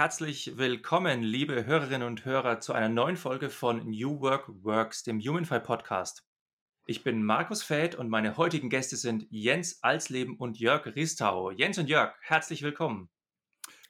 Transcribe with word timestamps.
Herzlich 0.00 0.56
willkommen, 0.56 1.22
liebe 1.22 1.66
Hörerinnen 1.66 2.08
und 2.08 2.24
Hörer, 2.24 2.60
zu 2.60 2.72
einer 2.72 2.88
neuen 2.88 3.18
Folge 3.18 3.50
von 3.50 3.90
New 3.90 4.22
Work 4.22 4.48
Works, 4.64 5.02
dem 5.02 5.20
Humanfy 5.20 5.60
Podcast. 5.60 6.26
Ich 6.86 7.04
bin 7.04 7.22
Markus 7.22 7.62
Fäth 7.62 7.96
und 7.96 8.08
meine 8.08 8.38
heutigen 8.38 8.70
Gäste 8.70 8.96
sind 8.96 9.26
Jens 9.28 9.82
Alsleben 9.82 10.38
und 10.38 10.58
Jörg 10.58 10.86
Ristau. 10.86 11.50
Jens 11.50 11.76
und 11.76 11.90
Jörg, 11.90 12.14
herzlich 12.22 12.62
willkommen. 12.62 13.10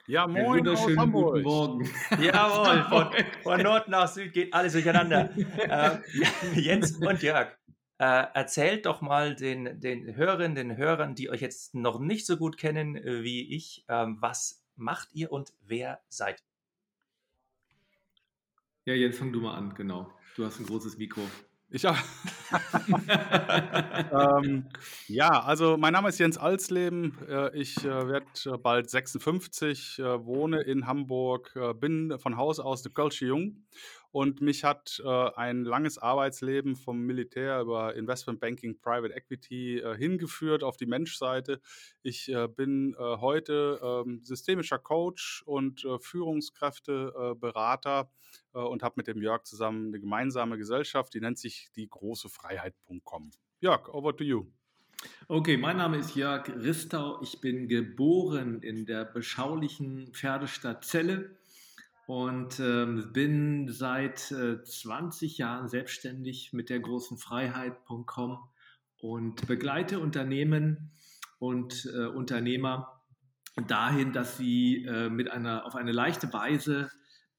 Ja, 0.09 0.27
moin 0.27 0.67
aus 0.67 0.85
Hamburg. 0.97 1.35
Guten 1.45 1.45
Morgen. 1.45 1.91
Jawohl, 2.21 2.83
von, 2.89 3.15
von, 3.45 3.63
Nord 3.63 3.87
nach 3.87 4.09
Süd 4.09 4.33
geht 4.33 4.53
alles 4.53 4.73
durcheinander. 4.73 5.31
äh, 5.59 5.99
Jens 6.61 6.97
und 6.97 7.23
Jörg, 7.23 7.57
äh, 7.99 8.25
erzählt 8.35 8.87
doch 8.87 9.01
mal 9.01 9.37
den, 9.37 9.79
den 9.79 10.17
Hörerinnen, 10.17 10.57
den 10.57 10.77
Hörern, 10.77 11.15
die 11.15 11.31
euch 11.31 11.41
jetzt 11.41 11.73
noch 11.77 12.01
nicht 12.01 12.27
so 12.27 12.37
gut 12.37 12.59
kennen 12.59 12.97
äh, 12.97 13.23
wie 13.23 13.55
ich, 13.55 13.85
ähm, 13.89 14.17
was 14.19 14.60
macht 14.81 15.11
ihr 15.13 15.31
und 15.31 15.53
wer 15.61 16.01
seid 16.09 16.41
ihr? 16.41 16.47
Ja, 18.93 18.95
Jens, 18.95 19.19
fang 19.19 19.33
du 19.33 19.41
mal 19.41 19.55
an, 19.55 19.75
genau. 19.75 20.13
Du 20.35 20.45
hast 20.45 20.59
ein 20.59 20.67
großes 20.67 20.97
Mikro. 20.97 21.21
Ich 21.73 21.87
auch. 21.87 21.97
ähm, 24.43 24.69
ja, 25.07 25.29
also 25.29 25.77
mein 25.77 25.93
Name 25.93 26.09
ist 26.09 26.19
Jens 26.19 26.37
Alsleben. 26.37 27.17
Äh, 27.29 27.57
ich 27.57 27.85
äh, 27.85 28.09
werde 28.09 28.27
äh, 28.47 28.59
bald 28.59 28.91
56, 28.91 29.99
wohne 29.99 30.63
in 30.63 30.89
Hamburg, 30.89 31.57
bin 31.79 32.19
von 32.19 32.37
Haus 32.37 32.59
aus 32.59 32.85
eine 32.85 32.93
Kölsche 32.93 33.27
Jung 33.27 33.63
und 34.13 34.41
mich 34.41 34.65
hat 34.65 35.01
äh, 35.05 35.09
ein 35.09 35.65
langes 35.65 35.99
Arbeitsleben 35.99 36.77
vom 36.77 37.01
Militär 37.01 37.61
über 37.61 37.95
Investment 37.95 38.41
Banking, 38.41 38.81
Private 38.81 39.15
Equity 39.15 39.79
äh, 39.79 39.97
hingeführt 39.97 40.65
auf 40.65 40.77
die 40.77 40.87
Menschseite. 40.87 41.61
Ich 42.03 42.29
äh, 42.29 42.49
bin 42.49 42.95
äh, 42.95 43.19
heute 43.19 43.81
ähm, 43.83 44.21
systemischer 44.25 44.79
Coach 44.79 45.43
und 45.47 45.85
äh, 45.85 45.99
Führungskräfteberater 45.99 48.11
äh, 48.55 48.59
und 48.59 48.83
habe 48.83 48.95
mit 48.97 49.07
dem 49.07 49.23
Jörg 49.23 49.45
zusammen 49.45 49.89
eine 49.89 50.01
gemeinsame 50.01 50.59
Gesellschaft, 50.59 51.15
die 51.15 51.21
nennt 51.21 51.39
sich 51.39 51.71
die 51.77 51.89
große 51.89 52.29
Freiheit.com. 52.29 53.31
Jörg, 53.61 53.89
over 53.89 54.17
to 54.17 54.25
you. 54.25 54.47
Okay, 55.29 55.57
mein 55.57 55.79
Name 55.79 55.99
ist 55.99 56.15
Jörg 56.15 56.49
Ristau. 56.49 57.23
Ich 57.23 57.41
bin 57.41 57.69
geboren 57.69 58.61
in 58.63 58.85
der 58.85 59.05
beschaulichen 59.05 60.13
Pferdestadt 60.13 60.85
Celle 60.85 61.40
und 62.11 62.59
ähm, 62.59 63.13
bin 63.13 63.69
seit 63.69 64.33
äh, 64.33 64.65
20 64.65 65.39
Jahren 65.39 65.69
selbstständig 65.69 66.53
mit 66.53 66.69
der 66.69 66.81
großen 66.81 67.19
Freiheit.com 67.19 68.37
und 68.99 69.47
begleite 69.47 70.01
Unternehmen 70.01 70.91
und 71.39 71.89
äh, 71.95 72.07
Unternehmer 72.07 73.01
dahin, 73.69 74.13
dass 74.13 74.37
sie 74.37 74.85
äh, 74.87 75.09
mit 75.09 75.31
einer, 75.31 75.65
auf 75.67 75.77
eine 75.77 75.93
leichte 75.93 76.33
Weise 76.33 76.91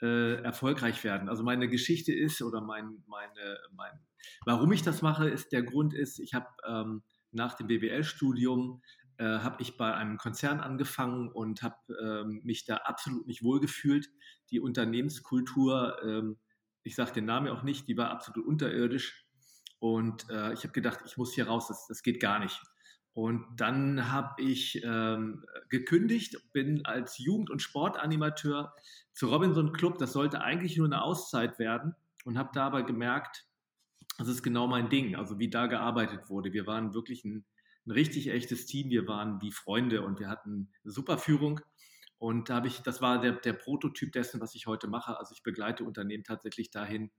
äh, 0.02 0.36
erfolgreich 0.42 1.04
werden. 1.04 1.28
Also 1.28 1.44
meine 1.44 1.68
Geschichte 1.68 2.14
ist 2.14 2.42
oder 2.42 2.62
mein, 2.62 3.04
meine, 3.08 3.58
mein, 3.76 4.00
warum 4.46 4.72
ich 4.72 4.84
das 4.84 5.02
mache, 5.02 5.28
ist 5.28 5.52
der 5.52 5.64
Grund 5.64 5.94
ist, 5.94 6.18
ich 6.18 6.34
habe 6.34 6.48
ähm, 6.66 7.04
nach 7.34 7.56
dem 7.56 7.68
BWL-Studium 7.68 8.82
äh, 9.22 9.40
habe 9.44 9.62
ich 9.62 9.78
bei 9.78 9.94
einem 9.94 10.18
Konzern 10.18 10.60
angefangen 10.60 11.30
und 11.30 11.62
habe 11.62 11.76
ähm, 12.02 12.42
mich 12.44 12.66
da 12.66 12.78
absolut 12.78 13.28
nicht 13.28 13.44
wohlgefühlt. 13.44 14.10
Die 14.50 14.60
Unternehmenskultur, 14.60 16.02
ähm, 16.04 16.40
ich 16.82 16.96
sage 16.96 17.14
den 17.14 17.26
Namen 17.26 17.50
auch 17.50 17.62
nicht, 17.62 17.88
die 17.88 17.96
war 17.98 18.10
absolut 18.10 18.48
unterirdisch. 18.48 19.28
Und 19.78 20.28
äh, 20.32 20.54
ich 20.54 20.64
habe 20.64 20.74
gedacht, 20.74 21.02
ich 21.06 21.18
muss 21.18 21.36
hier 21.36 21.46
raus, 21.46 21.68
das, 21.68 21.86
das 21.88 22.02
geht 22.02 22.20
gar 22.20 22.40
nicht. 22.40 22.60
Und 23.14 23.46
dann 23.58 24.12
habe 24.12 24.42
ich 24.42 24.82
ähm, 24.84 25.46
gekündigt, 25.70 26.38
bin 26.52 26.84
als 26.88 27.20
Jugend- 27.20 27.52
und 27.52 27.62
Sportanimateur 27.62 28.74
zu 29.14 29.28
Robinson 29.28 29.72
Club. 29.72 30.00
Das 30.00 30.14
sollte 30.14 30.42
eigentlich 30.42 30.78
nur 30.78 30.88
eine 30.88 31.04
Auszeit 31.04 31.60
werden 31.60 31.96
und 32.26 32.40
habe 32.40 32.50
da 32.56 32.66
aber 32.66 32.82
gemerkt, 32.82 33.46
das 34.18 34.30
ist 34.30 34.42
genau 34.42 34.66
mein 34.66 34.90
Ding, 34.90 35.16
also 35.16 35.38
wie 35.38 35.50
da 35.50 35.68
gearbeitet 35.68 36.28
wurde. 36.28 36.54
Wir 36.54 36.66
waren 36.66 36.96
wirklich 36.96 37.24
ein 37.24 37.46
ein 37.86 37.92
richtig 37.92 38.30
echtes 38.30 38.66
Team. 38.66 38.90
Wir 38.90 39.08
waren 39.08 39.42
wie 39.42 39.52
Freunde 39.52 40.04
und 40.04 40.20
wir 40.20 40.30
hatten 40.30 40.72
super 40.84 41.18
Führung. 41.18 41.62
Und 42.18 42.50
da 42.50 42.56
habe 42.56 42.68
ich, 42.68 42.82
das 42.82 43.02
war 43.02 43.20
der, 43.20 43.34
der 43.34 43.54
Prototyp 43.54 44.12
dessen, 44.12 44.40
was 44.42 44.54
ich 44.54 44.68
heute 44.68 44.88
mache. 44.88 45.18
Also 45.18 45.34
ich 45.34 45.42
begleite 45.42 45.84
Unternehmen 45.84 46.24
tatsächlich 46.24 46.70
dahin, 46.70 47.12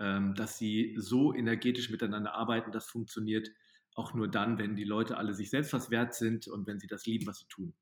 ähm, 0.00 0.34
dass 0.34 0.58
sie 0.58 0.96
so 0.98 1.32
energetisch 1.32 1.90
miteinander 1.90 2.34
arbeiten. 2.34 2.72
Das 2.72 2.86
funktioniert 2.86 3.50
auch 3.94 4.12
nur 4.12 4.28
dann, 4.28 4.58
wenn 4.58 4.74
die 4.74 4.84
Leute 4.84 5.16
alle 5.16 5.34
sich 5.34 5.50
selbst 5.50 5.72
was 5.72 5.90
wert 5.90 6.14
sind 6.14 6.48
und 6.48 6.66
wenn 6.66 6.80
sie 6.80 6.88
das 6.88 7.06
lieben, 7.06 7.26
was 7.28 7.38
sie 7.38 7.46
tun. 7.46 7.74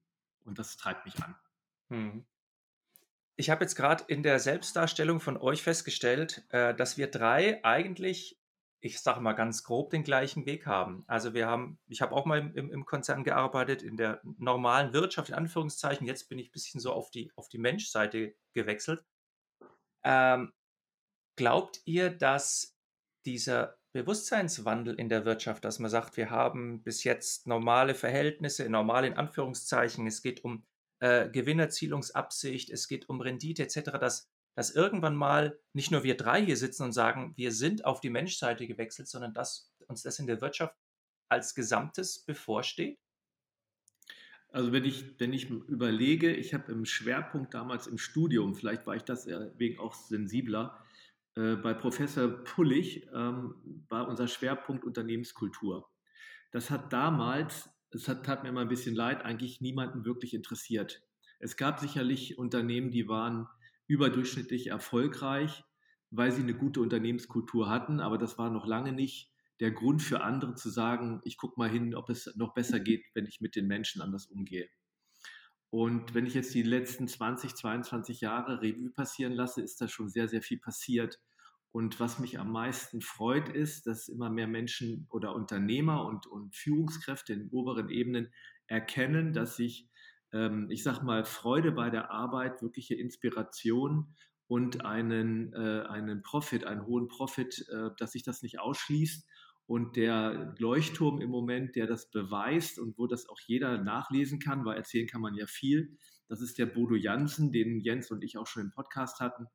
Und 0.45 0.59
das 0.59 0.77
treibt 0.77 1.07
mich 1.07 1.19
an. 1.23 1.35
Hm. 1.89 2.27
Ich 3.37 3.49
habe 3.49 3.65
jetzt 3.65 3.77
gerade 3.77 4.05
in 4.09 4.23
der 4.23 4.39
Selbstdarstellung 4.39 5.21
von 5.21 5.39
euch 5.39 5.63
festgestellt, 5.63 6.45
äh, 6.51 6.75
dass 6.75 6.99
wir 6.99 7.07
drei 7.07 7.65
eigentlich 7.65 8.42
ich 8.85 9.01
sage 9.01 9.21
mal 9.21 9.33
ganz 9.33 9.63
grob, 9.63 9.91
den 9.91 10.03
gleichen 10.03 10.45
Weg 10.45 10.67
haben. 10.67 11.05
Also 11.07 11.35
wir 11.35 11.47
haben, 11.47 11.79
ich 11.87 12.03
habe 12.03 12.15
auch 12.15 12.27
mal 12.27 12.39
im, 12.39 12.71
im, 12.71 12.85
Konzern 12.85 13.23
gearbeitet, 13.23 13.81
in 13.83 13.97
der 13.97 14.21
normalen 14.39 14.93
Wirtschaft, 14.93 15.29
in 15.29 15.37
Anführungszeichen. 15.37 16.07
Jetzt 16.07 16.29
bin 16.29 16.41
ich 16.41 16.49
ein 16.49 16.53
bisschen 16.53 16.81
so 16.81 16.93
auf 16.93 17.11
die, 17.13 17.31
auf 17.37 17.49
die 17.49 17.59
Menschseite 17.59 18.35
gewechselt. 18.53 19.05
Ähm, 20.05 20.53
glaubt 21.37 21.81
ihr, 21.85 22.11
dass 22.11 22.77
dieser 23.25 23.79
Bewusstseinswandel 23.93 24.95
in 24.99 25.09
der 25.09 25.25
Wirtschaft, 25.25 25.65
dass 25.65 25.79
man 25.79 25.91
sagt, 25.91 26.17
wir 26.17 26.31
haben 26.31 26.83
bis 26.83 27.05
jetzt 27.05 27.47
normale 27.47 27.95
Verhältnisse, 27.95 28.69
normal 28.69 29.05
in 29.05 29.15
Anführungszeichen, 29.15 30.09
es 30.09 30.23
geht 30.23 30.43
um 30.43 30.67
äh, 30.99 31.29
Gewinnerzielungsabsicht, 31.29 32.69
es 32.71 32.89
geht 32.89 33.09
um 33.09 33.21
Rendite 33.21 33.63
etc., 33.63 33.93
dass 34.01 34.32
dass 34.55 34.75
irgendwann 34.75 35.17
mal 35.17 35.59
nicht 35.73 35.91
nur 35.91 36.03
wir 36.03 36.17
drei 36.17 36.45
hier 36.45 36.57
sitzen 36.57 36.85
und 36.85 36.93
sagen, 36.93 37.33
wir 37.37 37.53
sind 37.53 37.85
auf 37.85 38.01
die 38.01 38.11
Menschseite 38.11 38.67
gewechselt, 38.67 39.09
sondern 39.09 39.35
dass 39.35 39.73
uns 39.87 40.03
das 40.03 40.19
in 40.19 40.27
der 40.27 40.41
Wirtschaft 40.41 40.75
als 41.29 41.55
Gesamtes 41.55 42.25
bevorsteht? 42.25 42.99
Also 44.51 44.73
wenn 44.73 44.85
ich, 44.85 45.19
wenn 45.19 45.33
ich 45.33 45.49
überlege, 45.49 46.35
ich 46.35 46.53
habe 46.53 46.71
im 46.73 46.85
Schwerpunkt 46.85 47.55
damals 47.55 47.87
im 47.87 47.97
Studium, 47.97 48.55
vielleicht 48.55 48.87
war 48.87 48.95
ich 48.95 49.03
deswegen 49.03 49.79
auch 49.79 49.95
sensibler, 49.95 50.79
äh, 51.37 51.57
bei 51.57 51.73
Professor 51.73 52.29
Pullig 52.29 53.09
ähm, 53.15 53.55
war 53.89 54.09
unser 54.09 54.29
Schwerpunkt 54.29 54.85
Unternehmenskultur. 54.85 55.89
Das 56.51 56.71
hat 56.71 56.93
damals, 56.93 57.71
es 57.91 58.09
hat, 58.09 58.27
tat 58.27 58.43
mir 58.43 58.51
immer 58.51 58.61
ein 58.61 58.69
bisschen 58.69 58.95
leid, 58.95 59.25
eigentlich 59.25 59.63
niemanden 59.63 60.05
wirklich 60.05 60.35
interessiert. 60.35 61.03
Es 61.39 61.57
gab 61.57 61.81
sicherlich 61.81 62.37
Unternehmen, 62.37 62.91
die 62.91 63.09
waren 63.09 63.49
überdurchschnittlich 63.87 64.69
erfolgreich, 64.69 65.65
weil 66.11 66.33
sie 66.33 66.43
eine 66.43 66.55
gute 66.55 66.81
Unternehmenskultur 66.81 67.69
hatten, 67.69 68.01
aber 68.01 68.19
das 68.19 68.39
war 68.39 68.51
noch 68.51 68.67
lange 68.67 68.93
nicht 68.93 69.33
der 69.61 69.71
Grund 69.71 70.03
für 70.03 70.23
andere 70.23 70.55
zu 70.55 70.71
sagen, 70.71 71.21
ich 71.25 71.37
gucke 71.37 71.59
mal 71.59 71.71
hin, 71.71 71.95
ob 71.95 72.11
es 72.11 72.35
noch 72.37 72.53
besser 72.53 72.81
geht, 72.81 73.05
wenn 73.15 73.27
ich 73.27 73.41
mit 73.41 73.55
den 73.55 73.69
Menschen 73.69 74.03
anders 74.03 74.27
umgehe. 74.27 74.69
Und 75.71 76.15
wenn 76.15 76.27
ich 76.27 76.35
jetzt 76.35 76.53
die 76.53 76.63
letzten 76.63 77.09
20, 77.09 77.55
22 77.55 78.21
Jahre 78.21 78.61
Revue 78.61 78.91
passieren 78.91 79.33
lasse, 79.33 79.63
ist 79.63 79.81
da 79.81 79.89
schon 79.89 80.11
sehr, 80.11 80.29
sehr 80.29 80.43
viel 80.43 80.59
passiert. 80.59 81.21
Und 81.71 81.99
was 82.01 82.19
mich 82.19 82.39
am 82.39 82.53
meisten 82.53 83.01
freut, 83.01 83.49
ist, 83.49 83.87
dass 83.87 84.09
immer 84.09 84.29
mehr 84.29 84.49
Menschen 84.49 85.07
oder 85.09 85.35
Unternehmer 85.35 86.05
und, 86.05 86.27
und 86.27 86.55
Führungskräfte 86.55 87.33
in 87.33 87.49
oberen 87.51 87.89
Ebenen 87.89 88.35
erkennen, 88.67 89.33
dass 89.33 89.57
sich 89.57 89.89
ähm, 90.33 90.69
ich 90.71 90.83
sag 90.83 91.03
mal, 91.03 91.25
Freude 91.25 91.73
bei 91.73 91.91
der 91.91 92.11
Arbeit, 92.11 92.63
wirkliche 92.63 92.95
Inspiration 92.95 94.15
und 94.47 94.85
einen, 94.85 95.53
äh, 95.55 95.85
einen 95.89 96.23
Profit, 96.23 96.65
einen 96.65 96.87
hohen 96.87 97.09
Profit, 97.09 97.65
äh, 97.71 97.91
dass 97.99 98.13
sich 98.13 98.23
das 98.23 98.43
nicht 98.43 98.61
ausschließt. 98.61 99.27
Und 99.67 99.97
der 99.97 100.55
Leuchtturm 100.59 101.21
im 101.21 101.31
Moment, 101.31 101.77
der 101.77 101.87
das 101.87 102.11
beweist 102.11 102.79
und 102.79 102.99
wo 102.99 103.07
das 103.07 103.29
auch 103.29 103.41
jeder 103.47 103.79
nachlesen 103.83 104.39
kann, 104.41 104.65
weil 104.65 104.77
erzählen 104.77 105.07
kann 105.07 105.21
man 105.21 105.35
ja 105.35 105.47
viel, 105.47 105.97
das 106.29 106.41
ist 106.41 106.59
der 106.59 106.67
Bodo 106.67 106.95
Jansen, 106.95 107.53
den 107.53 107.81
Jens 107.81 108.11
und 108.11 108.25
ich 108.25 108.39
auch 108.39 108.47
schon 108.47 108.65
im 108.65 108.71
Podcast 108.73 109.21
hatten, 109.21 109.47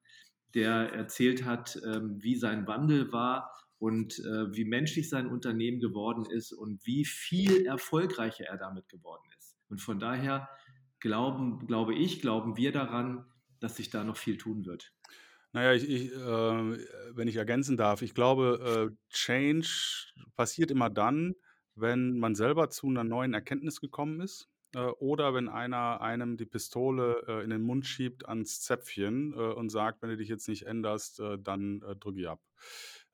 der 0.53 0.93
erzählt 0.93 1.43
hat, 1.43 1.79
ähm, 1.85 2.17
wie 2.21 2.35
sein 2.35 2.67
Wandel 2.67 3.11
war 3.11 3.51
und 3.79 4.19
äh, 4.19 4.55
wie 4.55 4.65
menschlich 4.65 5.09
sein 5.09 5.27
Unternehmen 5.27 5.79
geworden 5.79 6.25
ist 6.25 6.53
und 6.53 6.85
wie 6.85 7.05
viel 7.05 7.65
erfolgreicher 7.65 8.45
er 8.45 8.57
damit 8.57 8.89
geworden 8.89 9.27
ist. 9.37 9.57
Und 9.69 9.81
von 9.81 9.99
daher 9.99 10.49
glauben, 10.99 11.65
glaube 11.67 11.95
ich, 11.95 12.21
glauben 12.21 12.57
wir 12.57 12.71
daran, 12.71 13.25
dass 13.59 13.75
sich 13.77 13.89
da 13.89 14.03
noch 14.03 14.17
viel 14.17 14.37
tun 14.37 14.65
wird. 14.65 14.93
Naja, 15.53 15.73
ich, 15.73 15.89
ich, 15.89 16.11
äh, 16.13 16.17
wenn 17.15 17.27
ich 17.27 17.37
ergänzen 17.37 17.77
darf, 17.77 18.01
ich 18.01 18.13
glaube, 18.13 18.91
äh, 18.91 18.95
Change 19.13 20.13
passiert 20.35 20.71
immer 20.71 20.89
dann, 20.89 21.35
wenn 21.75 22.17
man 22.19 22.35
selber 22.35 22.69
zu 22.69 22.87
einer 22.87 23.03
neuen 23.03 23.33
Erkenntnis 23.33 23.79
gekommen 23.79 24.19
ist 24.19 24.49
äh, 24.75 24.79
oder 24.79 25.33
wenn 25.33 25.47
einer 25.47 26.01
einem 26.01 26.37
die 26.37 26.45
Pistole 26.45 27.23
äh, 27.27 27.43
in 27.43 27.49
den 27.49 27.61
Mund 27.61 27.85
schiebt 27.85 28.27
ans 28.27 28.61
Zäpfchen 28.61 29.33
äh, 29.33 29.37
und 29.37 29.69
sagt, 29.69 30.01
wenn 30.01 30.09
du 30.09 30.17
dich 30.17 30.29
jetzt 30.29 30.47
nicht 30.47 30.67
änderst, 30.67 31.19
äh, 31.19 31.37
dann 31.39 31.79
drücke 31.99 32.19
ich 32.19 32.27
ab. 32.27 32.41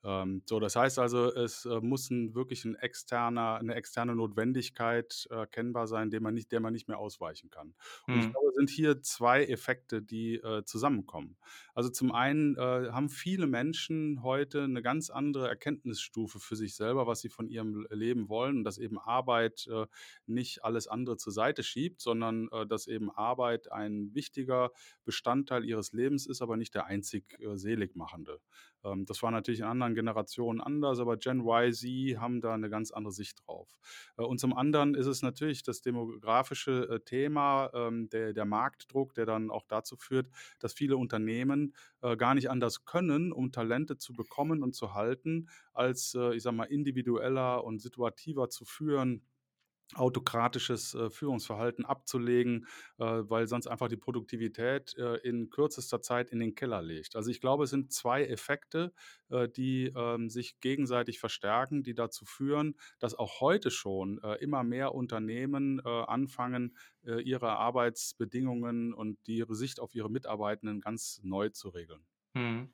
Ähm, 0.03 0.43
so, 0.45 0.59
das 0.59 0.75
heißt 0.75 0.99
also, 0.99 1.33
es 1.33 1.65
äh, 1.65 1.79
muss 1.81 2.09
ein, 2.09 2.35
wirklich 2.35 2.65
ein 2.65 2.75
externer, 2.75 3.55
eine 3.57 3.75
externe 3.75 4.15
Notwendigkeit 4.15 5.27
erkennbar 5.29 5.87
sein, 5.87 6.09
dem 6.09 6.23
man 6.23 6.33
nicht, 6.33 6.51
der 6.51 6.59
man 6.59 6.73
nicht 6.73 6.87
mehr 6.87 6.99
ausweichen 6.99 7.49
kann. 7.49 7.75
Und 8.11 8.19
ich 8.19 8.29
Mhm. 8.29 8.33
glaube, 8.33 8.47
es 8.49 8.55
sind 8.55 8.69
hier 8.69 9.01
zwei 9.01 9.43
Effekte, 9.45 10.01
die 10.01 10.35
äh, 10.35 10.63
zusammenkommen. 10.65 11.37
Also 11.73 11.89
zum 11.89 12.11
einen 12.11 12.55
äh, 12.57 12.59
haben 12.91 13.09
viele 13.09 13.47
Menschen 13.47 14.23
heute 14.23 14.63
eine 14.63 14.81
ganz 14.81 15.09
andere 15.09 15.47
Erkenntnisstufe 15.47 16.39
für 16.39 16.55
sich 16.55 16.75
selber, 16.75 17.07
was 17.07 17.21
sie 17.21 17.29
von 17.29 17.47
ihrem 17.47 17.87
Leben 17.89 18.29
wollen 18.29 18.57
und 18.57 18.63
dass 18.63 18.77
eben 18.77 18.99
Arbeit 18.99 19.67
äh, 19.71 19.85
nicht 20.25 20.63
alles 20.63 20.87
andere 20.87 21.17
zur 21.17 21.33
Seite 21.33 21.63
schiebt, 21.63 22.01
sondern 22.01 22.49
äh, 22.51 22.65
dass 22.67 22.87
eben 22.87 23.11
Arbeit 23.11 23.71
ein 23.71 24.13
wichtiger 24.13 24.71
Bestandteil 25.05 25.65
ihres 25.65 25.93
Lebens 25.93 26.25
ist, 26.27 26.41
aber 26.41 26.57
nicht 26.57 26.73
der 26.75 26.85
einzig 26.85 27.39
äh, 27.39 27.57
seligmachende. 27.57 28.39
Ähm, 28.83 29.05
das 29.05 29.21
war 29.23 29.31
natürlich 29.31 29.59
in 29.61 29.65
anderen 29.65 29.95
Generationen 29.95 30.61
anders, 30.61 30.99
aber 30.99 31.17
Gen 31.17 31.41
Y, 31.41 31.73
Z 31.73 32.17
haben 32.19 32.41
da 32.41 32.53
eine 32.53 32.69
ganz 32.69 32.91
andere 32.91 33.11
Sicht 33.13 33.45
drauf. 33.45 33.77
Äh, 34.17 34.23
und 34.23 34.39
zum 34.39 34.55
anderen 34.55 34.95
ist 34.95 35.05
es 35.07 35.21
natürlich 35.21 35.63
das 35.63 35.81
demografische 35.81 36.87
äh, 36.89 36.99
Thema, 36.99 37.69
ähm, 37.73 38.09
der, 38.09 38.33
der 38.33 38.45
Marktdruck, 38.45 39.13
der 39.13 39.25
dann 39.25 39.49
auch 39.51 39.65
dazu 39.67 39.95
führt, 39.97 40.29
dass 40.59 40.73
viele 40.73 40.97
Unternehmen 40.97 41.75
äh, 42.01 42.15
gar 42.17 42.35
nicht 42.35 42.49
anders 42.49 42.85
können, 42.85 43.31
um 43.31 43.51
Talente 43.51 43.97
zu 43.97 44.13
bekommen 44.13 44.63
und 44.63 44.73
zu 44.75 44.93
halten, 44.93 45.49
als, 45.73 46.15
ich 46.33 46.43
sag 46.43 46.53
mal, 46.53 46.65
individueller 46.65 47.63
und 47.63 47.79
situativer 47.79 48.49
zu 48.49 48.65
führen 48.65 49.23
autokratisches 49.95 50.95
äh, 50.95 51.09
Führungsverhalten 51.09 51.85
abzulegen, 51.85 52.67
äh, 52.97 53.03
weil 53.03 53.47
sonst 53.47 53.67
einfach 53.67 53.87
die 53.87 53.97
Produktivität 53.97 54.95
äh, 54.97 55.17
in 55.17 55.49
kürzester 55.49 56.01
Zeit 56.01 56.29
in 56.29 56.39
den 56.39 56.55
Keller 56.55 56.81
legt. 56.81 57.15
Also 57.15 57.29
ich 57.29 57.41
glaube, 57.41 57.65
es 57.65 57.69
sind 57.69 57.93
zwei 57.93 58.25
Effekte, 58.25 58.93
äh, 59.29 59.47
die 59.49 59.93
ähm, 59.95 60.29
sich 60.29 60.59
gegenseitig 60.59 61.19
verstärken, 61.19 61.83
die 61.83 61.93
dazu 61.93 62.25
führen, 62.25 62.75
dass 62.99 63.15
auch 63.15 63.39
heute 63.41 63.71
schon 63.71 64.19
äh, 64.23 64.35
immer 64.35 64.63
mehr 64.63 64.95
Unternehmen 64.95 65.79
äh, 65.83 65.89
anfangen, 65.89 66.75
ihre 67.05 67.57
Arbeitsbedingungen 67.57 68.93
und 68.93 69.27
ihre 69.27 69.55
Sicht 69.55 69.81
auf 69.81 69.93
ihre 69.93 70.09
Mitarbeitenden 70.09 70.79
ganz 70.79 71.19
neu 71.21 71.49
zu 71.49 71.67
regeln. 71.67 72.05
Mhm. 72.33 72.71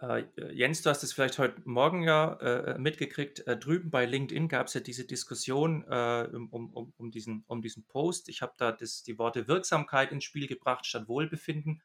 Äh, 0.00 0.24
Jens, 0.52 0.82
du 0.82 0.90
hast 0.90 1.02
es 1.02 1.12
vielleicht 1.12 1.38
heute 1.38 1.60
Morgen 1.64 2.02
ja 2.02 2.34
äh, 2.34 2.78
mitgekriegt. 2.78 3.46
Äh, 3.46 3.58
drüben 3.58 3.90
bei 3.90 4.06
LinkedIn 4.06 4.48
gab 4.48 4.68
es 4.68 4.74
ja 4.74 4.80
diese 4.80 5.04
Diskussion 5.04 5.84
äh, 5.88 6.28
um, 6.32 6.48
um, 6.50 6.92
um, 6.96 7.10
diesen, 7.10 7.44
um 7.46 7.60
diesen 7.60 7.84
Post. 7.86 8.28
Ich 8.28 8.40
habe 8.40 8.54
da 8.56 8.72
das, 8.72 9.02
die 9.02 9.18
Worte 9.18 9.46
Wirksamkeit 9.46 10.10
ins 10.12 10.24
Spiel 10.24 10.46
gebracht 10.46 10.86
statt 10.86 11.06
Wohlbefinden. 11.06 11.82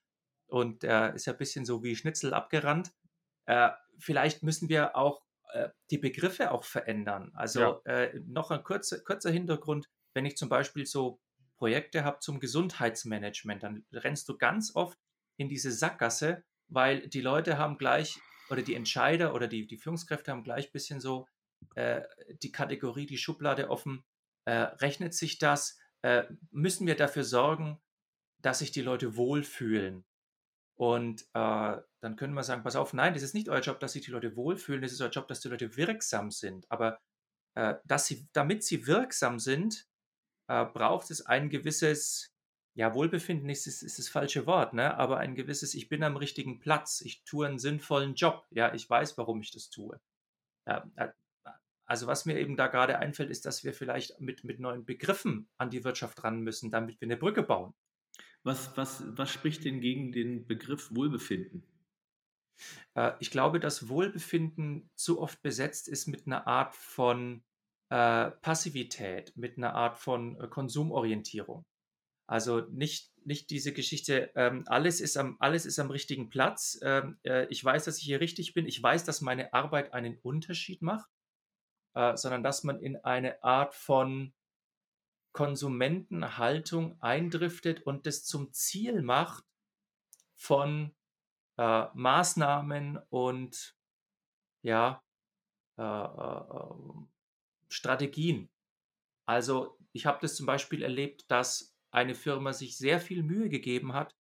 Und 0.48 0.84
der 0.84 1.14
ist 1.14 1.26
ja 1.26 1.34
ein 1.34 1.40
bisschen 1.40 1.66
so 1.66 1.84
wie 1.84 1.96
Schnitzel 1.96 2.34
abgerannt. 2.34 2.94
Äh, 3.48 3.72
vielleicht 4.00 4.44
müssen 4.44 4.70
wir 4.70 4.96
auch 4.96 5.22
äh, 5.52 5.70
die 5.92 5.98
Begriffe 5.98 6.52
auch 6.52 6.64
verändern. 6.64 7.32
Also 7.36 7.82
Ja. 7.86 8.10
noch 8.26 8.52
ein 8.52 8.64
kurzer, 8.64 9.00
kurzer 9.00 9.32
Hintergrund. 9.32 9.90
Wenn 10.14 10.26
ich 10.26 10.38
zum 10.38 10.48
Beispiel 10.48 10.86
so 10.86 11.20
Projekte 11.58 12.06
habe 12.06 12.20
zum 12.20 12.40
Gesundheitsmanagement, 12.40 13.64
dann 13.64 13.86
rennst 13.92 14.30
du 14.30 14.38
ganz 14.38 14.74
oft 14.74 14.98
in 15.38 15.50
diese 15.50 15.72
Sackgasse, 15.72 16.44
weil 16.68 17.08
die 17.08 17.22
Leute 17.22 17.58
haben 17.58 17.78
gleich, 17.78 18.20
oder 18.50 18.62
die 18.62 18.76
Entscheider 18.76 19.34
oder 19.34 19.48
die, 19.48 19.66
die 19.66 19.78
Führungskräfte 19.78 20.32
haben 20.32 20.44
gleich 20.44 20.68
ein 20.68 20.72
bisschen 20.72 21.00
so 21.00 21.28
äh, 21.76 22.02
die 22.44 22.52
Kategorie, 22.52 23.06
die 23.06 23.18
Schublade 23.18 23.70
offen. 23.70 24.04
Äh, 24.46 24.54
rechnet 24.54 25.14
sich 25.14 25.40
das? 25.40 25.80
Äh, 26.02 26.26
müssen 26.52 26.86
wir 26.86 26.96
dafür 26.96 27.24
sorgen, 27.24 27.82
dass 28.42 28.60
sich 28.60 28.72
die 28.72 28.82
Leute 28.82 29.16
wohlfühlen? 29.16 30.06
Und 30.78 31.24
äh, 31.34 31.78
dann 32.02 32.16
können 32.18 32.34
wir 32.34 32.44
sagen, 32.44 32.64
pass 32.64 32.76
auf, 32.76 32.94
nein, 32.94 33.14
das 33.14 33.24
ist 33.24 33.34
nicht 33.34 33.50
euer 33.50 33.62
Job, 33.62 33.80
dass 33.80 33.94
sich 33.94 34.04
die 34.06 34.12
Leute 34.12 34.36
wohlfühlen, 34.36 34.82
das 34.82 34.92
ist 34.92 35.02
euer 35.02 35.10
Job, 35.10 35.28
dass 35.28 35.40
die 35.40 35.48
Leute 35.48 35.76
wirksam 35.78 36.32
sind. 36.32 36.70
Aber 36.70 37.00
äh, 37.56 37.76
dass 37.86 38.08
sie, 38.08 38.28
damit 38.34 38.64
sie 38.64 38.86
wirksam 38.86 39.40
sind, 39.40 39.88
äh, 40.48 40.66
braucht 40.66 41.10
es 41.12 41.26
ein 41.26 41.50
gewisses, 41.50 42.35
ja, 42.76 42.94
Wohlbefinden 42.94 43.50
ist, 43.50 43.68
ist, 43.68 43.82
ist 43.82 44.00
das 44.00 44.10
falsche 44.10 44.46
Wort, 44.46 44.74
ne? 44.74 44.98
aber 44.98 45.18
ein 45.18 45.36
gewisses, 45.36 45.74
ich 45.74 45.88
bin 45.88 46.04
am 46.04 46.18
richtigen 46.18 46.60
Platz, 46.60 47.02
ich 47.02 47.24
tue 47.24 47.48
einen 47.48 47.58
sinnvollen 47.58 48.16
Job, 48.16 48.46
ja, 48.52 48.74
ich 48.74 48.90
weiß, 48.90 49.18
warum 49.18 49.42
ich 49.42 49.52
das 49.52 49.70
tue. 49.70 50.00
Äh, 50.66 50.82
also 51.86 52.08
was 52.08 52.26
mir 52.26 52.38
eben 52.38 52.58
da 52.58 52.68
gerade 52.68 53.00
einfällt, 53.00 53.30
ist, 53.30 53.46
dass 53.46 53.64
wir 53.64 53.74
vielleicht 53.74 54.20
mit, 54.20 54.44
mit 54.44 54.60
neuen 54.60 54.86
Begriffen 54.86 55.48
an 55.58 55.70
die 55.70 55.84
Wirtschaft 55.84 56.24
ran 56.24 56.42
müssen, 56.42 56.70
damit 56.70 57.00
wir 57.00 57.06
eine 57.06 57.18
Brücke 57.18 57.44
bauen. 57.44 57.74
Was, 58.44 58.76
was, 58.76 59.04
was 59.18 59.32
spricht 59.32 59.64
denn 59.66 59.82
gegen 59.82 60.12
den 60.12 60.46
Begriff 60.46 60.94
Wohlbefinden? 60.94 61.64
Äh, 62.96 63.14
ich 63.20 63.32
glaube, 63.32 63.60
dass 63.60 63.88
Wohlbefinden 63.88 64.90
zu 64.96 65.22
oft 65.22 65.42
besetzt 65.42 65.88
ist 65.88 66.08
mit 66.08 66.28
einer 66.28 66.46
Art 66.46 66.76
von 66.76 67.44
äh, 67.90 68.32
Passivität, 68.32 69.36
mit 69.38 69.58
einer 69.58 69.76
Art 69.76 69.98
von 69.98 70.40
äh, 70.42 70.48
Konsumorientierung. 70.48 71.66
Also 72.28 72.62
nicht, 72.72 73.12
nicht 73.24 73.50
diese 73.50 73.72
Geschichte, 73.74 74.32
ähm, 74.36 74.64
alles, 74.68 75.00
ist 75.00 75.18
am, 75.18 75.38
alles 75.40 75.66
ist 75.66 75.80
am 75.80 75.92
richtigen 75.92 76.30
Platz. 76.30 76.80
Ähm, 76.82 77.20
äh, 77.24 77.46
ich 77.50 77.64
weiß, 77.64 77.86
dass 77.86 78.00
ich 78.00 78.06
hier 78.06 78.20
richtig 78.20 78.54
bin. 78.54 78.66
Ich 78.66 78.82
weiß, 78.82 79.04
dass 79.04 79.22
meine 79.22 79.54
Arbeit 79.54 79.94
einen 79.94 80.18
Unterschied 80.20 80.82
macht, 80.82 81.10
äh, 81.94 82.18
sondern 82.18 82.44
dass 82.44 82.64
man 82.64 82.80
in 82.80 82.98
eine 82.98 83.44
Art 83.44 83.76
von 83.76 84.34
Konsumentenhaltung 85.34 86.98
eindriftet 87.02 87.82
und 87.82 88.08
das 88.08 88.24
zum 88.24 88.54
Ziel 88.54 89.02
macht 89.02 89.44
von 90.36 90.96
äh, 91.58 91.86
Maßnahmen 91.94 93.00
und 93.10 93.76
ja, 94.62 95.04
äh, 95.78 95.82
äh, 95.84 96.74
Strategien. 97.68 98.50
Also 99.26 99.78
ich 99.92 100.06
habe 100.06 100.20
das 100.22 100.36
zum 100.36 100.46
Beispiel 100.46 100.84
erlebt, 100.84 101.30
dass 101.30 101.75
eine 101.96 102.14
Firma 102.14 102.54
sich 102.54 102.78
sehr 102.78 103.00
viel 103.00 103.24
Mühe 103.24 103.50
gegeben 103.50 103.94
hat, 103.94 104.16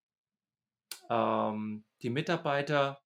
ähm, 1.09 1.85
die 2.01 2.09
Mitarbeiter 2.09 3.01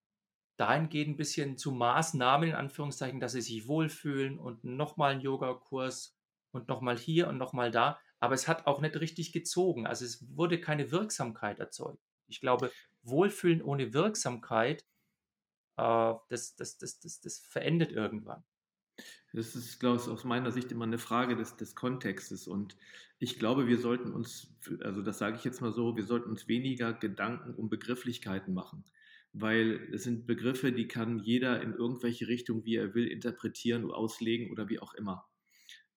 dahingehend 0.56 1.14
ein 1.14 1.16
bisschen 1.16 1.58
zu 1.58 1.72
Maßnahmen, 1.72 2.50
in 2.50 2.54
Anführungszeichen, 2.54 3.20
dass 3.20 3.32
sie 3.32 3.40
sich 3.40 3.66
wohlfühlen 3.66 4.38
und 4.38 4.62
nochmal 4.62 5.12
einen 5.12 5.22
Yogakurs 5.22 6.16
und 6.52 6.68
nochmal 6.68 6.98
hier 6.98 7.28
und 7.28 7.38
nochmal 7.38 7.70
da. 7.70 7.98
Aber 8.20 8.34
es 8.34 8.46
hat 8.46 8.66
auch 8.66 8.80
nicht 8.80 8.96
richtig 9.00 9.32
gezogen. 9.32 9.86
Also 9.86 10.04
es 10.04 10.24
wurde 10.36 10.60
keine 10.60 10.90
Wirksamkeit 10.90 11.58
erzeugt. 11.58 12.02
Ich 12.28 12.40
glaube, 12.40 12.70
Wohlfühlen 13.02 13.62
ohne 13.62 13.94
Wirksamkeit, 13.94 14.84
äh, 15.78 16.14
das, 16.28 16.54
das, 16.56 16.78
das, 16.78 17.00
das, 17.00 17.20
das 17.20 17.38
verendet 17.38 17.92
irgendwann. 17.92 18.44
Das 19.32 19.54
ist, 19.54 19.78
glaube 19.78 20.00
ich, 20.00 20.08
aus 20.08 20.24
meiner 20.24 20.50
Sicht 20.50 20.72
immer 20.72 20.84
eine 20.84 20.98
Frage 20.98 21.36
des, 21.36 21.56
des 21.56 21.74
Kontextes. 21.74 22.48
Und 22.48 22.76
ich 23.18 23.38
glaube, 23.38 23.68
wir 23.68 23.78
sollten 23.78 24.12
uns, 24.12 24.56
also 24.80 25.02
das 25.02 25.18
sage 25.18 25.36
ich 25.36 25.44
jetzt 25.44 25.60
mal 25.60 25.72
so, 25.72 25.96
wir 25.96 26.04
sollten 26.04 26.30
uns 26.30 26.48
weniger 26.48 26.92
Gedanken 26.92 27.54
um 27.54 27.68
Begrifflichkeiten 27.68 28.54
machen. 28.54 28.84
Weil 29.32 29.88
es 29.92 30.02
sind 30.02 30.26
Begriffe, 30.26 30.72
die 30.72 30.88
kann 30.88 31.20
jeder 31.20 31.62
in 31.62 31.74
irgendwelche 31.74 32.26
Richtung, 32.26 32.64
wie 32.64 32.76
er 32.76 32.94
will, 32.94 33.06
interpretieren, 33.06 33.88
auslegen 33.90 34.50
oder 34.50 34.68
wie 34.68 34.80
auch 34.80 34.94
immer. 34.94 35.28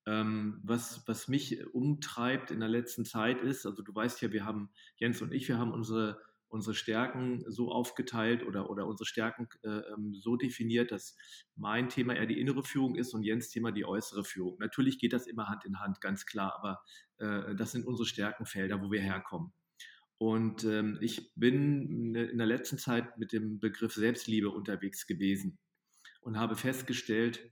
Ähm, 0.06 0.60
was, 0.64 1.08
was 1.08 1.28
mich 1.28 1.66
umtreibt 1.74 2.52
in 2.52 2.60
der 2.60 2.70
letzten 2.70 3.06
Zeit 3.06 3.42
ist, 3.42 3.66
also 3.66 3.82
du 3.82 3.96
weißt 3.96 4.22
ja, 4.22 4.32
wir 4.32 4.46
haben, 4.46 4.70
Jens 4.98 5.22
und 5.22 5.34
ich, 5.34 5.48
wir 5.48 5.58
haben 5.58 5.72
unsere, 5.72 6.22
unsere 6.54 6.76
Stärken 6.76 7.44
so 7.48 7.72
aufgeteilt 7.72 8.46
oder, 8.46 8.70
oder 8.70 8.86
unsere 8.86 9.08
Stärken 9.08 9.48
äh, 9.64 9.82
so 10.12 10.36
definiert, 10.36 10.92
dass 10.92 11.18
mein 11.56 11.90
Thema 11.90 12.16
eher 12.16 12.28
die 12.28 12.40
innere 12.40 12.64
Führung 12.64 12.96
ist 12.96 13.16
und 13.16 13.24
Jens 13.24 13.50
Thema 13.50 13.72
die 13.72 13.86
äußere 13.86 14.24
Führung. 14.24 14.58
Natürlich 14.60 15.00
geht 15.00 15.14
das 15.14 15.26
immer 15.26 15.48
Hand 15.50 15.66
in 15.66 15.80
Hand, 15.80 16.00
ganz 16.00 16.28
klar, 16.28 16.54
aber 16.56 16.80
äh, 17.18 17.56
das 17.56 17.72
sind 17.72 17.88
unsere 17.88 18.06
Stärkenfelder, 18.06 18.84
wo 18.84 18.92
wir 18.92 19.02
herkommen. 19.02 19.52
Und 20.20 20.64
ähm, 20.64 21.00
ich 21.02 21.34
bin 21.34 22.14
in 22.14 22.38
der 22.38 22.48
letzten 22.48 22.78
Zeit 22.78 23.18
mit 23.18 23.34
dem 23.34 23.60
Begriff 23.60 23.96
Selbstliebe 23.96 24.52
unterwegs 24.52 25.08
gewesen 25.08 25.58
und 26.22 26.38
habe 26.38 26.56
festgestellt, 26.56 27.52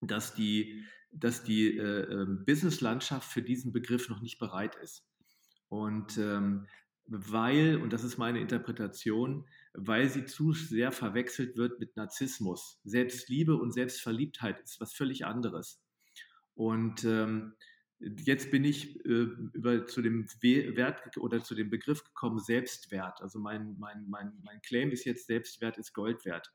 dass 0.00 0.34
die, 0.34 0.86
dass 1.12 1.44
die 1.44 1.76
äh, 1.76 2.26
Businesslandschaft 2.46 3.30
für 3.30 3.42
diesen 3.42 3.70
Begriff 3.70 4.08
noch 4.08 4.22
nicht 4.22 4.38
bereit 4.38 4.76
ist. 4.76 5.06
Und 5.68 6.16
ähm, 6.16 6.66
weil, 7.06 7.76
und 7.82 7.92
das 7.92 8.04
ist 8.04 8.18
meine 8.18 8.40
Interpretation, 8.40 9.48
weil 9.74 10.08
sie 10.08 10.24
zu 10.24 10.52
sehr 10.52 10.92
verwechselt 10.92 11.56
wird 11.56 11.80
mit 11.80 11.96
Narzissmus. 11.96 12.80
Selbstliebe 12.84 13.56
und 13.56 13.72
Selbstverliebtheit 13.72 14.60
ist 14.60 14.80
was 14.80 14.92
völlig 14.92 15.26
anderes. 15.26 15.82
Und 16.54 17.04
ähm, 17.04 17.54
Jetzt 18.00 18.50
bin 18.50 18.64
ich 18.64 19.04
äh, 19.04 19.28
über, 19.52 19.86
zu 19.86 20.00
dem 20.00 20.26
Wert 20.40 21.18
oder 21.18 21.42
zu 21.42 21.54
dem 21.54 21.68
Begriff 21.68 22.02
gekommen, 22.02 22.38
Selbstwert. 22.38 23.20
Also 23.20 23.38
mein, 23.38 23.76
mein, 23.78 24.06
mein, 24.08 24.32
mein 24.42 24.62
Claim 24.62 24.90
ist 24.90 25.04
jetzt, 25.04 25.26
Selbstwert 25.26 25.76
ist 25.76 25.92
Gold 25.92 26.24
wert. 26.24 26.50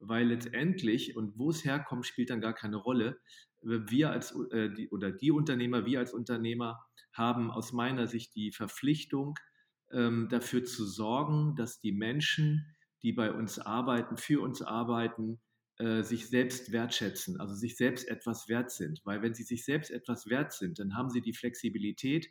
Weil 0.00 0.26
letztendlich, 0.26 1.16
und 1.16 1.38
wo 1.38 1.50
es 1.50 1.64
herkommt, 1.64 2.04
spielt 2.04 2.30
dann 2.30 2.40
gar 2.40 2.52
keine 2.52 2.76
Rolle, 2.76 3.20
wir 3.62 4.10
als, 4.10 4.34
äh, 4.50 4.70
die, 4.70 4.88
oder 4.88 5.12
die 5.12 5.30
Unternehmer, 5.30 5.86
wir 5.86 6.00
als 6.00 6.12
Unternehmer 6.12 6.84
haben 7.12 7.52
aus 7.52 7.72
meiner 7.72 8.08
Sicht 8.08 8.34
die 8.34 8.50
Verpflichtung, 8.50 9.34
dafür 9.90 10.64
zu 10.64 10.84
sorgen, 10.84 11.56
dass 11.56 11.80
die 11.80 11.92
Menschen, 11.92 12.76
die 13.02 13.12
bei 13.12 13.32
uns 13.32 13.58
arbeiten, 13.58 14.18
für 14.18 14.42
uns 14.42 14.60
arbeiten, 14.60 15.40
äh, 15.78 16.02
sich 16.02 16.28
selbst 16.28 16.72
wertschätzen, 16.72 17.38
also 17.40 17.54
sich 17.54 17.76
selbst 17.76 18.08
etwas 18.08 18.48
wert 18.48 18.72
sind. 18.72 19.00
Weil 19.04 19.22
wenn 19.22 19.34
sie 19.34 19.44
sich 19.44 19.64
selbst 19.64 19.92
etwas 19.92 20.28
wert 20.28 20.52
sind, 20.52 20.80
dann 20.80 20.96
haben 20.96 21.08
sie 21.08 21.20
die 21.20 21.32
Flexibilität, 21.32 22.28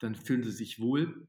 dann 0.00 0.16
fühlen 0.16 0.42
sie 0.42 0.50
sich 0.50 0.80
wohl, 0.80 1.28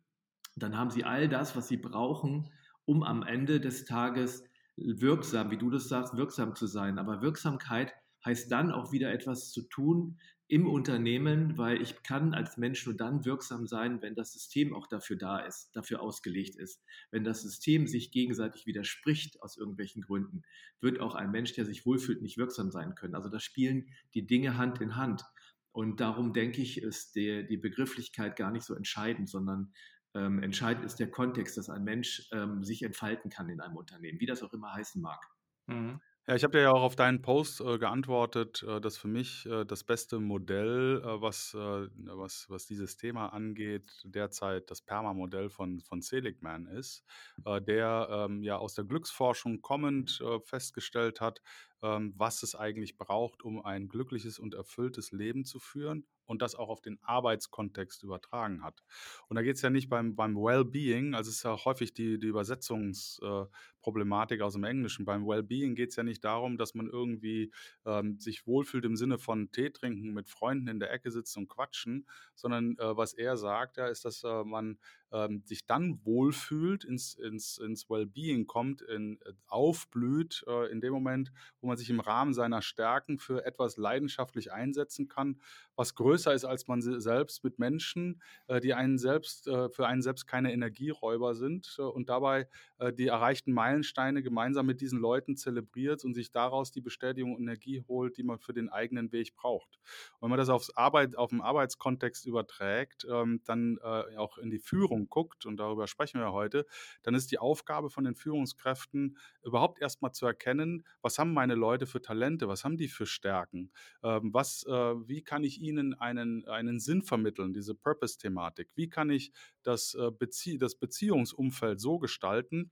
dann 0.55 0.75
haben 0.75 0.89
sie 0.89 1.03
all 1.03 1.29
das, 1.29 1.55
was 1.55 1.67
sie 1.67 1.77
brauchen, 1.77 2.49
um 2.85 3.03
am 3.03 3.21
Ende 3.21 3.59
des 3.59 3.85
Tages 3.85 4.43
wirksam, 4.77 5.51
wie 5.51 5.57
du 5.57 5.69
das 5.69 5.87
sagst, 5.87 6.17
wirksam 6.17 6.55
zu 6.55 6.65
sein. 6.65 6.97
Aber 6.97 7.21
Wirksamkeit 7.21 7.93
heißt 8.25 8.51
dann 8.51 8.71
auch 8.71 8.91
wieder 8.91 9.11
etwas 9.11 9.51
zu 9.51 9.61
tun, 9.61 10.19
im 10.49 10.67
Unternehmen, 10.67 11.59
weil 11.59 11.79
ich 11.79 12.01
kann 12.01 12.33
als 12.33 12.57
Mensch 12.57 12.83
nur 12.87 12.97
dann 12.97 13.23
wirksam 13.23 13.67
sein, 13.67 14.01
wenn 14.01 14.15
das 14.15 14.33
System 14.33 14.73
auch 14.73 14.87
dafür 14.87 15.15
da 15.15 15.37
ist, 15.37 15.69
dafür 15.75 16.01
ausgelegt 16.01 16.55
ist. 16.55 16.83
Wenn 17.11 17.23
das 17.23 17.43
System 17.43 17.85
sich 17.85 18.11
gegenseitig 18.11 18.65
widerspricht 18.65 19.43
aus 19.43 19.57
irgendwelchen 19.57 20.01
Gründen, 20.01 20.41
wird 20.81 20.99
auch 21.01 21.13
ein 21.13 21.29
Mensch, 21.29 21.53
der 21.53 21.65
sich 21.65 21.85
wohlfühlt, 21.85 22.23
nicht 22.23 22.39
wirksam 22.39 22.71
sein 22.71 22.95
können. 22.95 23.13
Also 23.13 23.29
da 23.29 23.39
spielen 23.39 23.89
die 24.15 24.25
Dinge 24.25 24.57
Hand 24.57 24.81
in 24.81 24.95
Hand. 24.95 25.23
Und 25.71 25.99
darum 25.99 26.33
denke 26.33 26.63
ich, 26.63 26.81
ist 26.81 27.15
die, 27.15 27.45
die 27.45 27.57
Begrifflichkeit 27.57 28.35
gar 28.35 28.51
nicht 28.51 28.65
so 28.65 28.73
entscheidend, 28.73 29.29
sondern 29.29 29.71
ähm, 30.15 30.41
entscheidend 30.41 30.83
ist 30.83 30.95
der 30.95 31.11
Kontext, 31.11 31.57
dass 31.57 31.69
ein 31.69 31.83
Mensch 31.83 32.27
ähm, 32.31 32.63
sich 32.63 32.81
entfalten 32.81 33.29
kann 33.29 33.49
in 33.49 33.61
einem 33.61 33.77
Unternehmen, 33.77 34.19
wie 34.19 34.25
das 34.25 34.41
auch 34.41 34.53
immer 34.53 34.73
heißen 34.73 34.99
mag. 34.99 35.23
Mhm. 35.67 36.01
Ja, 36.29 36.35
ich 36.35 36.43
habe 36.43 36.51
dir 36.51 36.61
ja 36.61 36.71
auch 36.71 36.83
auf 36.83 36.95
deinen 36.95 37.23
Post 37.23 37.59
äh, 37.59 37.79
geantwortet, 37.79 38.61
äh, 38.61 38.79
dass 38.79 38.97
für 38.97 39.07
mich 39.07 39.47
äh, 39.47 39.65
das 39.65 39.83
beste 39.83 40.19
Modell, 40.19 41.01
äh, 41.03 41.21
was, 41.23 41.55
äh, 41.55 41.57
was, 41.57 42.45
was 42.51 42.67
dieses 42.67 42.97
Thema 42.97 43.33
angeht, 43.33 44.03
derzeit 44.05 44.69
das 44.69 44.83
Perma-Modell 44.83 45.49
von, 45.49 45.81
von 45.81 46.03
Seligman 46.03 46.67
ist, 46.67 47.03
äh, 47.45 47.59
der 47.59 48.09
ähm, 48.11 48.43
ja 48.43 48.57
aus 48.57 48.75
der 48.75 48.85
Glücksforschung 48.85 49.61
kommend 49.61 50.21
äh, 50.21 50.39
festgestellt 50.41 51.19
hat, 51.19 51.41
ähm, 51.81 52.13
was 52.17 52.43
es 52.43 52.55
eigentlich 52.55 52.97
braucht, 52.97 53.43
um 53.43 53.63
ein 53.63 53.87
glückliches 53.89 54.39
und 54.39 54.53
erfülltes 54.53 55.11
Leben 55.11 55.43
zu 55.45 55.59
führen 55.59 56.05
und 56.25 56.41
das 56.41 56.55
auch 56.55 56.69
auf 56.69 56.81
den 56.81 56.99
Arbeitskontext 57.01 58.03
übertragen 58.03 58.63
hat. 58.63 58.83
Und 59.27 59.35
da 59.35 59.41
geht 59.41 59.55
es 59.55 59.63
ja 59.63 59.71
nicht 59.71 59.89
beim, 59.89 60.15
beim 60.15 60.35
Well-Being, 60.35 61.15
also 61.15 61.29
es 61.29 61.37
ist 61.37 61.43
ja 61.43 61.57
häufig 61.65 61.93
die, 61.93 62.19
die 62.19 62.27
Übersetzungsproblematik 62.27 64.39
äh, 64.39 64.43
aus 64.43 64.53
dem 64.53 64.63
Englischen. 64.63 65.05
Beim 65.05 65.25
Well-Being 65.25 65.73
geht 65.73 65.89
es 65.89 65.95
ja 65.95 66.03
nicht 66.03 66.23
darum, 66.23 66.57
dass 66.57 66.75
man 66.75 66.87
irgendwie 66.87 67.51
ähm, 67.85 68.19
sich 68.19 68.45
wohlfühlt 68.45 68.85
im 68.85 68.95
Sinne 68.95 69.17
von 69.17 69.51
Tee 69.51 69.71
trinken, 69.71 70.13
mit 70.13 70.29
Freunden 70.29 70.67
in 70.67 70.79
der 70.79 70.91
Ecke 70.91 71.09
sitzen 71.09 71.39
und 71.39 71.47
quatschen, 71.47 72.05
sondern 72.35 72.77
äh, 72.77 72.95
was 72.95 73.13
er 73.13 73.35
sagt, 73.35 73.77
ja, 73.77 73.87
ist, 73.87 74.05
dass 74.05 74.23
äh, 74.23 74.43
man 74.43 74.77
ähm, 75.11 75.41
sich 75.45 75.65
dann 75.65 75.99
wohlfühlt, 76.05 76.83
ins, 76.83 77.15
ins, 77.15 77.57
ins 77.57 77.89
Wellbeing 77.89 78.47
kommt, 78.47 78.81
in, 78.81 79.19
äh, 79.21 79.33
aufblüht, 79.47 80.43
äh, 80.47 80.71
in 80.71 80.81
dem 80.81 80.93
Moment, 80.93 81.31
wo 81.61 81.67
man 81.67 81.77
sich 81.77 81.89
im 81.89 81.99
Rahmen 81.99 82.33
seiner 82.33 82.61
Stärken 82.61 83.17
für 83.17 83.45
etwas 83.45 83.77
leidenschaftlich 83.77 84.51
einsetzen 84.51 85.07
kann, 85.07 85.39
was 85.75 85.95
größer 85.95 86.33
ist 86.33 86.45
als 86.45 86.67
man 86.67 86.81
selbst 86.81 87.43
mit 87.43 87.57
Menschen, 87.57 88.21
äh, 88.47 88.59
die 88.59 88.73
einen 88.73 88.97
selbst, 88.97 89.47
äh, 89.47 89.69
für 89.69 89.87
einen 89.87 90.01
selbst 90.01 90.27
keine 90.27 90.51
Energieräuber 90.51 91.35
sind 91.35 91.75
äh, 91.79 91.83
und 91.83 92.09
dabei 92.09 92.47
äh, 92.79 92.91
die 92.91 93.07
erreichten 93.07 93.53
Meilensteine 93.53 94.21
gemeinsam 94.21 94.65
mit 94.65 94.81
diesen 94.81 94.99
Leuten 94.99 95.37
zelebriert 95.37 96.03
und 96.03 96.13
sich 96.13 96.31
daraus 96.31 96.71
die 96.71 96.81
Bestätigung 96.81 97.33
und 97.33 97.41
Energie 97.41 97.83
holt, 97.87 98.17
die 98.17 98.23
man 98.23 98.39
für 98.39 98.53
den 98.53 98.69
eigenen 98.69 99.11
Weg 99.11 99.35
braucht. 99.35 99.79
Und 100.19 100.23
wenn 100.23 100.29
man 100.31 100.39
das 100.39 100.49
aufs 100.49 100.69
Arbeit, 100.75 101.15
auf 101.15 101.29
den 101.29 101.41
Arbeitskontext 101.41 102.25
überträgt, 102.25 103.07
ähm, 103.09 103.41
dann 103.45 103.79
auch 103.79 104.37
in 104.37 104.49
die 104.49 104.59
Führung 104.59 104.98
Führung 104.99 105.09
guckt, 105.09 105.45
und 105.45 105.57
darüber 105.57 105.87
sprechen 105.87 106.19
wir 106.19 106.31
heute, 106.31 106.65
dann 107.03 107.15
ist 107.15 107.31
die 107.31 107.39
Aufgabe 107.39 107.89
von 107.89 108.03
den 108.03 108.15
Führungskräften 108.15 109.17
überhaupt 109.43 109.81
erstmal 109.81 110.11
zu 110.11 110.25
erkennen, 110.25 110.83
was 111.01 111.17
haben 111.17 111.33
meine 111.33 111.55
Leute 111.55 111.85
für 111.85 112.01
Talente, 112.01 112.47
was 112.47 112.63
haben 112.63 112.77
die 112.77 112.87
für 112.87 113.05
Stärken, 113.05 113.71
ähm, 114.03 114.33
was, 114.33 114.63
äh, 114.67 114.71
wie 114.71 115.21
kann 115.21 115.43
ich 115.43 115.61
ihnen 115.61 115.93
einen, 115.93 116.45
einen 116.47 116.79
Sinn 116.79 117.01
vermitteln, 117.01 117.53
diese 117.53 117.75
Purpose-Thematik, 117.75 118.69
wie 118.75 118.89
kann 118.89 119.09
ich 119.09 119.31
das, 119.63 119.95
äh, 119.95 120.11
Bezie 120.11 120.57
das 120.57 120.75
Beziehungsumfeld 120.75 121.79
so 121.79 121.99
gestalten, 121.99 122.71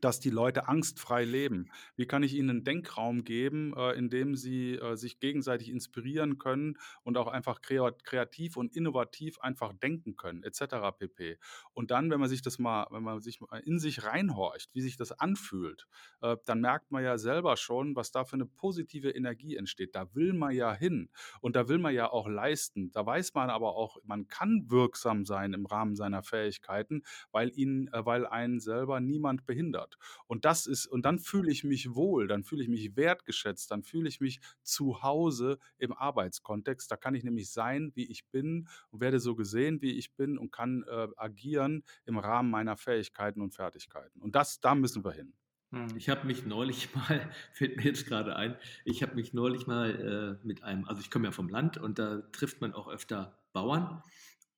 dass 0.00 0.20
die 0.20 0.30
Leute 0.30 0.68
angstfrei 0.68 1.24
leben? 1.24 1.70
Wie 1.96 2.06
kann 2.06 2.22
ich 2.22 2.34
ihnen 2.34 2.50
einen 2.50 2.64
Denkraum 2.64 3.24
geben, 3.24 3.74
äh, 3.76 3.92
in 3.92 4.10
dem 4.10 4.34
sie 4.34 4.74
äh, 4.74 4.96
sich 4.96 5.20
gegenseitig 5.20 5.70
inspirieren 5.70 6.38
können 6.38 6.78
und 7.02 7.16
auch 7.16 7.28
einfach 7.28 7.60
kreativ 7.60 8.56
und 8.56 8.74
innovativ 8.74 9.38
einfach 9.40 9.72
denken 9.72 10.16
können, 10.16 10.42
etc. 10.42 10.96
pp. 10.98 11.38
Und 11.72 11.90
dann, 11.90 12.10
wenn 12.10 12.20
man 12.20 12.28
sich 12.28 12.42
das 12.42 12.58
mal, 12.58 12.86
wenn 12.90 13.02
man 13.02 13.20
sich 13.20 13.40
in 13.64 13.78
sich 13.78 14.04
reinhorcht, 14.04 14.70
wie 14.74 14.80
sich 14.80 14.96
das 14.96 15.12
anfühlt, 15.12 15.86
äh, 16.20 16.36
dann 16.46 16.60
merkt 16.60 16.90
man 16.90 17.04
ja 17.04 17.18
selber 17.18 17.56
schon, 17.56 17.96
was 17.96 18.10
da 18.10 18.24
für 18.24 18.34
eine 18.34 18.46
positive 18.46 19.10
Energie 19.10 19.56
entsteht. 19.56 19.94
Da 19.94 20.14
will 20.14 20.32
man 20.32 20.52
ja 20.52 20.74
hin 20.74 21.10
und 21.40 21.56
da 21.56 21.68
will 21.68 21.78
man 21.78 21.94
ja 21.94 22.10
auch 22.10 22.28
leisten. 22.28 22.90
Da 22.92 23.04
weiß 23.04 23.34
man 23.34 23.50
aber 23.50 23.76
auch, 23.76 23.98
man 24.04 24.28
kann 24.28 24.64
wirksam 24.68 25.24
sein 25.24 25.52
im 25.52 25.66
Rahmen 25.66 25.96
seiner 25.96 26.22
Fähigkeiten, 26.22 27.02
weil 27.32 27.50
ihn, 27.56 27.88
weil 27.92 28.26
einen 28.26 28.60
selber 28.60 29.00
niemand 29.00 29.46
behindert 29.46 29.85
hat. 29.86 29.98
Und 30.26 30.44
das 30.44 30.66
ist, 30.66 30.86
und 30.86 31.04
dann 31.04 31.18
fühle 31.18 31.50
ich 31.50 31.64
mich 31.64 31.94
wohl, 31.94 32.26
dann 32.26 32.44
fühle 32.44 32.62
ich 32.62 32.68
mich 32.68 32.96
wertgeschätzt, 32.96 33.70
dann 33.70 33.82
fühle 33.82 34.08
ich 34.08 34.20
mich 34.20 34.40
zu 34.62 35.02
Hause 35.02 35.58
im 35.78 35.92
Arbeitskontext. 35.92 36.90
Da 36.90 36.96
kann 36.96 37.14
ich 37.14 37.24
nämlich 37.24 37.50
sein, 37.50 37.92
wie 37.94 38.06
ich 38.06 38.26
bin 38.26 38.68
und 38.90 39.00
werde 39.00 39.20
so 39.20 39.34
gesehen, 39.34 39.80
wie 39.82 39.92
ich 39.92 40.14
bin 40.14 40.38
und 40.38 40.50
kann 40.50 40.84
äh, 40.88 41.08
agieren 41.16 41.84
im 42.04 42.18
Rahmen 42.18 42.50
meiner 42.50 42.76
Fähigkeiten 42.76 43.40
und 43.40 43.54
Fertigkeiten. 43.54 44.20
Und 44.20 44.34
das, 44.34 44.60
da 44.60 44.74
müssen 44.74 45.04
wir 45.04 45.12
hin. 45.12 45.32
Hm. 45.72 45.96
Ich 45.96 46.08
habe 46.08 46.26
mich 46.26 46.46
neulich 46.46 46.94
mal, 46.94 47.30
fällt 47.52 47.76
mir 47.76 47.84
jetzt 47.84 48.06
gerade 48.06 48.36
ein, 48.36 48.56
ich 48.84 49.02
habe 49.02 49.14
mich 49.14 49.32
neulich 49.32 49.66
mal 49.66 50.38
äh, 50.42 50.46
mit 50.46 50.62
einem, 50.62 50.84
also 50.84 51.00
ich 51.00 51.10
komme 51.10 51.26
ja 51.26 51.32
vom 51.32 51.48
Land 51.48 51.78
und 51.78 51.98
da 51.98 52.22
trifft 52.32 52.60
man 52.60 52.72
auch 52.72 52.88
öfter 52.88 53.38
Bauern 53.52 54.02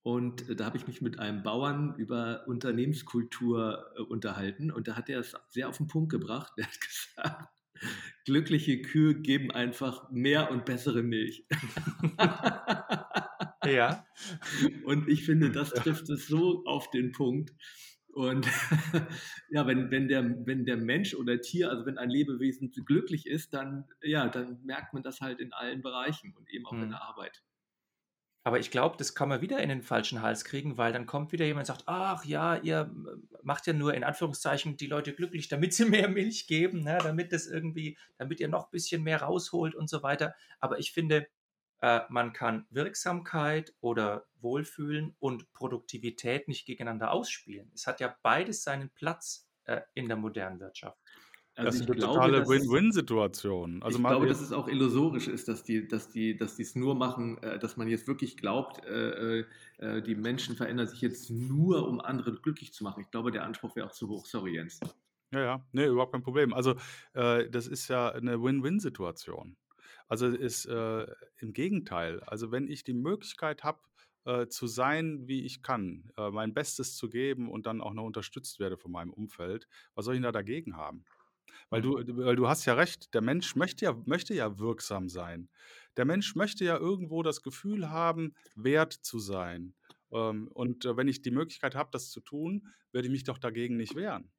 und 0.08 0.48
äh, 0.48 0.56
da 0.56 0.64
habe 0.64 0.78
ich 0.78 0.86
mich 0.86 1.02
mit 1.02 1.18
einem 1.18 1.42
Bauern 1.42 1.94
über 1.98 2.44
Unternehmenskultur 2.46 3.92
äh, 3.94 4.00
unterhalten 4.00 4.70
und 4.70 4.88
da 4.88 4.96
hat 4.96 5.10
er 5.10 5.20
es 5.20 5.36
sehr 5.50 5.68
auf 5.68 5.76
den 5.76 5.86
Punkt 5.86 6.10
gebracht. 6.10 6.50
Er 6.56 6.64
hat 6.64 6.80
gesagt, 6.80 7.48
glückliche 8.24 8.80
Kühe 8.80 9.16
geben 9.20 9.50
einfach 9.50 10.10
mehr 10.10 10.50
und 10.50 10.64
bessere 10.64 11.02
Milch. 11.02 11.46
ja. 13.66 14.06
Und 14.84 15.10
ich 15.10 15.26
finde, 15.26 15.50
das 15.52 15.74
trifft 15.74 16.08
es 16.08 16.26
so 16.26 16.64
auf 16.64 16.88
den 16.88 17.12
Punkt. 17.12 17.52
Und 18.06 18.48
ja, 19.50 19.66
wenn, 19.66 19.90
wenn, 19.90 20.08
der, 20.08 20.24
wenn 20.46 20.64
der 20.64 20.78
Mensch 20.78 21.14
oder 21.14 21.38
Tier, 21.38 21.68
also 21.68 21.84
wenn 21.84 21.98
ein 21.98 22.08
Lebewesen 22.08 22.70
glücklich 22.70 23.26
ist, 23.26 23.52
dann, 23.52 23.84
ja, 24.00 24.26
dann 24.28 24.64
merkt 24.64 24.94
man 24.94 25.02
das 25.02 25.20
halt 25.20 25.38
in 25.38 25.52
allen 25.52 25.82
Bereichen 25.82 26.34
und 26.34 26.48
eben 26.48 26.64
auch 26.64 26.72
hm. 26.72 26.84
in 26.84 26.88
der 26.88 27.02
Arbeit. 27.02 27.42
Aber 28.48 28.58
ich 28.58 28.70
glaube, 28.70 28.96
das 28.96 29.14
kann 29.14 29.28
man 29.28 29.42
wieder 29.42 29.60
in 29.60 29.68
den 29.68 29.82
falschen 29.82 30.22
Hals 30.22 30.42
kriegen, 30.42 30.78
weil 30.78 30.90
dann 30.90 31.04
kommt 31.04 31.32
wieder 31.32 31.44
jemand 31.44 31.68
und 31.68 31.76
sagt, 31.76 31.86
ach 31.86 32.24
ja, 32.24 32.56
ihr 32.56 32.90
macht 33.42 33.66
ja 33.66 33.74
nur 33.74 33.92
in 33.92 34.04
Anführungszeichen 34.04 34.78
die 34.78 34.86
Leute 34.86 35.12
glücklich, 35.12 35.48
damit 35.48 35.74
sie 35.74 35.84
mehr 35.84 36.08
Milch 36.08 36.46
geben, 36.46 36.80
ne, 36.80 36.96
damit 37.02 37.34
das 37.34 37.46
irgendwie, 37.46 37.98
damit 38.16 38.40
ihr 38.40 38.48
noch 38.48 38.68
ein 38.68 38.70
bisschen 38.70 39.02
mehr 39.02 39.20
rausholt 39.20 39.74
und 39.74 39.90
so 39.90 40.02
weiter. 40.02 40.34
Aber 40.60 40.78
ich 40.78 40.92
finde, 40.92 41.28
äh, 41.82 42.00
man 42.08 42.32
kann 42.32 42.66
Wirksamkeit 42.70 43.74
oder 43.82 44.24
Wohlfühlen 44.40 45.14
und 45.18 45.52
Produktivität 45.52 46.48
nicht 46.48 46.64
gegeneinander 46.64 47.10
ausspielen. 47.10 47.70
Es 47.74 47.86
hat 47.86 48.00
ja 48.00 48.16
beides 48.22 48.62
seinen 48.62 48.88
Platz 48.88 49.46
äh, 49.64 49.82
in 49.92 50.08
der 50.08 50.16
modernen 50.16 50.58
Wirtschaft. 50.58 50.98
Also 51.58 51.66
das 51.66 51.74
ist 51.80 51.86
eine 51.88 51.96
glaube, 51.96 52.14
totale 52.14 52.48
Win-Win-Situation. 52.48 53.82
Also 53.82 53.98
ich 53.98 54.04
glaube, 54.04 54.28
dass 54.28 54.40
es 54.40 54.52
auch 54.52 54.68
illusorisch 54.68 55.26
ist, 55.26 55.48
dass 55.48 55.64
die, 55.64 55.88
dass 55.88 56.08
die, 56.08 56.36
dass 56.36 56.54
die 56.54 56.62
es 56.62 56.76
nur 56.76 56.94
machen, 56.94 57.42
äh, 57.42 57.58
dass 57.58 57.76
man 57.76 57.88
jetzt 57.88 58.06
wirklich 58.06 58.36
glaubt, 58.36 58.84
äh, 58.86 59.40
äh, 59.78 60.00
die 60.00 60.14
Menschen 60.14 60.54
verändern 60.54 60.86
sich 60.86 61.00
jetzt 61.00 61.30
nur, 61.30 61.88
um 61.88 62.00
andere 62.00 62.32
glücklich 62.34 62.72
zu 62.72 62.84
machen. 62.84 63.00
Ich 63.00 63.10
glaube, 63.10 63.32
der 63.32 63.42
Anspruch 63.42 63.74
wäre 63.74 63.88
auch 63.88 63.92
zu 63.92 64.08
hoch. 64.08 64.24
Sorry, 64.26 64.54
Jens. 64.54 64.78
Ja, 65.32 65.40
ja, 65.40 65.66
nee, 65.72 65.86
überhaupt 65.86 66.12
kein 66.12 66.22
Problem. 66.22 66.54
Also 66.54 66.76
äh, 67.14 67.50
das 67.50 67.66
ist 67.66 67.88
ja 67.88 68.08
eine 68.10 68.40
Win-Win-Situation. 68.40 69.56
Also 70.06 70.28
ist 70.28 70.64
äh, 70.66 71.06
im 71.38 71.52
Gegenteil. 71.52 72.20
Also 72.22 72.52
wenn 72.52 72.68
ich 72.68 72.84
die 72.84 72.94
Möglichkeit 72.94 73.64
habe, 73.64 73.80
äh, 74.26 74.46
zu 74.46 74.68
sein, 74.68 75.26
wie 75.26 75.44
ich 75.44 75.62
kann, 75.62 76.12
mein 76.30 76.54
Bestes 76.54 76.96
zu 76.96 77.10
geben 77.10 77.50
und 77.50 77.66
dann 77.66 77.80
auch 77.80 77.94
noch 77.94 78.04
unterstützt 78.04 78.60
werde 78.60 78.76
von 78.76 78.92
meinem 78.92 79.12
Umfeld, 79.12 79.66
was 79.94 80.04
soll 80.04 80.14
ich 80.14 80.22
da 80.22 80.30
dagegen 80.30 80.76
haben? 80.76 81.04
Weil 81.70 81.82
du, 81.82 81.94
weil 82.16 82.36
du 82.36 82.48
hast 82.48 82.64
ja 82.64 82.74
recht, 82.74 83.12
der 83.14 83.20
Mensch 83.20 83.56
möchte 83.56 83.84
ja, 83.84 83.96
möchte 84.06 84.34
ja 84.34 84.58
wirksam 84.58 85.08
sein. 85.08 85.48
Der 85.96 86.04
Mensch 86.04 86.34
möchte 86.34 86.64
ja 86.64 86.76
irgendwo 86.76 87.22
das 87.22 87.42
Gefühl 87.42 87.90
haben, 87.90 88.34
wert 88.54 88.92
zu 88.92 89.18
sein. 89.18 89.74
Ähm, 90.12 90.48
und 90.48 90.84
äh, 90.84 90.96
wenn 90.96 91.08
ich 91.08 91.22
die 91.22 91.30
Möglichkeit 91.30 91.74
habe, 91.74 91.90
das 91.92 92.10
zu 92.10 92.20
tun, 92.20 92.68
werde 92.92 93.08
ich 93.08 93.12
mich 93.12 93.24
doch 93.24 93.38
dagegen 93.38 93.76
nicht 93.76 93.94
wehren. 93.94 94.30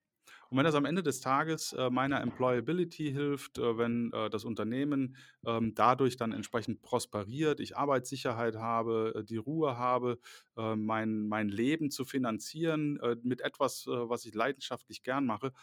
Und 0.49 0.57
wenn 0.57 0.65
das 0.65 0.75
am 0.75 0.85
Ende 0.85 1.03
des 1.03 1.21
Tages 1.21 1.73
äh, 1.73 1.89
meiner 1.91 2.21
Employability 2.21 3.11
hilft, 3.11 3.59
äh, 3.59 3.77
wenn 3.77 4.11
das 4.31 4.45
Unternehmen 4.45 5.15
ähm, 5.45 5.73
dadurch 5.75 6.17
dann 6.17 6.31
entsprechend 6.31 6.81
prosperiert, 6.81 7.59
ich 7.59 7.77
Arbeitssicherheit 7.77 8.55
habe, 8.55 9.23
die 9.27 9.37
Ruhe 9.37 9.77
habe, 9.77 10.19
mein, 10.55 11.27
mein 11.27 11.47
Leben 11.49 11.91
zu 11.91 12.03
finanzieren 12.03 12.99
mit 13.21 13.41
etwas, 13.41 13.85
was 13.87 14.25
ich 14.25 14.33
leidenschaftlich 14.33 15.03
gern 15.03 15.25
mache, 15.25 15.53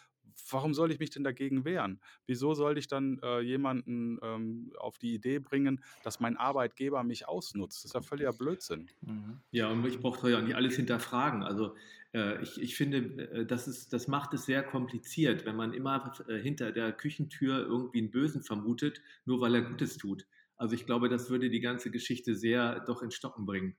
warum 0.51 0.75
soll 0.75 0.91
ich 0.93 0.99
mich 0.99 1.11
denn 1.11 1.25
dagegen 1.25 1.65
wehren? 1.65 2.01
Wieso 2.27 2.55
soll 2.55 2.79
ich 2.79 2.89
dann 2.89 3.19
äh, 3.23 3.41
jemanden 3.41 4.19
ähm, 4.23 4.73
auf 4.79 4.99
die 4.99 5.15
Idee 5.15 5.39
bringen, 5.39 5.83
dass 6.05 6.21
mein 6.21 6.37
Arbeitgeber 6.37 7.03
mich 7.05 7.29
ausnutzt? 7.29 7.85
Das 7.85 7.91
ist 7.91 7.95
ja 7.95 8.03
völliger 8.03 8.33
Blödsinn. 8.33 8.89
Mhm. 9.03 9.41
Ja, 9.51 9.69
und 9.71 9.87
ich 9.87 10.01
brauche 10.01 10.31
ja 10.31 10.41
nicht 10.41 10.55
alles 10.55 10.77
hinterfragen. 10.77 11.43
Also 11.43 11.75
äh, 12.15 12.43
ich, 12.43 12.61
ich 12.61 12.77
finde, 12.77 12.99
äh, 13.31 13.47
das, 13.47 13.69
ist, 13.69 13.93
das 13.93 14.09
macht 14.09 14.35
es 14.35 14.47
sehr 14.47 14.63
kompliziert, 14.63 15.45
wenn 15.45 15.57
man 15.57 15.73
immer 15.73 16.13
äh, 16.29 16.39
hinter 16.39 16.73
der 16.73 16.93
Küchentür 16.93 17.59
irgendwie 17.59 17.99
einen 17.99 18.11
Bösen 18.11 18.43
vermutet, 18.43 19.03
nur 19.25 19.41
weil 19.41 19.55
er 19.55 19.63
Gutes 19.63 19.97
tut. 19.97 20.27
Also 20.57 20.75
ich 20.75 20.87
glaube, 20.87 21.09
das 21.09 21.29
würde 21.29 21.51
die 21.51 21.61
ganze 21.61 21.91
Geschichte 21.91 22.35
sehr 22.35 22.81
doch 22.81 23.03
in 23.03 23.11
Stocken 23.11 23.45
bringen. 23.45 23.77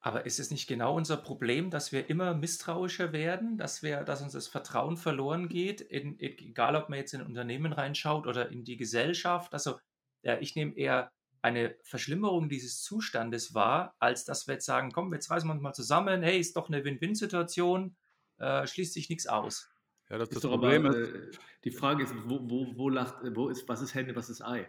Aber 0.00 0.26
ist 0.26 0.38
es 0.38 0.50
nicht 0.50 0.68
genau 0.68 0.96
unser 0.96 1.16
Problem, 1.16 1.70
dass 1.70 1.90
wir 1.90 2.08
immer 2.08 2.32
misstrauischer 2.34 3.12
werden, 3.12 3.58
dass, 3.58 3.82
wir, 3.82 4.04
dass 4.04 4.22
uns 4.22 4.32
das 4.32 4.46
Vertrauen 4.46 4.96
verloren 4.96 5.48
geht, 5.48 5.80
in, 5.80 6.18
egal 6.20 6.76
ob 6.76 6.88
man 6.88 7.00
jetzt 7.00 7.14
in 7.14 7.20
ein 7.20 7.26
Unternehmen 7.26 7.72
reinschaut 7.72 8.26
oder 8.26 8.48
in 8.50 8.64
die 8.64 8.76
Gesellschaft? 8.76 9.52
Also 9.52 9.78
ja, 10.22 10.38
ich 10.38 10.54
nehme 10.54 10.76
eher 10.76 11.10
eine 11.42 11.76
Verschlimmerung 11.82 12.48
dieses 12.48 12.82
Zustandes 12.82 13.54
wahr, 13.54 13.94
als 13.98 14.24
dass 14.24 14.46
wir 14.46 14.54
jetzt 14.54 14.66
sagen, 14.66 14.92
komm, 14.92 15.12
jetzt 15.14 15.30
reißen 15.30 15.48
wir 15.48 15.52
uns 15.52 15.62
mal 15.62 15.72
zusammen, 15.72 16.22
hey, 16.22 16.38
ist 16.38 16.56
doch 16.56 16.68
eine 16.68 16.84
Win-Win-Situation, 16.84 17.96
äh, 18.38 18.66
schließt 18.66 18.94
sich 18.94 19.08
nichts 19.08 19.26
aus. 19.26 19.70
Ja, 20.10 20.18
das, 20.18 20.30
das 20.30 20.42
Problem 20.42 20.86
aber, 20.86 20.96
ist. 20.96 21.14
Äh, 21.14 21.38
die 21.64 21.70
Frage 21.70 22.04
ist, 22.04 22.14
wo, 22.24 22.40
wo, 22.48 22.76
wo, 22.76 22.88
lacht, 22.88 23.16
wo 23.34 23.48
ist, 23.48 23.68
was 23.68 23.82
ist 23.82 23.94
Hände, 23.94 24.16
was 24.16 24.30
ist 24.30 24.42
Ei? 24.42 24.66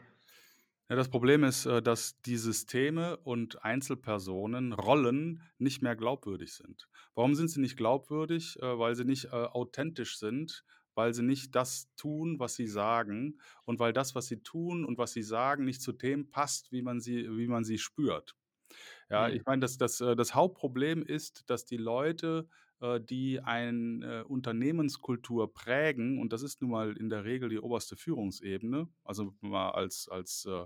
Ja, 0.89 0.95
das 0.95 1.09
Problem 1.09 1.43
ist, 1.43 1.67
äh, 1.67 1.83
dass 1.83 2.19
die 2.21 2.37
Systeme 2.37 3.17
und 3.17 3.63
Einzelpersonen, 3.63 4.73
Rollen 4.73 5.43
nicht 5.59 5.83
mehr 5.83 5.95
glaubwürdig 5.95 6.53
sind. 6.53 6.89
Warum 7.13 7.35
sind 7.35 7.49
sie 7.49 7.61
nicht 7.61 7.77
glaubwürdig? 7.77 8.57
Äh, 8.59 8.79
weil 8.79 8.95
sie 8.95 9.05
nicht 9.05 9.25
äh, 9.25 9.29
authentisch 9.29 10.17
sind, 10.17 10.65
weil 10.95 11.13
sie 11.13 11.21
nicht 11.21 11.53
das 11.55 11.93
tun, 11.95 12.39
was 12.39 12.55
sie 12.55 12.65
sagen 12.65 13.39
und 13.65 13.79
weil 13.79 13.93
das, 13.93 14.15
was 14.15 14.25
sie 14.25 14.41
tun 14.41 14.83
und 14.83 14.97
was 14.97 15.13
sie 15.13 15.21
sagen, 15.21 15.63
nicht 15.63 15.83
zu 15.83 15.91
dem 15.91 16.31
passt, 16.31 16.71
wie 16.71 16.81
man 16.81 16.99
sie, 16.99 17.29
wie 17.37 17.47
man 17.47 17.63
sie 17.63 17.77
spürt. 17.77 18.35
Ja, 19.09 19.29
ich 19.29 19.43
meine, 19.45 19.61
das, 19.61 19.77
das, 19.77 19.97
das 19.97 20.35
Hauptproblem 20.35 21.01
ist, 21.03 21.49
dass 21.49 21.65
die 21.65 21.77
Leute 21.77 22.47
äh, 22.81 22.99
die 23.01 23.41
eine 23.41 24.25
Unternehmenskultur 24.25 25.53
prägen. 25.53 26.19
Und 26.19 26.31
das 26.31 26.43
ist 26.43 26.61
nun 26.61 26.71
mal 26.71 26.95
in 26.95 27.09
der 27.09 27.25
Regel 27.25 27.49
die 27.49 27.59
oberste 27.59 27.97
Führungsebene. 27.97 28.87
Also 29.03 29.33
mal 29.41 29.71
als, 29.71 30.07
als 30.09 30.45
äh, 30.45 30.65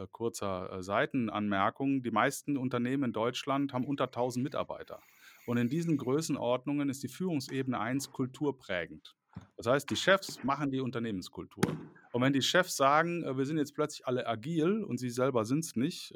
äh 0.00 0.06
kurzer 0.10 0.72
äh, 0.72 0.82
Seitenanmerkung. 0.82 2.02
Die 2.02 2.10
meisten 2.10 2.56
Unternehmen 2.56 3.04
in 3.04 3.12
Deutschland 3.12 3.72
haben 3.72 3.84
unter 3.84 4.06
1000 4.06 4.42
Mitarbeiter. 4.42 5.00
Und 5.46 5.58
in 5.58 5.68
diesen 5.68 5.96
Größenordnungen 5.96 6.88
ist 6.88 7.02
die 7.02 7.08
Führungsebene 7.08 7.78
1 7.78 8.10
kulturprägend. 8.10 9.14
Das 9.56 9.66
heißt, 9.66 9.90
die 9.90 9.96
Chefs 9.96 10.42
machen 10.42 10.70
die 10.70 10.80
Unternehmenskultur. 10.80 11.64
Und 12.12 12.22
wenn 12.22 12.32
die 12.32 12.42
Chefs 12.42 12.76
sagen, 12.76 13.24
wir 13.36 13.44
sind 13.44 13.58
jetzt 13.58 13.74
plötzlich 13.74 14.06
alle 14.06 14.26
agil 14.26 14.84
und 14.84 14.98
sie 14.98 15.10
selber 15.10 15.44
sind 15.44 15.64
es 15.64 15.74
nicht, 15.74 16.14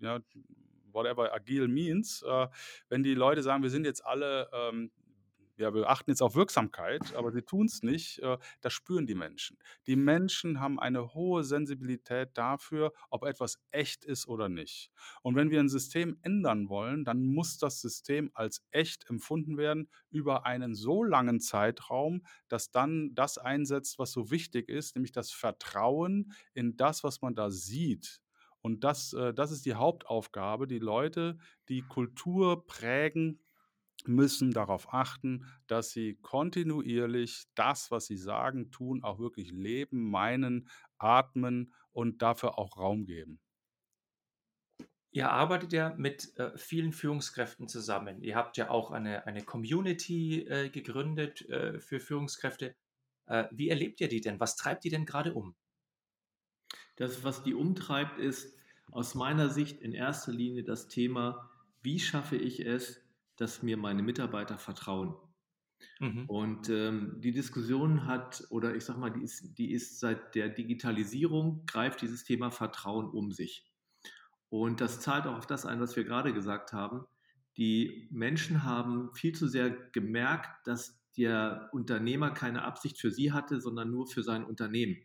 ja, 0.00 0.20
whatever 0.98 1.32
agile 1.32 1.68
means, 1.68 2.22
äh, 2.22 2.48
wenn 2.88 3.02
die 3.02 3.14
Leute 3.14 3.42
sagen, 3.42 3.62
wir 3.62 3.70
sind 3.70 3.84
jetzt 3.84 4.04
alle, 4.04 4.50
ähm, 4.52 4.90
ja, 5.56 5.74
wir 5.74 5.88
achten 5.90 6.10
jetzt 6.10 6.22
auf 6.22 6.36
Wirksamkeit, 6.36 7.14
aber 7.14 7.32
sie 7.32 7.42
tun 7.42 7.66
es 7.66 7.82
nicht, 7.82 8.20
äh, 8.20 8.38
das 8.60 8.72
spüren 8.72 9.06
die 9.06 9.14
Menschen. 9.16 9.58
Die 9.86 9.96
Menschen 9.96 10.60
haben 10.60 10.78
eine 10.78 11.14
hohe 11.14 11.42
Sensibilität 11.42 12.30
dafür, 12.34 12.92
ob 13.10 13.24
etwas 13.24 13.60
echt 13.72 14.04
ist 14.04 14.28
oder 14.28 14.48
nicht. 14.48 14.90
Und 15.22 15.34
wenn 15.34 15.50
wir 15.50 15.58
ein 15.60 15.68
System 15.68 16.16
ändern 16.22 16.68
wollen, 16.68 17.04
dann 17.04 17.24
muss 17.24 17.58
das 17.58 17.80
System 17.80 18.30
als 18.34 18.64
echt 18.70 19.10
empfunden 19.10 19.56
werden 19.56 19.88
über 20.10 20.46
einen 20.46 20.74
so 20.74 21.02
langen 21.02 21.40
Zeitraum, 21.40 22.24
dass 22.48 22.70
dann 22.70 23.14
das 23.14 23.36
einsetzt, 23.38 23.98
was 23.98 24.12
so 24.12 24.30
wichtig 24.30 24.68
ist, 24.68 24.94
nämlich 24.94 25.12
das 25.12 25.32
Vertrauen 25.32 26.32
in 26.54 26.76
das, 26.76 27.02
was 27.02 27.20
man 27.20 27.34
da 27.34 27.50
sieht 27.50 28.20
und 28.62 28.84
das, 28.84 29.12
äh, 29.12 29.32
das 29.34 29.50
ist 29.50 29.66
die 29.66 29.74
Hauptaufgabe. 29.74 30.66
Die 30.66 30.78
Leute, 30.78 31.38
die 31.68 31.82
Kultur 31.82 32.66
prägen, 32.66 33.40
müssen 34.06 34.52
darauf 34.52 34.92
achten, 34.92 35.46
dass 35.66 35.90
sie 35.90 36.18
kontinuierlich 36.22 37.44
das, 37.54 37.90
was 37.90 38.06
sie 38.06 38.16
sagen, 38.16 38.70
tun, 38.70 39.02
auch 39.02 39.18
wirklich 39.18 39.50
leben, 39.50 40.10
meinen, 40.10 40.68
atmen 40.98 41.74
und 41.92 42.22
dafür 42.22 42.58
auch 42.58 42.76
Raum 42.76 43.04
geben. 43.04 43.40
Ihr 45.10 45.30
arbeitet 45.30 45.72
ja 45.72 45.94
mit 45.96 46.36
äh, 46.36 46.56
vielen 46.56 46.92
Führungskräften 46.92 47.66
zusammen. 47.66 48.22
Ihr 48.22 48.36
habt 48.36 48.56
ja 48.56 48.70
auch 48.70 48.90
eine, 48.90 49.26
eine 49.26 49.42
Community 49.42 50.42
äh, 50.42 50.68
gegründet 50.68 51.48
äh, 51.48 51.80
für 51.80 51.98
Führungskräfte. 51.98 52.76
Äh, 53.26 53.44
wie 53.50 53.70
erlebt 53.70 54.00
ihr 54.00 54.08
die 54.08 54.20
denn? 54.20 54.38
Was 54.38 54.56
treibt 54.56 54.84
die 54.84 54.90
denn 54.90 55.06
gerade 55.06 55.32
um? 55.32 55.56
Das, 56.98 57.22
was 57.22 57.44
die 57.44 57.54
umtreibt, 57.54 58.18
ist 58.18 58.52
aus 58.90 59.14
meiner 59.14 59.48
Sicht 59.50 59.80
in 59.80 59.92
erster 59.92 60.32
Linie 60.32 60.64
das 60.64 60.88
Thema, 60.88 61.48
wie 61.80 62.00
schaffe 62.00 62.36
ich 62.36 62.66
es, 62.66 63.00
dass 63.36 63.62
mir 63.62 63.76
meine 63.76 64.02
Mitarbeiter 64.02 64.58
vertrauen. 64.58 65.14
Mhm. 66.00 66.26
Und 66.26 66.68
ähm, 66.70 67.20
die 67.20 67.30
Diskussion 67.30 68.06
hat, 68.06 68.44
oder 68.50 68.74
ich 68.74 68.84
sage 68.84 68.98
mal, 68.98 69.10
die 69.10 69.22
ist, 69.22 69.56
die 69.58 69.70
ist 69.70 70.00
seit 70.00 70.34
der 70.34 70.48
Digitalisierung, 70.48 71.64
greift 71.66 72.02
dieses 72.02 72.24
Thema 72.24 72.50
Vertrauen 72.50 73.08
um 73.08 73.30
sich. 73.30 73.64
Und 74.48 74.80
das 74.80 74.98
zahlt 75.00 75.26
auch 75.28 75.38
auf 75.38 75.46
das 75.46 75.66
ein, 75.66 75.80
was 75.80 75.94
wir 75.94 76.02
gerade 76.02 76.34
gesagt 76.34 76.72
haben. 76.72 77.04
Die 77.56 78.08
Menschen 78.10 78.64
haben 78.64 79.14
viel 79.14 79.36
zu 79.36 79.46
sehr 79.46 79.70
gemerkt, 79.70 80.66
dass 80.66 81.00
der 81.16 81.68
Unternehmer 81.72 82.32
keine 82.32 82.64
Absicht 82.64 82.98
für 82.98 83.12
sie 83.12 83.32
hatte, 83.32 83.60
sondern 83.60 83.90
nur 83.90 84.08
für 84.08 84.24
sein 84.24 84.44
Unternehmen. 84.44 84.96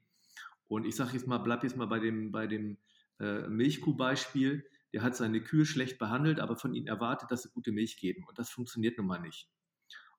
Und 0.73 0.85
ich 0.87 0.95
sage 0.95 1.13
jetzt 1.13 1.27
mal, 1.27 1.37
bleib 1.37 1.63
jetzt 1.63 1.77
mal 1.77 1.85
bei 1.85 1.99
dem, 1.99 2.31
bei 2.31 2.47
dem 2.47 2.79
äh, 3.19 3.47
Milchkuh-Beispiel. 3.47 4.65
Der 4.91 5.03
hat 5.03 5.15
seine 5.15 5.39
Kühe 5.39 5.65
schlecht 5.65 5.99
behandelt, 5.99 6.39
aber 6.39 6.55
von 6.55 6.73
ihnen 6.73 6.87
erwartet, 6.87 7.29
dass 7.29 7.43
sie 7.43 7.51
gute 7.51 7.71
Milch 7.71 7.97
geben. 7.97 8.23
Und 8.27 8.39
das 8.39 8.49
funktioniert 8.49 8.97
nun 8.97 9.05
mal 9.05 9.19
nicht. 9.21 9.51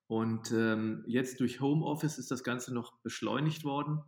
Und 0.07 0.53
ähm, 0.53 1.03
jetzt 1.09 1.41
durch 1.41 1.61
Homeoffice 1.61 2.19
ist 2.19 2.31
das 2.31 2.45
Ganze 2.45 2.73
noch 2.73 3.01
beschleunigt 3.03 3.65
worden, 3.65 3.99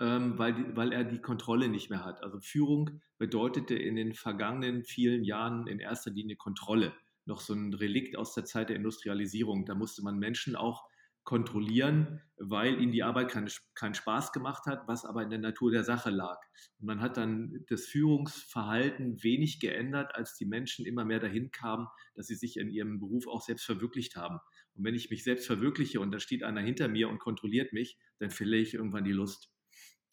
ähm, 0.00 0.36
weil, 0.38 0.54
die, 0.54 0.76
weil 0.76 0.92
er 0.92 1.04
die 1.04 1.20
Kontrolle 1.20 1.68
nicht 1.68 1.88
mehr 1.88 2.04
hat. 2.04 2.20
Also 2.24 2.40
Führung 2.40 3.00
bedeutete 3.18 3.76
in 3.76 3.94
den 3.94 4.14
vergangenen 4.14 4.82
vielen 4.82 5.22
Jahren 5.22 5.68
in 5.68 5.78
erster 5.78 6.10
Linie 6.10 6.34
Kontrolle. 6.34 6.92
Noch 7.26 7.40
so 7.40 7.54
ein 7.54 7.74
Relikt 7.74 8.16
aus 8.16 8.34
der 8.34 8.44
Zeit 8.44 8.70
der 8.70 8.76
Industrialisierung. 8.76 9.66
Da 9.66 9.76
musste 9.76 10.02
man 10.02 10.18
Menschen 10.18 10.56
auch 10.56 10.89
kontrollieren, 11.30 12.20
weil 12.38 12.82
ihnen 12.82 12.90
die 12.90 13.04
Arbeit 13.04 13.30
keine, 13.30 13.48
keinen 13.76 13.94
Spaß 13.94 14.32
gemacht 14.32 14.66
hat, 14.66 14.88
was 14.88 15.04
aber 15.04 15.22
in 15.22 15.30
der 15.30 15.38
Natur 15.38 15.70
der 15.70 15.84
Sache 15.84 16.10
lag. 16.10 16.40
Und 16.80 16.86
man 16.86 17.00
hat 17.00 17.16
dann 17.16 17.64
das 17.68 17.86
Führungsverhalten 17.86 19.22
wenig 19.22 19.60
geändert, 19.60 20.12
als 20.16 20.34
die 20.34 20.44
Menschen 20.44 20.86
immer 20.86 21.04
mehr 21.04 21.20
dahin 21.20 21.52
kamen, 21.52 21.86
dass 22.16 22.26
sie 22.26 22.34
sich 22.34 22.56
in 22.56 22.68
ihrem 22.68 22.98
Beruf 22.98 23.28
auch 23.28 23.42
selbst 23.42 23.64
verwirklicht 23.64 24.16
haben. 24.16 24.40
Und 24.74 24.84
wenn 24.84 24.96
ich 24.96 25.08
mich 25.08 25.22
selbst 25.22 25.46
verwirkliche 25.46 26.00
und 26.00 26.10
da 26.10 26.18
steht 26.18 26.42
einer 26.42 26.62
hinter 26.62 26.88
mir 26.88 27.08
und 27.08 27.20
kontrolliert 27.20 27.72
mich, 27.72 27.96
dann 28.18 28.32
verliere 28.32 28.62
ich 28.62 28.74
irgendwann 28.74 29.04
die 29.04 29.12
Lust. 29.12 29.52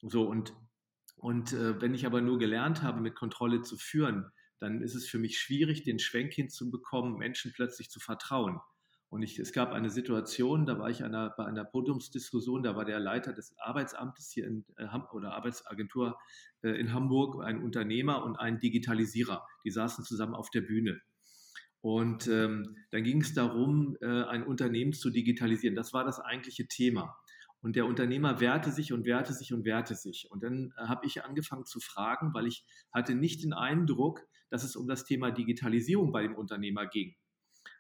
So 0.03 0.30
und 0.30 0.53
und 1.15 1.51
äh, 1.51 1.82
wenn 1.82 1.95
ich 1.95 2.06
aber 2.06 2.21
nur 2.21 2.38
gelernt 2.38 2.84
habe, 2.84 3.01
mit 3.01 3.15
Kontrolle 3.15 3.63
zu 3.63 3.75
führen, 3.75 4.30
dann 4.60 4.84
ist 4.84 4.93
es 4.93 5.08
für 5.08 5.17
mich 5.17 5.39
schwierig, 5.39 5.82
den 5.82 5.97
Schwenk 5.97 6.32
hinzubekommen, 6.34 7.17
Menschen 7.17 7.53
plötzlich 7.56 7.89
zu 7.89 7.99
vertrauen. 7.99 8.60
Und 9.10 9.22
ich, 9.22 9.39
es 9.39 9.54
gab 9.54 9.72
eine 9.72 9.89
Situation, 9.89 10.65
da 10.65 10.80
war 10.80 10.89
ich 10.89 11.04
einer, 11.04 11.34
bei 11.38 11.46
einer 11.46 11.63
Podiumsdiskussion, 11.63 12.62
da 12.62 12.76
war 12.76 12.84
der 12.84 13.00
Leiter 13.00 13.32
des 13.32 13.58
Arbeitsamtes 13.58 14.32
hier 14.32 14.46
in 14.46 14.65
äh, 14.76 14.88
oder 15.13 15.34
Arbeitsagentur 15.34 16.17
äh, 16.62 16.72
in 16.72 16.93
Hamburg, 16.93 17.41
ein 17.43 17.63
Unternehmer 17.63 18.26
und 18.26 18.36
ein 18.36 18.60
Digitalisierer. 18.60 19.46
Die 19.63 19.72
saßen 19.72 20.04
zusammen 20.04 20.36
auf 20.36 20.50
der 20.50 20.62
Bühne. 20.62 21.00
Und 21.80 22.28
ähm, 22.28 22.76
dann 22.91 23.04
ging 23.04 23.22
es 23.22 23.34
darum, 23.34 23.96
äh, 24.02 24.24
ein 24.24 24.43
Unternehmen 24.43 24.91
zu 24.91 25.10
digitalisieren. 25.10 25.76
Das 25.76 25.93
war 25.93 26.04
das 26.04 26.20
eigentliche 26.20 26.67
Thema. 26.67 27.17
Und 27.62 27.78
der 27.78 27.86
Unternehmer 27.86 28.41
wehrte 28.41 28.72
sich 28.72 28.91
und 28.91 29.06
wehrte 29.06 29.32
sich 29.34 29.54
und 29.54 29.63
wehrte 29.63 29.96
sich. 29.96 30.28
Und 30.30 30.43
dann 30.43 30.74
äh, 30.78 30.88
habe 30.88 31.06
ich 31.06 31.24
angefangen 31.24 31.65
zu 31.65 31.80
fragen, 31.80 32.34
weil 32.34 32.46
ich 32.46 32.65
hatte 32.91 33.15
nicht 33.15 33.41
den 33.41 33.54
Eindruck, 33.54 34.28
dass 34.50 34.65
es 34.65 34.76
um 34.76 34.86
das 34.86 35.06
Thema 35.06 35.32
Digitalisierung 35.32 36.12
bei 36.12 36.24
dem 36.24 36.36
Unternehmer 36.36 36.88
ging 36.88 37.15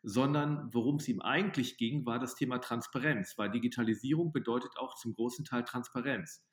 sondern 0.07 0.73
worum 0.73 0.95
es 0.95 1.07
ihm 1.09 1.21
eigentlich 1.21 1.75
ging, 1.75 2.05
war 2.05 2.17
das 2.17 2.35
Thema 2.35 2.59
Transparenz, 2.59 3.37
weil 3.37 3.51
Digitalisierung 3.51 4.31
bedeutet 4.31 4.71
auch 4.77 4.95
zum 4.95 5.11
großen 5.11 5.43
Teil 5.43 5.65
Transparenz. 5.65 6.45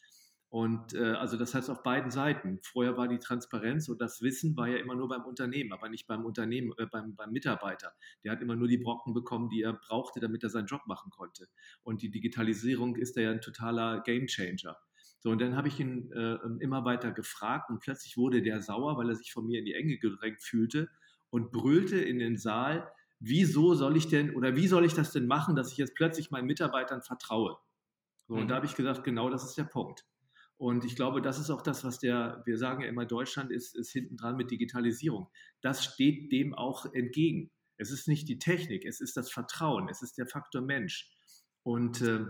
Und 0.48 0.92
äh, 0.94 1.12
also 1.12 1.36
das 1.36 1.54
heißt 1.54 1.70
auf 1.70 1.84
beiden 1.84 2.10
Seiten. 2.10 2.58
Vorher 2.64 2.96
war 2.96 3.06
die 3.06 3.20
Transparenz 3.20 3.88
und 3.88 4.00
das 4.00 4.22
Wissen 4.22 4.56
war 4.56 4.66
ja 4.66 4.78
immer 4.78 4.96
nur 4.96 5.06
beim 5.06 5.22
Unternehmen, 5.24 5.72
aber 5.72 5.88
nicht 5.88 6.08
beim 6.08 6.24
Unternehmen, 6.24 6.72
äh, 6.78 6.86
beim, 6.86 7.14
beim 7.14 7.30
Mitarbeiter. 7.30 7.92
Der 8.24 8.32
hat 8.32 8.42
immer 8.42 8.56
nur 8.56 8.66
die 8.66 8.78
Brocken 8.78 9.14
bekommen, 9.14 9.48
die 9.48 9.62
er 9.62 9.74
brauchte, 9.74 10.18
damit 10.18 10.42
er 10.42 10.50
seinen 10.50 10.66
Job 10.66 10.82
machen 10.86 11.12
konnte. 11.12 11.46
Und 11.84 12.02
die 12.02 12.10
Digitalisierung 12.10 12.96
ist 12.96 13.16
ja 13.16 13.30
ein 13.30 13.40
totaler 13.40 14.00
Gamechanger. 14.00 14.76
So, 15.20 15.30
und 15.30 15.40
dann 15.40 15.54
habe 15.54 15.68
ich 15.68 15.78
ihn 15.78 16.10
äh, 16.10 16.38
immer 16.58 16.84
weiter 16.84 17.12
gefragt 17.12 17.70
und 17.70 17.78
plötzlich 17.78 18.16
wurde 18.16 18.42
der 18.42 18.62
sauer, 18.62 18.96
weil 18.96 19.10
er 19.10 19.14
sich 19.14 19.32
von 19.32 19.46
mir 19.46 19.60
in 19.60 19.64
die 19.64 19.74
Enge 19.74 19.98
gedrängt 19.98 20.42
fühlte 20.42 20.88
und 21.30 21.52
brüllte 21.52 21.98
in 21.98 22.18
den 22.18 22.36
Saal, 22.36 22.90
wieso 23.26 23.74
soll 23.74 23.96
ich 23.96 24.08
denn 24.08 24.34
oder 24.34 24.56
wie 24.56 24.68
soll 24.68 24.84
ich 24.84 24.94
das 24.94 25.12
denn 25.12 25.26
machen, 25.26 25.56
dass 25.56 25.72
ich 25.72 25.78
jetzt 25.78 25.94
plötzlich 25.94 26.30
meinen 26.30 26.46
Mitarbeitern 26.46 27.02
vertraue? 27.02 27.56
So, 28.26 28.34
und 28.34 28.48
da 28.48 28.54
mhm. 28.54 28.56
habe 28.56 28.66
ich 28.66 28.74
gesagt, 28.74 29.04
genau 29.04 29.30
das 29.30 29.44
ist 29.44 29.56
der 29.56 29.64
Punkt. 29.64 30.04
Und 30.56 30.84
ich 30.84 30.94
glaube, 30.94 31.20
das 31.20 31.38
ist 31.38 31.50
auch 31.50 31.62
das, 31.62 31.84
was 31.84 31.98
der, 31.98 32.42
wir 32.46 32.58
sagen 32.58 32.82
ja 32.82 32.88
immer, 32.88 33.06
Deutschland 33.06 33.50
ist, 33.50 33.74
ist 33.74 33.90
hinten 33.90 34.16
dran 34.16 34.36
mit 34.36 34.50
Digitalisierung. 34.50 35.28
Das 35.60 35.84
steht 35.84 36.30
dem 36.32 36.54
auch 36.54 36.86
entgegen. 36.94 37.50
Es 37.76 37.90
ist 37.90 38.06
nicht 38.06 38.28
die 38.28 38.38
Technik, 38.38 38.84
es 38.84 39.00
ist 39.00 39.16
das 39.16 39.30
Vertrauen, 39.30 39.88
es 39.88 40.00
ist 40.00 40.16
der 40.16 40.26
Faktor 40.26 40.62
Mensch. 40.62 41.10
Und, 41.64 42.02
äh, 42.02 42.24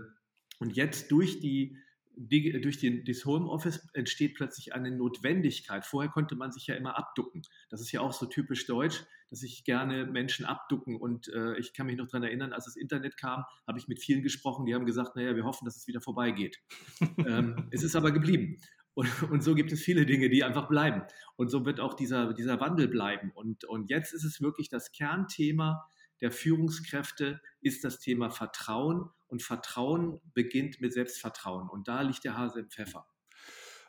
und 0.59 0.75
jetzt 0.75 1.11
durch 1.11 1.41
die 1.41 1.77
durch 2.17 2.79
den, 2.79 3.05
das 3.05 3.25
Homeoffice 3.25 3.89
entsteht 3.93 4.35
plötzlich 4.35 4.75
eine 4.75 4.91
Notwendigkeit. 4.91 5.85
Vorher 5.85 6.11
konnte 6.11 6.37
man 6.37 6.53
sich 6.53 6.67
ja 6.67 6.75
immer 6.75 6.97
abducken. 6.97 7.43
Das 7.71 7.81
ist 7.81 7.93
ja 7.93 8.01
auch 8.01 8.13
so 8.13 8.27
typisch 8.27 8.67
deutsch, 8.67 9.05
dass 9.31 9.43
ich 9.43 9.65
gerne 9.65 10.07
Menschen 10.07 10.47
abducken. 10.47 10.97
Und 10.97 11.29
äh, 11.29 11.57
ich 11.59 11.73
kann 11.73 11.87
mich 11.87 11.97
noch 11.97 12.07
daran 12.07 12.23
erinnern, 12.23 12.53
als 12.53 12.67
das 12.67 12.77
Internet 12.77 13.17
kam, 13.17 13.45
habe 13.67 13.79
ich 13.79 13.89
mit 13.89 14.01
vielen 14.01 14.23
gesprochen, 14.23 14.67
die 14.67 14.75
haben 14.75 14.87
gesagt, 14.87 15.17
naja, 15.17 15.35
wir 15.35 15.45
hoffen, 15.45 15.65
dass 15.65 15.77
es 15.77 15.87
wieder 15.87 16.01
vorbeigeht. 16.01 16.61
ähm, 17.27 17.69
es 17.71 17.83
ist 17.83 17.97
aber 17.97 18.13
geblieben. 18.13 18.61
Und, 18.95 19.23
und, 19.25 19.43
so 19.43 19.57
gibt 19.57 19.73
es 19.73 19.81
viele 19.81 20.07
Dinge, 20.07 20.31
die 20.31 20.45
einfach 20.45 20.69
bleiben. 20.69 21.03
Und 21.35 21.49
so 21.49 21.67
wird 21.67 21.81
auch 21.81 21.95
dieser, 21.95 22.33
dieser 22.33 22.61
Wandel 22.61 22.87
bleiben. 22.87 23.33
Und, 23.35 23.65
und 23.65 23.91
jetzt 23.91 24.13
ist 24.13 24.23
es 24.23 24.41
wirklich 24.41 24.69
das 24.69 24.93
Kernthema 24.93 25.85
der 26.21 26.33
Führungskräfte, 26.33 27.41
ist 27.61 27.85
das 27.85 27.99
Thema 27.99 28.31
Vertrauen 28.31 29.11
und 29.27 29.43
Vertrauen 29.43 30.21
beginnt 30.33 30.81
mit 30.81 30.93
Selbstvertrauen. 30.93 31.69
Und 31.69 31.89
da 31.89 32.03
liegt 32.03 32.25
der 32.25 32.37
Hase 32.37 32.61
im 32.61 32.71
Pfeffer. 32.71 33.07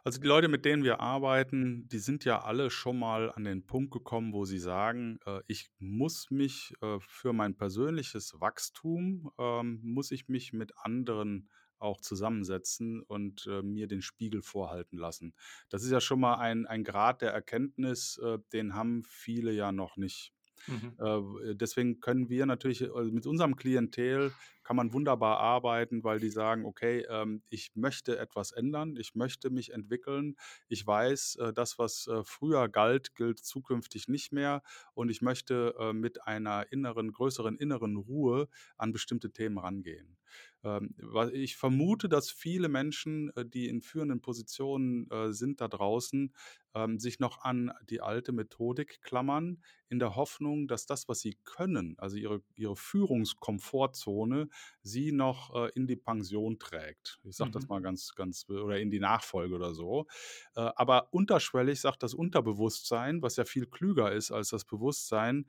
Also 0.05 0.21
die 0.21 0.27
Leute, 0.27 0.49
mit 0.49 0.65
denen 0.65 0.83
wir 0.83 0.99
arbeiten, 0.99 1.89
die 1.89 1.97
sind 1.97 2.25
ja 2.25 2.43
alle 2.43 2.69
schon 2.69 2.99
mal 2.99 3.31
an 3.31 3.43
den 3.43 3.65
Punkt 3.65 3.89
gekommen, 3.89 4.33
wo 4.33 4.45
sie 4.45 4.59
sagen, 4.59 5.17
äh, 5.25 5.39
ich 5.47 5.71
muss 5.79 6.29
mich 6.29 6.75
äh, 6.81 6.99
für 6.99 7.33
mein 7.33 7.57
persönliches 7.57 8.39
Wachstum, 8.39 9.31
ähm, 9.39 9.79
muss 9.81 10.11
ich 10.11 10.27
mich 10.27 10.53
mit 10.53 10.73
anderen 10.77 11.49
auch 11.79 12.01
zusammensetzen 12.01 13.01
und 13.01 13.47
äh, 13.47 13.63
mir 13.63 13.87
den 13.87 14.03
Spiegel 14.03 14.43
vorhalten 14.43 14.97
lassen. 14.97 15.33
Das 15.69 15.83
ist 15.83 15.89
ja 15.89 15.99
schon 15.99 16.19
mal 16.19 16.35
ein, 16.35 16.67
ein 16.67 16.83
Grad 16.83 17.23
der 17.23 17.31
Erkenntnis, 17.31 18.19
äh, 18.23 18.37
den 18.53 18.75
haben 18.75 19.03
viele 19.03 19.53
ja 19.53 19.71
noch 19.71 19.97
nicht. 19.97 20.34
Mhm. 20.67 20.93
Äh, 20.99 21.55
deswegen 21.55 21.99
können 21.99 22.29
wir 22.29 22.45
natürlich 22.45 22.83
also 22.93 23.11
mit 23.11 23.25
unserem 23.25 23.55
Klientel 23.55 24.31
kann 24.65 24.75
man 24.75 24.91
wunderbar 24.91 25.37
arbeiten, 25.39 26.03
weil 26.03 26.19
die 26.19 26.29
sagen, 26.29 26.65
okay, 26.65 27.05
ähm, 27.09 27.41
ich 27.49 27.71
möchte 27.75 28.17
etwas 28.17 28.51
ändern, 28.51 28.97
ich 28.97 29.15
möchte 29.15 29.49
mich 29.49 29.71
entwickeln, 29.71 30.35
ich 30.67 30.85
weiß, 30.85 31.37
äh, 31.37 31.53
das, 31.53 31.79
was 31.79 32.07
äh, 32.07 32.23
früher 32.25 32.67
galt, 32.67 33.15
gilt 33.15 33.39
zukünftig 33.39 34.09
nicht 34.09 34.33
mehr 34.33 34.63
und 34.93 35.09
ich 35.09 35.21
möchte 35.21 35.75
äh, 35.79 35.93
mit 35.93 36.27
einer 36.27 36.65
inneren, 36.71 37.13
größeren 37.13 37.57
inneren 37.57 37.95
Ruhe 37.95 38.49
an 38.77 38.91
bestimmte 38.91 39.31
Themen 39.31 39.57
rangehen. 39.59 40.17
Ähm, 40.63 40.95
ich 41.33 41.55
vermute, 41.55 42.09
dass 42.09 42.31
viele 42.31 42.67
Menschen, 42.69 43.29
äh, 43.35 43.45
die 43.45 43.67
in 43.67 43.81
führenden 43.81 44.21
Positionen 44.21 45.09
äh, 45.11 45.31
sind 45.31 45.61
da 45.61 45.67
draußen, 45.67 46.33
ähm, 46.73 46.99
sich 46.99 47.19
noch 47.19 47.41
an 47.41 47.71
die 47.89 48.01
alte 48.01 48.31
Methodik 48.31 49.01
klammern, 49.01 49.61
in 49.89 49.99
der 49.99 50.15
Hoffnung, 50.15 50.67
dass 50.67 50.85
das, 50.85 51.07
was 51.07 51.19
sie 51.19 51.37
können, 51.43 51.95
also 51.99 52.17
ihre, 52.17 52.41
ihre 52.55 52.75
Führungskomfortzone, 52.75 54.49
sie 54.81 55.11
noch 55.11 55.55
äh, 55.55 55.71
in 55.75 55.87
die 55.87 55.95
Pension 55.95 56.59
trägt. 56.59 57.19
Ich 57.23 57.35
sage 57.35 57.49
mhm. 57.49 57.53
das 57.53 57.67
mal 57.67 57.81
ganz, 57.81 58.13
ganz, 58.15 58.47
oder 58.49 58.79
in 58.79 58.91
die 58.91 58.99
Nachfolge 58.99 59.55
oder 59.55 59.73
so. 59.73 60.05
aber 60.53 61.13
unterschwellig 61.13 61.81
sagt 61.81 62.03
das 62.03 62.13
Unterbewusstsein, 62.13 63.21
was 63.21 63.35
ja 63.35 63.45
viel 63.45 63.65
klüger 63.65 64.11
ist 64.11 64.31
als 64.31 64.49
das 64.49 64.65
Bewusstsein, 64.65 65.45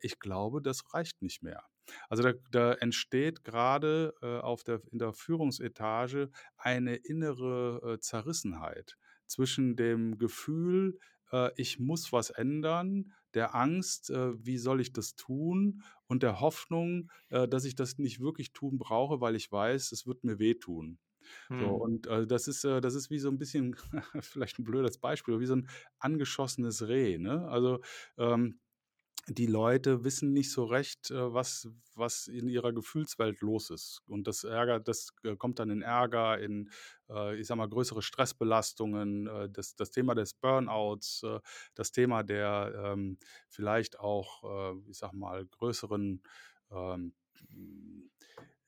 ich 0.00 0.18
glaube, 0.18 0.62
das 0.62 0.82
reicht 0.92 1.22
nicht 1.22 1.42
mehr. 1.42 1.64
Also 2.08 2.22
da, 2.22 2.32
da 2.50 2.72
entsteht 2.74 3.44
gerade 3.44 4.14
äh, 4.22 4.38
auf 4.38 4.64
der, 4.64 4.80
in 4.90 4.98
der 4.98 5.12
Führungsetage 5.12 6.30
eine 6.56 6.96
innere 6.96 7.94
äh, 7.94 8.00
Zerrissenheit 8.00 8.96
zwischen 9.26 9.76
dem 9.76 10.18
Gefühl, 10.18 10.98
äh, 11.32 11.50
ich 11.56 11.78
muss 11.78 12.12
was 12.12 12.30
ändern, 12.30 13.12
der 13.34 13.54
Angst, 13.54 14.10
äh, 14.10 14.32
wie 14.44 14.58
soll 14.58 14.80
ich 14.80 14.92
das 14.92 15.16
tun 15.16 15.82
und 16.06 16.22
der 16.22 16.40
Hoffnung, 16.40 17.10
äh, 17.30 17.48
dass 17.48 17.64
ich 17.64 17.74
das 17.74 17.98
nicht 17.98 18.20
wirklich 18.20 18.52
tun 18.52 18.78
brauche, 18.78 19.20
weil 19.20 19.36
ich 19.36 19.50
weiß, 19.50 19.92
es 19.92 20.06
wird 20.06 20.24
mir 20.24 20.38
wehtun. 20.38 20.98
So, 21.48 21.56
hm. 21.56 21.68
und 21.68 22.06
äh, 22.06 22.26
das 22.26 22.48
ist, 22.48 22.64
äh, 22.64 22.80
das 22.80 22.94
ist 22.94 23.10
wie 23.10 23.18
so 23.18 23.28
ein 23.28 23.38
bisschen, 23.38 23.76
vielleicht 24.20 24.58
ein 24.58 24.64
blödes 24.64 24.98
Beispiel, 24.98 25.40
wie 25.40 25.46
so 25.46 25.56
ein 25.56 25.68
angeschossenes 25.98 26.86
Reh. 26.86 27.18
Ne? 27.18 27.48
Also 27.48 27.80
ähm, 28.18 28.60
die 29.28 29.46
Leute 29.46 30.04
wissen 30.04 30.32
nicht 30.32 30.50
so 30.50 30.64
recht, 30.64 31.10
äh, 31.10 31.32
was, 31.32 31.68
was 31.94 32.26
in 32.26 32.48
ihrer 32.48 32.72
Gefühlswelt 32.72 33.40
los 33.40 33.70
ist. 33.70 34.02
Und 34.06 34.26
das 34.26 34.44
Ärger, 34.44 34.80
das 34.80 35.12
äh, 35.22 35.36
kommt 35.36 35.58
dann 35.58 35.70
in 35.70 35.82
Ärger, 35.82 36.38
in, 36.38 36.70
äh, 37.08 37.38
ich 37.38 37.46
sag 37.46 37.56
mal, 37.56 37.68
größere 37.68 38.02
Stressbelastungen, 38.02 39.28
das, 39.52 39.76
das 39.76 39.90
Thema 39.90 40.14
des 40.14 40.34
Burnouts, 40.34 41.24
das 41.74 41.92
Thema 41.92 42.22
der 42.22 42.92
ähm, 42.92 43.18
vielleicht 43.48 43.98
auch, 43.98 44.76
ich 44.88 44.98
sag 44.98 45.12
mal, 45.12 45.46
größeren 45.46 46.22
ähm, 46.70 47.12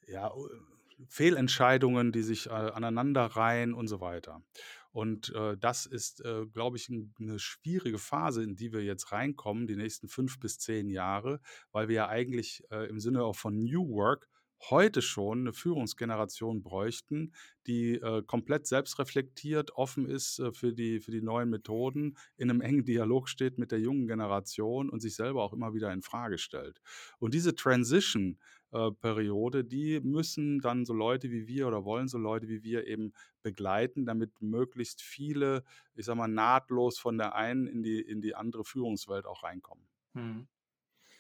ja, 0.07 0.33
Fehlentscheidungen, 1.09 2.13
die 2.13 2.23
sich 2.23 2.51
aneinanderreihen 2.51 3.75
und 3.75 3.89
so 3.89 4.01
weiter. 4.01 4.43
Und 4.97 5.31
äh, 5.35 5.59
das 5.59 5.85
ist, 5.85 6.25
äh, 6.25 6.47
glaube 6.47 6.79
ich, 6.79 6.89
ein, 6.89 7.13
eine 7.21 7.39
schwierige 7.39 7.99
Phase, 7.99 8.43
in 8.43 8.57
die 8.57 8.73
wir 8.73 8.83
jetzt 8.83 9.13
reinkommen, 9.13 9.67
die 9.67 9.77
nächsten 9.77 10.09
fünf 10.09 10.41
bis 10.41 10.59
zehn 10.59 10.89
Jahre, 10.89 11.39
weil 11.71 11.89
wir 11.89 11.97
ja 11.97 12.09
eigentlich 12.09 12.63
äh, 12.71 12.89
im 12.89 12.99
Sinne 12.99 13.23
auch 13.23 13.37
von 13.37 13.59
New 13.59 13.91
Work 13.91 14.27
heute 14.71 15.03
schon 15.03 15.41
eine 15.41 15.53
Führungsgeneration 15.53 16.63
bräuchten, 16.63 17.35
die 17.67 17.97
äh, 17.97 18.23
komplett 18.23 18.67
selbstreflektiert, 18.67 19.73
offen 19.73 20.07
ist 20.07 20.39
äh, 20.39 20.51
für, 20.53 20.73
die, 20.73 21.01
für 21.01 21.11
die 21.11 21.21
neuen 21.21 21.51
Methoden, 21.51 22.17
in 22.39 22.49
einem 22.49 22.63
engen 22.63 22.87
Dialog 22.87 23.29
steht 23.29 23.59
mit 23.59 23.73
der 23.73 23.81
jungen 23.81 24.07
Generation 24.07 24.89
und 24.89 25.01
sich 25.01 25.15
selber 25.15 25.43
auch 25.43 25.53
immer 25.53 25.75
wieder 25.75 25.93
in 25.93 26.01
Frage 26.01 26.39
stellt. 26.39 26.81
Und 27.19 27.35
diese 27.35 27.55
Transition 27.55 28.39
äh, 28.73 28.91
Periode, 28.91 29.65
die 29.65 30.01
müssen 30.01 30.61
dann 30.61 30.85
so 30.85 30.93
Leute 30.93 31.31
wie 31.31 31.47
wir 31.47 31.69
oder 31.69 31.85
wollen 31.85 32.09
so 32.09 32.19
Leute 32.19 32.49
wie 32.49 32.63
wir 32.63 32.87
eben 32.87 33.13
begleiten, 33.43 34.07
damit 34.07 34.41
möglichst 34.41 35.03
viele, 35.03 35.65
ich 35.95 36.07
sag 36.07 36.17
mal, 36.17 36.29
nahtlos 36.29 36.99
von 36.99 37.19
der 37.19 37.35
einen 37.35 37.67
in 37.67 37.83
die, 37.83 38.01
in 38.01 38.21
die 38.21 38.35
andere 38.35 38.65
Führungswelt 38.65 39.27
auch 39.27 39.43
reinkommen. 39.43 39.87
Hm. 40.15 40.49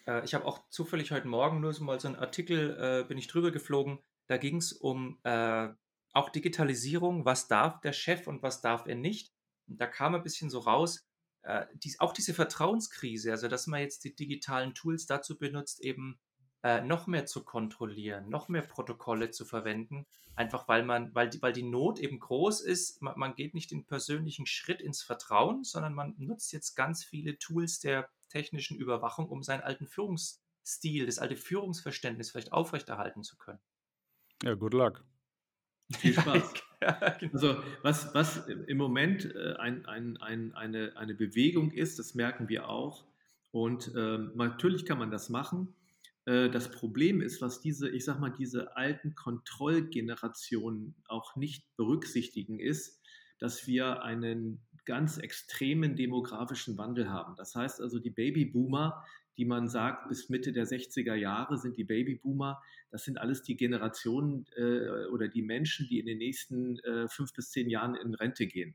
Äh, 0.07 0.25
ich 0.25 0.35
habe 0.35 0.45
auch 0.45 0.69
zufällig 0.71 1.13
heute 1.13 1.29
Morgen 1.29 1.61
nur 1.61 1.73
so 1.73 1.85
mal 1.85 2.01
so 2.01 2.09
einen 2.09 2.17
Artikel, 2.17 2.77
äh, 2.79 3.07
bin 3.07 3.19
ich 3.19 3.29
drüber 3.29 3.51
geflogen, 3.51 3.99
da 4.27 4.39
ging 4.39 4.57
es 4.57 4.73
um 4.73 5.19
äh, 5.23 5.69
auch 6.13 6.31
Digitalisierung, 6.31 7.25
was 7.25 7.47
darf 7.47 7.81
der 7.81 7.93
Chef 7.93 8.27
und 8.27 8.43
was 8.43 8.61
darf 8.61 8.87
er 8.87 8.95
nicht. 8.95 9.33
Und 9.69 9.81
da 9.81 9.87
kam 9.87 10.15
ein 10.15 10.23
bisschen 10.23 10.51
so 10.51 10.61
raus, 10.61 11.07
äh, 11.43 11.67
dies, 11.75 12.01
auch 12.01 12.13
diese 12.13 12.35
Vertrauenskrise, 12.35 13.31
also 13.31 13.49
dass 13.49 13.67
man 13.67 13.81
jetzt 13.81 14.05
die 14.05 14.17
digitalen 14.17 14.75
Tools 14.75 15.07
dazu 15.07 15.39
benutzt, 15.39 15.81
eben 15.85 16.19
äh, 16.67 16.81
noch 16.81 17.07
mehr 17.07 17.27
zu 17.27 17.45
kontrollieren, 17.45 18.29
noch 18.29 18.49
mehr 18.49 18.63
Protokolle 18.63 19.31
zu 19.31 19.45
verwenden, 19.45 20.05
einfach 20.35 20.67
weil 20.67 20.85
man, 20.85 21.15
weil 21.15 21.31
die, 21.31 21.41
weil 21.41 21.53
die 21.53 21.63
Not 21.63 22.01
eben 22.01 22.19
groß 22.19 22.61
ist. 22.61 23.01
Man, 23.03 23.17
man 23.17 23.37
geht 23.37 23.55
nicht 23.55 23.71
den 23.71 23.85
persönlichen 23.85 24.47
Schritt 24.47 24.83
ins 24.83 25.01
Vertrauen, 25.01 25.63
sondern 25.63 25.95
man 25.95 26.17
nutzt 26.19 26.53
jetzt 26.53 26.75
ganz 26.75 27.05
viele 27.05 27.39
Tools 27.39 27.79
der 27.79 28.09
technischen 28.31 28.77
Überwachung, 28.77 29.29
um 29.29 29.45
seinen 29.45 29.61
alten 29.61 29.87
Führungsstil, 29.87 31.07
das 31.07 31.21
alte 31.21 31.37
Führungsverständnis 31.37 32.33
vielleicht 32.33 32.53
aufrechterhalten 32.53 33.23
zu 33.23 33.37
können. 33.37 33.61
Ja, 34.43 34.55
good 34.55 34.75
luck. 34.75 35.05
Viel 35.93 36.15
Spaß. 36.21 36.53
Genau. 37.21 37.33
Also 37.33 37.63
was, 37.83 38.13
was 38.13 38.49
im 38.49 38.77
Moment 38.77 39.33
äh, 39.37 39.55
ein, 39.59 39.87
ein, 39.87 40.17
ein, 40.17 40.53
eine, 40.53 40.97
eine 40.97 41.15
Bewegung 41.15 41.71
ist, 41.71 42.01
das 42.01 42.17
merken 42.17 42.49
wir 42.49 42.69
auch. 42.69 43.05
Und 43.53 43.95
äh, 43.95 44.19
natürlich 44.35 44.85
kann 44.85 44.99
man 44.99 45.13
das 45.13 45.29
machen. 45.29 45.73
Äh, 46.27 46.51
das 46.51 46.71
Problem 46.71 47.23
ist, 47.23 47.41
was 47.41 47.61
diese, 47.61 47.89
ich 47.89 48.05
sag 48.05 48.21
mal, 48.21 48.31
diese 48.31 48.77
alten 48.77 49.15
Kontrollgenerationen 49.15 50.95
auch 51.07 51.37
nicht 51.37 51.75
berücksichtigen, 51.77 52.61
ist, 52.61 53.01
dass 53.39 53.67
wir 53.67 54.03
einen 54.03 54.61
ganz 54.85 55.19
extremen 55.19 55.97
demografischen 55.97 56.77
Wandel 56.79 57.11
haben. 57.11 57.35
Das 57.37 57.55
heißt 57.55 57.81
also, 57.81 57.99
die 57.99 58.11
Babyboomer, 58.11 59.05
die 59.37 59.45
man 59.45 59.69
sagt, 59.69 60.09
bis 60.09 60.29
Mitte 60.29 60.53
der 60.53 60.67
60er 60.67 61.15
Jahre 61.15 61.59
sind 61.59 61.77
die 61.77 61.85
Babyboomer, 61.85 62.63
das 62.91 63.05
sind 63.05 63.19
alles 63.19 63.43
die 63.43 63.57
Generationen 63.57 64.47
äh, 64.57 65.07
oder 65.13 65.29
die 65.29 65.43
Menschen, 65.43 65.87
die 65.89 65.99
in 65.99 66.07
den 66.07 66.19
nächsten 66.19 66.79
äh, 66.81 67.09
fünf 67.09 67.33
bis 67.35 67.51
zehn 67.51 67.69
Jahren 67.69 67.95
in 67.95 68.15
Rente 68.15 68.47
gehen. 68.47 68.75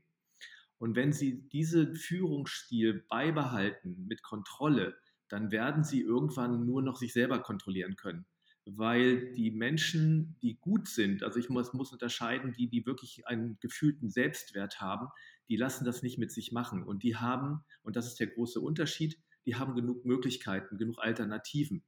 Und 0.78 0.96
wenn 0.96 1.12
Sie 1.12 1.48
diesen 1.48 1.94
Führungsstil 1.94 3.04
beibehalten 3.08 4.04
mit 4.06 4.22
Kontrolle, 4.22 4.96
dann 5.32 5.50
werden 5.50 5.82
Sie 5.82 6.00
irgendwann 6.00 6.66
nur 6.66 6.82
noch 6.82 6.96
sich 6.96 7.12
selber 7.12 7.40
kontrollieren 7.40 7.96
können 7.96 8.26
weil 8.64 9.32
die 9.32 9.50
Menschen, 9.50 10.36
die 10.40 10.58
gut 10.60 10.88
sind, 10.88 11.22
also 11.22 11.38
ich 11.38 11.48
muss, 11.48 11.72
muss 11.72 11.92
unterscheiden, 11.92 12.52
die, 12.52 12.68
die 12.68 12.86
wirklich 12.86 13.26
einen 13.26 13.58
gefühlten 13.60 14.10
Selbstwert 14.10 14.80
haben, 14.80 15.08
die 15.48 15.56
lassen 15.56 15.84
das 15.84 16.02
nicht 16.02 16.18
mit 16.18 16.30
sich 16.30 16.52
machen. 16.52 16.84
Und 16.84 17.02
die 17.02 17.16
haben, 17.16 17.64
und 17.82 17.96
das 17.96 18.06
ist 18.06 18.20
der 18.20 18.28
große 18.28 18.60
Unterschied, 18.60 19.18
die 19.46 19.56
haben 19.56 19.74
genug 19.74 20.04
Möglichkeiten, 20.04 20.78
genug 20.78 20.98
Alternativen. 21.00 21.82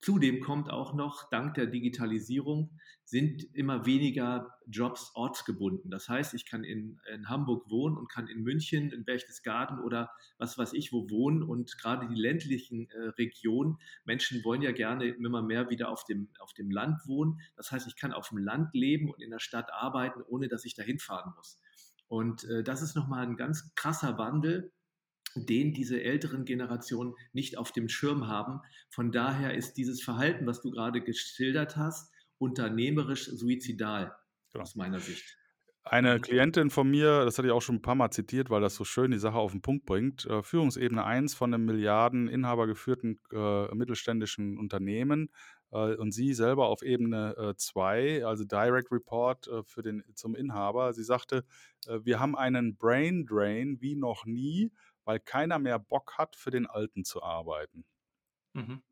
Zudem 0.00 0.40
kommt 0.40 0.70
auch 0.70 0.94
noch, 0.94 1.28
dank 1.28 1.54
der 1.54 1.66
Digitalisierung 1.66 2.70
sind 3.04 3.42
immer 3.54 3.84
weniger 3.84 4.54
Jobs 4.66 5.10
ortsgebunden. 5.14 5.90
Das 5.90 6.08
heißt, 6.08 6.34
ich 6.34 6.46
kann 6.46 6.62
in, 6.62 7.00
in, 7.12 7.28
Hamburg 7.28 7.68
wohnen 7.68 7.96
und 7.96 8.08
kann 8.08 8.28
in 8.28 8.42
München, 8.42 8.92
in 8.92 9.04
Berchtesgaden 9.04 9.80
oder 9.80 10.10
was 10.36 10.56
weiß 10.56 10.74
ich 10.74 10.92
wo 10.92 11.10
wohnen. 11.10 11.42
Und 11.42 11.76
gerade 11.78 12.06
die 12.06 12.20
ländlichen 12.20 12.88
äh, 12.90 13.08
Regionen, 13.18 13.78
Menschen 14.04 14.44
wollen 14.44 14.62
ja 14.62 14.72
gerne 14.72 15.06
immer 15.06 15.42
mehr 15.42 15.68
wieder 15.68 15.88
auf 15.88 16.04
dem, 16.04 16.28
auf 16.38 16.52
dem 16.52 16.70
Land 16.70 17.00
wohnen. 17.06 17.40
Das 17.56 17.72
heißt, 17.72 17.88
ich 17.88 17.96
kann 17.96 18.12
auf 18.12 18.28
dem 18.28 18.38
Land 18.38 18.74
leben 18.74 19.10
und 19.10 19.20
in 19.20 19.30
der 19.30 19.40
Stadt 19.40 19.72
arbeiten, 19.72 20.22
ohne 20.28 20.48
dass 20.48 20.64
ich 20.64 20.74
dahin 20.74 20.98
fahren 20.98 21.32
muss. 21.34 21.60
Und 22.06 22.44
äh, 22.44 22.62
das 22.62 22.82
ist 22.82 22.94
nochmal 22.94 23.26
ein 23.26 23.36
ganz 23.36 23.74
krasser 23.74 24.16
Wandel, 24.16 24.70
den 25.46 25.72
diese 25.72 26.02
älteren 26.02 26.44
Generationen 26.44 27.14
nicht 27.32 27.58
auf 27.58 27.72
dem 27.72 27.88
Schirm 27.88 28.28
haben. 28.28 28.60
Von 28.90 29.12
daher 29.12 29.54
ist 29.54 29.74
dieses 29.74 30.02
Verhalten, 30.02 30.46
was 30.46 30.60
du 30.60 30.70
gerade 30.70 31.02
geschildert 31.02 31.76
hast, 31.76 32.12
unternehmerisch 32.38 33.26
suizidal 33.26 34.14
genau. 34.52 34.62
aus 34.62 34.74
meiner 34.76 35.00
Sicht. 35.00 35.38
Eine. 35.90 36.20
Klientin 36.20 36.68
von 36.68 36.90
mir, 36.90 37.24
das 37.24 37.38
hatte 37.38 37.48
ich 37.48 37.52
auch 37.52 37.62
schon 37.62 37.76
ein 37.76 37.82
paar 37.82 37.94
Mal 37.94 38.10
zitiert, 38.10 38.50
weil 38.50 38.60
das 38.60 38.74
so 38.74 38.84
schön 38.84 39.10
die 39.10 39.18
Sache 39.18 39.38
auf 39.38 39.52
den 39.52 39.62
Punkt 39.62 39.86
bringt, 39.86 40.26
äh, 40.26 40.42
Führungsebene 40.42 41.02
1 41.02 41.34
von 41.34 41.54
einem 41.54 41.64
Milliarden 41.64 42.28
Inhaber 42.28 42.66
geführten 42.66 43.18
äh, 43.32 43.74
mittelständischen 43.74 44.58
Unternehmen 44.58 45.30
äh, 45.70 45.94
und 45.94 46.12
sie 46.12 46.34
selber 46.34 46.66
auf 46.66 46.82
Ebene 46.82 47.54
2, 47.56 48.02
äh, 48.02 48.22
also 48.22 48.44
Direct 48.44 48.92
Report 48.92 49.48
äh, 49.48 49.62
für 49.64 49.82
den, 49.82 50.04
zum 50.14 50.34
Inhaber. 50.34 50.92
Sie 50.92 51.04
sagte, 51.04 51.44
äh, 51.86 52.00
wir 52.02 52.20
haben 52.20 52.36
einen 52.36 52.76
Brain 52.76 53.24
Drain 53.26 53.78
wie 53.80 53.94
noch 53.94 54.26
nie 54.26 54.72
weil 55.08 55.20
keiner 55.20 55.58
mehr 55.58 55.78
Bock 55.78 56.18
hat, 56.18 56.36
für 56.36 56.50
den 56.50 56.66
Alten 56.66 57.02
zu 57.04 57.22
arbeiten. 57.22 57.86
Mhm. 58.54 58.82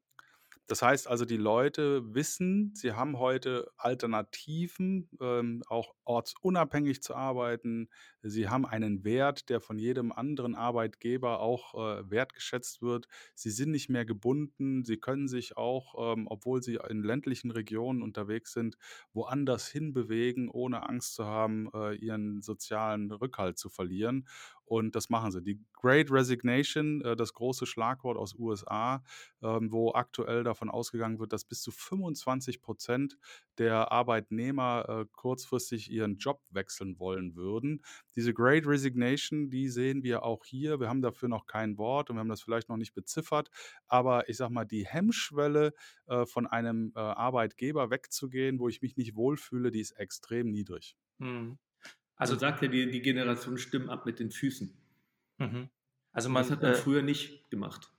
Das 0.69 0.83
heißt 0.83 1.07
also, 1.07 1.25
die 1.25 1.37
Leute 1.37 2.13
wissen, 2.15 2.73
sie 2.75 2.93
haben 2.93 3.19
heute 3.21 3.71
Alternativen, 3.77 5.09
ähm, 5.21 5.63
auch 5.69 5.95
ortsunabhängig 6.05 7.03
zu 7.05 7.15
arbeiten. 7.15 7.89
Sie 8.23 8.49
haben 8.49 8.67
einen 8.67 9.05
Wert, 9.05 9.49
der 9.49 9.61
von 9.61 9.79
jedem 9.79 10.11
anderen 10.11 10.57
Arbeitgeber 10.57 11.39
auch 11.39 11.75
äh, 11.75 12.11
wertgeschätzt 12.11 12.83
wird. 12.83 13.07
Sie 13.37 13.51
sind 13.51 13.71
nicht 13.71 13.89
mehr 13.91 14.05
gebunden. 14.05 14.83
Sie 14.85 14.97
können 14.97 15.29
sich 15.29 15.57
auch, 15.57 16.15
ähm, 16.15 16.27
obwohl 16.29 16.61
sie 16.65 16.81
in 16.89 17.05
ländlichen 17.05 17.53
Regionen 17.53 18.03
unterwegs 18.03 18.53
sind, 18.53 18.77
woanders 19.13 19.69
hinbewegen, 19.69 20.49
ohne 20.49 20.89
Angst 20.89 21.15
zu 21.15 21.27
haben, 21.27 21.71
äh, 21.75 21.95
ihren 21.95 22.43
sozialen 22.43 23.13
Rückhalt 23.13 23.57
zu 23.59 23.69
verlieren. 23.71 24.27
Und 24.67 24.97
das 24.97 25.09
machen 25.11 25.31
sie. 25.31 25.43
Die 25.43 25.61
Great 25.73 26.11
Resignation, 26.11 27.01
äh, 27.03 27.17
das 27.17 27.33
große 27.33 27.67
Schlagwort 27.67 28.19
aus 28.19 28.35
USA, 28.35 29.03
ähm, 29.43 29.71
wo 29.71 29.93
aktuell 29.95 30.43
davon 30.43 30.69
ausgegangen 30.69 31.21
wird, 31.21 31.33
dass 31.33 31.45
bis 31.45 31.63
zu 31.63 31.71
25 31.71 32.61
Prozent 32.61 33.17
der 33.59 33.93
Arbeitnehmer 33.93 34.85
äh, 34.89 35.07
kurzfristig 35.13 35.91
ihren 35.91 36.17
Job 36.19 36.43
wechseln 36.51 36.99
wollen 36.99 37.37
würden. 37.37 37.81
Diese 38.17 38.35
Great 38.35 38.67
Resignation, 38.67 39.51
die 39.51 39.69
sehen 39.69 40.03
wir 40.03 40.25
auch 40.25 40.45
hier. 40.45 40.81
Wir 40.81 40.89
haben 40.89 41.01
dafür 41.01 41.29
noch 41.29 41.47
kein 41.47 41.79
Wort 41.79 42.11
und 42.11 42.17
wir 42.17 42.21
haben 42.21 42.29
das 42.29 42.43
vielleicht 42.43 42.69
noch 42.69 42.77
nicht 42.77 42.93
beziffert. 42.93 43.51
Aber 43.87 44.29
ich 44.29 44.37
sage 44.37 44.53
mal, 44.53 44.65
die 44.65 44.85
Hemmschwelle 44.85 45.73
äh, 46.07 46.27
von 46.27 46.47
einem 46.47 46.93
Arbeitgeber 46.95 47.91
wegzugehen, 47.91 48.59
wo 48.59 48.69
ich 48.69 48.83
mich 48.83 48.97
nicht 48.97 49.15
wohlfühle, 49.15 49.71
die 49.71 49.81
ist 49.81 49.93
extrem 49.93 50.51
niedrig. 50.51 50.97
Hm. 51.19 51.59
Also 52.17 52.33
man 52.33 52.41
sagt 52.41 52.63
ja, 52.63 52.69
die, 52.69 52.91
die 52.91 53.03
Generation 53.03 53.59
stimmen 53.59 53.91
ab 53.91 54.07
mit 54.07 54.19
den 54.19 54.31
Füßen. 54.31 54.75
Mhm. 55.39 55.69
Also 56.13 56.31
man, 56.31 56.43
das 56.43 56.51
hat 56.51 56.63
man 56.63 56.73
äh, 56.73 56.77
früher 56.77 57.03
nicht 57.03 57.51
gemacht. 57.51 57.93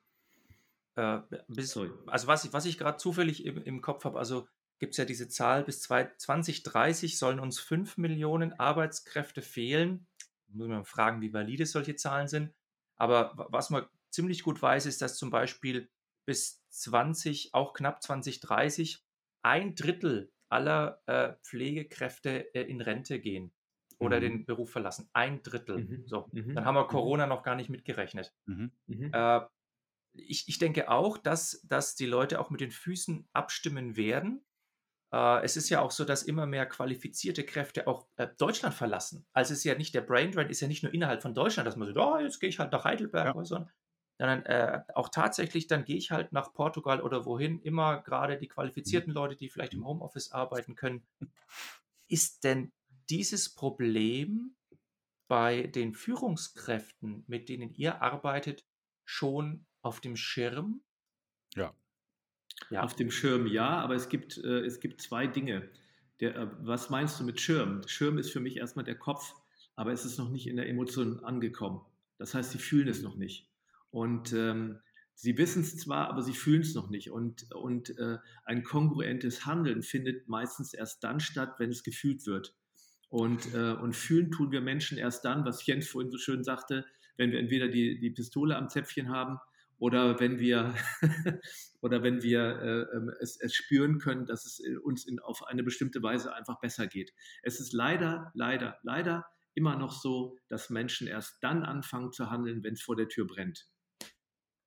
Äh, 0.96 1.20
bis, 1.48 1.78
also 2.08 2.28
was 2.28 2.44
ich, 2.44 2.54
was 2.54 2.66
ich 2.66 2.80
gerade 2.80 2.98
zufällig 2.98 3.46
im, 3.46 3.62
im 3.62 3.82
Kopf 3.82 4.06
habe, 4.06 4.18
also 4.18 4.48
gibt 4.80 4.94
es 4.94 4.98
ja 4.98 5.06
diese 5.06 5.28
Zahl, 5.28 5.64
bis 5.64 5.82
2030 5.82 7.18
sollen 7.18 7.40
uns 7.40 7.60
5 7.60 7.98
Millionen 7.98 8.60
Arbeitskräfte 8.60 9.44
fehlen. 9.44 10.08
Muss 10.48 10.68
man 10.68 10.86
fragen, 10.86 11.22
wie 11.22 11.34
valide 11.34 11.66
solche 11.66 11.96
Zahlen 11.96 12.28
sind. 12.28 12.54
Aber 12.96 13.34
was 13.50 13.70
man 13.70 13.86
ziemlich 14.10 14.44
gut 14.44 14.60
weiß, 14.60 14.88
ist, 14.88 15.02
dass 15.02 15.18
zum 15.18 15.30
Beispiel 15.30 15.90
bis 16.26 16.64
20, 16.70 17.54
auch 17.54 17.74
knapp 17.74 18.02
2030, 18.02 19.04
ein 19.44 19.76
Drittel 19.76 20.32
aller 20.50 21.02
äh, 21.06 21.34
Pflegekräfte 21.44 22.54
äh, 22.56 22.64
in 22.64 22.82
Rente 22.82 23.20
gehen 23.20 23.52
oder 24.00 24.18
mhm. 24.18 24.22
den 24.22 24.46
Beruf 24.46 24.72
verlassen. 24.72 25.10
Ein 25.14 25.42
Drittel. 25.44 25.78
Mhm. 25.78 26.04
So, 26.08 26.30
mhm. 26.32 26.56
dann 26.56 26.66
haben 26.66 26.76
wir 26.76 26.84
mhm. 26.84 26.90
Corona 26.90 27.28
noch 27.28 27.44
gar 27.44 27.56
nicht 27.56 27.70
mitgerechnet. 27.70 28.34
Mhm. 28.46 28.72
Mhm. 28.88 29.12
Äh, 29.14 29.42
ich, 30.14 30.48
ich 30.48 30.58
denke 30.58 30.90
auch, 30.90 31.18
dass, 31.18 31.62
dass 31.68 31.96
die 31.96 32.06
Leute 32.06 32.40
auch 32.40 32.50
mit 32.50 32.62
den 32.62 32.72
Füßen 32.72 33.28
abstimmen 33.34 33.96
werden. 33.96 34.44
Äh, 35.12 35.44
es 35.44 35.58
ist 35.58 35.70
ja 35.70 35.82
auch 35.82 35.92
so, 35.92 36.06
dass 36.06 36.24
immer 36.24 36.46
mehr 36.46 36.66
qualifizierte 36.66 37.44
Kräfte 37.44 37.88
auch 37.88 38.08
äh, 38.18 38.28
Deutschland 38.38 38.76
verlassen. 38.76 39.26
Also 39.34 39.54
es 39.54 39.60
ist 39.60 39.66
ja 39.66 39.76
nicht 39.76 39.94
der 39.94 40.02
Brain 40.02 40.32
Drain, 40.32 40.50
ist 40.50 40.62
ja 40.62 40.68
nicht 40.68 40.84
nur 40.84 40.94
innerhalb 40.94 41.22
von 41.22 41.34
Deutschland, 41.34 41.68
dass 41.68 41.76
man 41.76 41.88
sagt, 41.88 42.00
oh, 42.00 42.18
jetzt 42.20 42.40
gehe 42.40 42.50
ich 42.50 42.60
halt 42.60 42.72
nach 42.72 42.84
Heidelberg 42.84 43.26
ja. 43.26 43.36
oder 43.36 43.46
so, 43.46 43.68
sondern 44.18 44.46
äh, 44.46 44.82
auch 44.96 45.10
tatsächlich, 45.10 45.68
dann 45.68 45.86
gehe 45.86 45.98
ich 45.98 46.12
halt 46.12 46.32
nach 46.34 46.54
Portugal 46.54 47.02
oder 47.02 47.26
wohin, 47.26 47.60
immer 47.62 48.02
gerade 48.02 48.38
die 48.38 48.48
qualifizierten 48.48 49.14
Leute, 49.14 49.36
die 49.36 49.50
vielleicht 49.50 49.74
im 49.74 49.86
Homeoffice 49.86 50.32
arbeiten 50.32 50.76
können. 50.76 51.06
Ist 52.08 52.44
denn 52.44 52.72
dieses 53.10 53.54
Problem 53.54 54.56
bei 55.28 55.64
den 55.64 55.94
Führungskräften, 55.94 57.24
mit 57.28 57.50
denen 57.50 57.74
ihr 57.74 58.02
arbeitet, 58.02 58.66
schon 59.06 59.66
auf 59.82 60.00
dem 60.00 60.16
Schirm? 60.16 60.82
Ja. 61.56 61.74
ja. 62.70 62.84
Auf 62.84 62.96
dem 62.96 63.12
Schirm 63.12 63.48
ja, 63.48 63.80
aber 63.80 63.96
es 63.96 64.10
gibt, 64.10 64.38
äh, 64.38 64.60
es 64.66 64.80
gibt 64.80 65.02
zwei 65.02 65.28
Dinge. 65.28 65.70
Der, 66.20 66.36
äh, 66.36 66.48
was 66.60 66.90
meinst 66.90 67.20
du 67.20 67.24
mit 67.24 67.40
Schirm? 67.40 67.88
Schirm 67.88 68.18
ist 68.18 68.32
für 68.32 68.40
mich 68.40 68.58
erstmal 68.58 68.86
der 68.86 68.98
Kopf, 68.98 69.34
aber 69.76 69.92
es 69.92 70.06
ist 70.06 70.18
noch 70.18 70.30
nicht 70.30 70.48
in 70.48 70.58
der 70.58 70.68
Emotion 70.68 71.24
angekommen. 71.24 71.82
Das 72.18 72.34
heißt, 72.34 72.52
sie 72.52 72.58
fühlen 72.58 72.88
es 72.88 73.02
noch 73.02 73.16
nicht. 73.16 73.50
Und 73.92 74.34
ähm, 74.34 74.80
sie 75.14 75.38
wissen 75.38 75.62
es 75.62 75.78
zwar, 75.78 76.10
aber 76.10 76.24
sie 76.24 76.34
fühlen 76.34 76.62
es 76.62 76.74
noch 76.74 76.90
nicht. 76.90 77.12
Und, 77.12 77.52
und 77.54 77.98
äh, 77.98 78.18
ein 78.46 78.64
kongruentes 78.64 79.46
Handeln 79.46 79.84
findet 79.84 80.28
meistens 80.28 80.74
erst 80.74 81.04
dann 81.04 81.20
statt, 81.20 81.56
wenn 81.60 81.70
es 81.70 81.84
gefühlt 81.84 82.26
wird. 82.26 82.56
Und, 83.10 83.54
äh, 83.54 83.74
und 83.74 83.96
fühlen 83.96 84.32
tun 84.32 84.52
wir 84.52 84.62
Menschen 84.62 84.98
erst 84.98 85.24
dann, 85.24 85.46
was 85.46 85.66
Jens 85.66 85.88
vorhin 85.88 86.12
so 86.12 86.18
schön 86.18 86.44
sagte, 86.44 86.86
wenn 87.16 87.32
wir 87.32 87.40
entweder 87.40 87.68
die, 87.68 88.00
die 88.00 88.12
Pistole 88.12 88.56
am 88.56 88.70
Zäpfchen 88.70 89.10
haben 89.10 89.40
oder 89.80 90.20
wenn 90.20 90.40
wir, 90.40 90.76
oder 91.82 92.04
wenn 92.04 92.22
wir 92.22 92.42
äh, 92.42 92.98
ähm, 92.98 93.12
es, 93.20 93.40
es, 93.40 93.56
spüren 93.56 94.00
können, 94.00 94.26
dass 94.26 94.46
es 94.46 94.62
uns 94.84 95.06
in, 95.06 95.20
auf 95.20 95.44
eine 95.48 95.64
bestimmte 95.64 96.02
Weise 96.04 96.34
einfach 96.34 96.60
besser 96.60 96.88
geht. 96.88 97.14
Es 97.44 97.60
ist 97.60 97.74
leider, 97.74 98.32
leider, 98.34 98.78
leider 98.84 99.26
immer 99.54 99.76
noch 99.76 99.92
so, 99.92 100.38
dass 100.50 100.70
Menschen 100.70 101.08
erst 101.08 101.38
dann 101.42 101.64
anfangen 101.64 102.12
zu 102.12 102.30
handeln, 102.30 102.64
wenn 102.64 102.74
es 102.74 102.82
vor 102.82 102.96
der 102.96 103.08
Tür 103.08 103.26
brennt. 103.26 103.68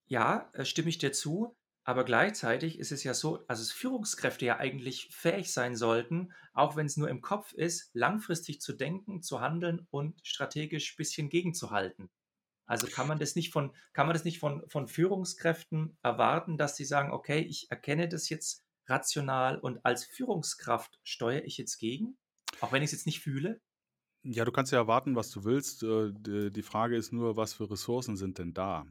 Ja, 0.07 0.50
äh, 0.55 0.64
stimme 0.64 0.88
ich 0.88 0.98
dir 0.98 1.12
zu. 1.12 1.57
Aber 1.90 2.05
gleichzeitig 2.05 2.79
ist 2.79 2.92
es 2.92 3.03
ja 3.03 3.14
so, 3.14 3.44
also 3.48 3.64
Führungskräfte 3.74 4.46
ja 4.46 4.59
eigentlich 4.59 5.09
fähig 5.11 5.53
sein 5.53 5.74
sollten, 5.74 6.33
auch 6.53 6.76
wenn 6.76 6.87
es 6.87 6.96
nur 6.96 7.09
im 7.09 7.20
Kopf 7.20 7.53
ist, 7.53 7.90
langfristig 7.94 8.61
zu 8.61 8.74
denken, 8.74 9.22
zu 9.22 9.40
handeln 9.40 9.88
und 9.90 10.20
strategisch 10.22 10.92
ein 10.92 10.96
bisschen 10.98 11.29
gegenzuhalten. 11.31 12.09
Also 12.64 12.87
kann 12.87 13.09
man 13.09 13.18
das 13.18 13.35
nicht 13.35 13.53
von, 13.53 13.74
kann 13.92 14.07
man 14.07 14.14
das 14.14 14.22
nicht 14.22 14.38
von, 14.38 14.62
von 14.68 14.87
Führungskräften 14.87 15.98
erwarten, 16.00 16.57
dass 16.57 16.76
sie 16.76 16.85
sagen, 16.85 17.11
okay, 17.11 17.40
ich 17.40 17.72
erkenne 17.72 18.09
das 18.09 18.29
jetzt 18.29 18.64
rational 18.87 19.59
und 19.59 19.85
als 19.85 20.05
Führungskraft 20.05 21.00
steuere 21.03 21.44
ich 21.44 21.59
jetzt 21.59 21.79
gegen, 21.79 22.16
auch 22.61 22.70
wenn 22.70 22.85
ich 22.85 22.90
es 22.90 22.92
jetzt 22.92 23.07
nicht 23.07 23.18
fühle? 23.18 23.61
Ja, 24.22 24.44
du 24.44 24.53
kannst 24.53 24.70
ja 24.70 24.79
erwarten, 24.79 25.16
was 25.16 25.31
du 25.31 25.42
willst. 25.42 25.83
Äh, 25.83 26.12
die 26.53 26.62
Frage 26.62 26.96
ist 26.96 27.11
nur, 27.11 27.37
was 27.37 27.55
für 27.55 27.68
Ressourcen 27.68 28.16
sind 28.16 28.38
denn 28.38 28.53
da? 28.53 28.87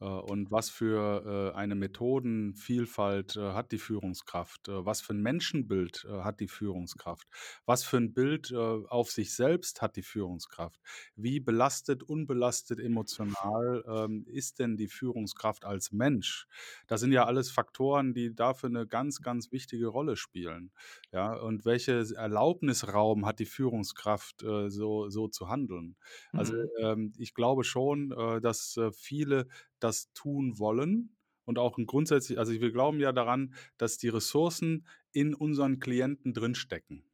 Äh, 0.00 0.04
und 0.04 0.50
was 0.50 0.70
für 0.70 1.52
äh, 1.54 1.56
eine 1.56 1.74
Methodenvielfalt 1.74 3.36
äh, 3.36 3.52
hat 3.52 3.72
die 3.72 3.78
Führungskraft? 3.78 4.68
Was 4.68 5.00
für 5.00 5.14
ein 5.14 5.22
Menschenbild 5.22 6.06
hat 6.08 6.40
die 6.40 6.48
Führungskraft? 6.48 7.26
Was 7.66 7.84
für 7.84 7.96
ein 7.98 8.12
Bild 8.14 8.52
auf 8.54 9.10
sich 9.10 9.34
selbst 9.34 9.82
hat 9.82 9.96
die 9.96 10.02
Führungskraft? 10.02 10.80
Wie 11.16 11.40
belastet, 11.40 12.02
unbelastet 12.02 12.78
emotional 12.80 13.84
ähm, 13.86 14.24
ist 14.26 14.58
denn 14.58 14.76
die 14.76 14.88
Führungskraft 14.88 15.64
als 15.64 15.92
Mensch? 15.92 16.46
Das 16.86 17.00
sind 17.00 17.12
ja 17.12 17.24
alles 17.26 17.50
Faktoren, 17.50 18.14
die 18.14 18.34
dafür 18.34 18.68
eine 18.68 18.86
ganz, 18.86 19.20
ganz 19.22 19.52
wichtige 19.52 19.86
Rolle 19.88 20.16
spielen. 20.16 20.72
Ja, 21.12 21.34
und 21.34 21.64
welches 21.64 22.12
Erlaubnisraum 22.12 23.26
hat 23.26 23.38
die 23.40 23.46
Führungskraft, 23.46 24.40
so, 24.40 25.08
so 25.08 25.28
zu 25.28 25.48
handeln? 25.48 25.96
Also 26.34 26.52
Mhm. 26.52 26.70
ähm, 26.80 27.12
ich 27.18 27.34
glaube 27.34 27.64
schon, 27.64 28.10
dass 28.42 28.78
viele 28.94 29.46
das 29.80 30.12
tun 30.12 30.58
wollen 30.58 31.16
und 31.44 31.58
auch 31.58 31.78
ein 31.78 31.86
grundsätzlich 31.86 32.38
also, 32.38 32.52
wir 32.52 32.70
glauben 32.70 33.00
ja 33.00 33.12
daran, 33.12 33.54
dass 33.76 33.98
die 33.98 34.08
Ressourcen 34.08 34.86
in 35.12 35.34
unseren 35.34 35.80
Klienten 35.80 36.32
drinstecken 36.32 37.04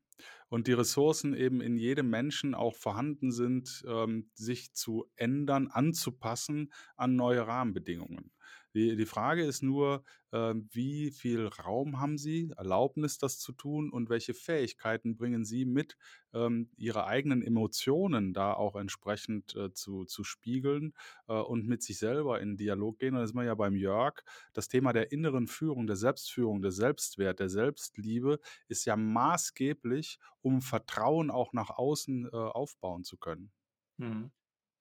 und 0.48 0.66
die 0.66 0.72
Ressourcen 0.72 1.34
eben 1.34 1.60
in 1.60 1.76
jedem 1.76 2.10
Menschen 2.10 2.54
auch 2.54 2.76
vorhanden 2.76 3.32
sind, 3.32 3.84
ähm, 3.88 4.30
sich 4.34 4.72
zu 4.74 5.06
ändern, 5.16 5.68
anzupassen 5.68 6.72
an 6.96 7.16
neue 7.16 7.46
Rahmenbedingungen. 7.46 8.30
Die, 8.76 9.06
Frage 9.06 9.42
ist 9.42 9.62
nur, 9.62 10.04
äh, 10.32 10.52
wie 10.70 11.10
viel 11.10 11.46
Raum 11.46 11.98
haben 11.98 12.18
Sie, 12.18 12.52
Erlaubnis, 12.58 13.16
das 13.16 13.38
zu 13.38 13.52
tun 13.52 13.88
und 13.90 14.10
welche 14.10 14.34
Fähigkeiten 14.34 15.16
bringen 15.16 15.46
Sie 15.46 15.64
mit, 15.64 15.96
ähm, 16.34 16.68
Ihre 16.76 17.06
eigenen 17.06 17.40
Emotionen 17.40 18.34
da 18.34 18.52
auch 18.52 18.76
entsprechend 18.76 19.56
äh, 19.56 19.72
zu, 19.72 20.04
zu 20.04 20.24
spiegeln 20.24 20.92
äh, 21.26 21.32
und 21.32 21.66
mit 21.66 21.82
sich 21.82 21.98
selber 21.98 22.38
in 22.38 22.58
Dialog 22.58 22.98
gehen. 22.98 23.14
Und 23.14 23.20
da 23.20 23.26
sind 23.26 23.36
wir 23.36 23.44
ja 23.44 23.54
beim 23.54 23.76
Jörg. 23.76 24.22
Das 24.52 24.68
Thema 24.68 24.92
der 24.92 25.10
inneren 25.10 25.46
Führung, 25.46 25.86
der 25.86 25.96
Selbstführung, 25.96 26.60
der 26.60 26.72
Selbstwert, 26.72 27.40
der 27.40 27.48
Selbstliebe 27.48 28.40
ist 28.68 28.84
ja 28.84 28.94
maßgeblich, 28.94 30.18
um 30.42 30.60
Vertrauen 30.60 31.30
auch 31.30 31.54
nach 31.54 31.70
außen 31.70 32.26
äh, 32.26 32.28
aufbauen 32.30 33.04
zu 33.04 33.16
können. 33.16 33.52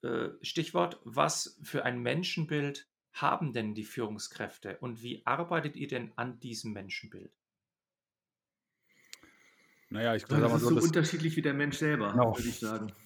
Äh, 0.02 0.32
Stichwort, 0.42 1.00
was 1.06 1.58
für 1.64 1.86
ein 1.86 2.02
Menschenbild 2.02 2.90
haben 3.16 3.54
denn 3.54 3.74
die 3.74 3.86
Führungskräfte 3.86 4.78
und 4.80 5.02
wie 5.02 5.26
arbeitet 5.26 5.76
ihr 5.76 5.88
denn 5.88 6.12
an 6.16 6.40
diesem 6.40 6.74
Menschenbild? 6.74 7.32
Naja, 9.90 10.16
ich 10.16 10.24
sag 10.24 10.42
das 10.42 10.52
mal 10.52 10.60
so, 10.60 10.70
ist 10.70 10.82
so 10.82 10.88
unterschiedlich 10.88 11.36
wie 11.38 11.42
der 11.42 11.54
Mensch 11.54 11.78
selber, 11.78 12.12
genau. 12.12 12.36
würde 12.36 12.50
ich 12.50 12.60
sagen. 12.60 12.92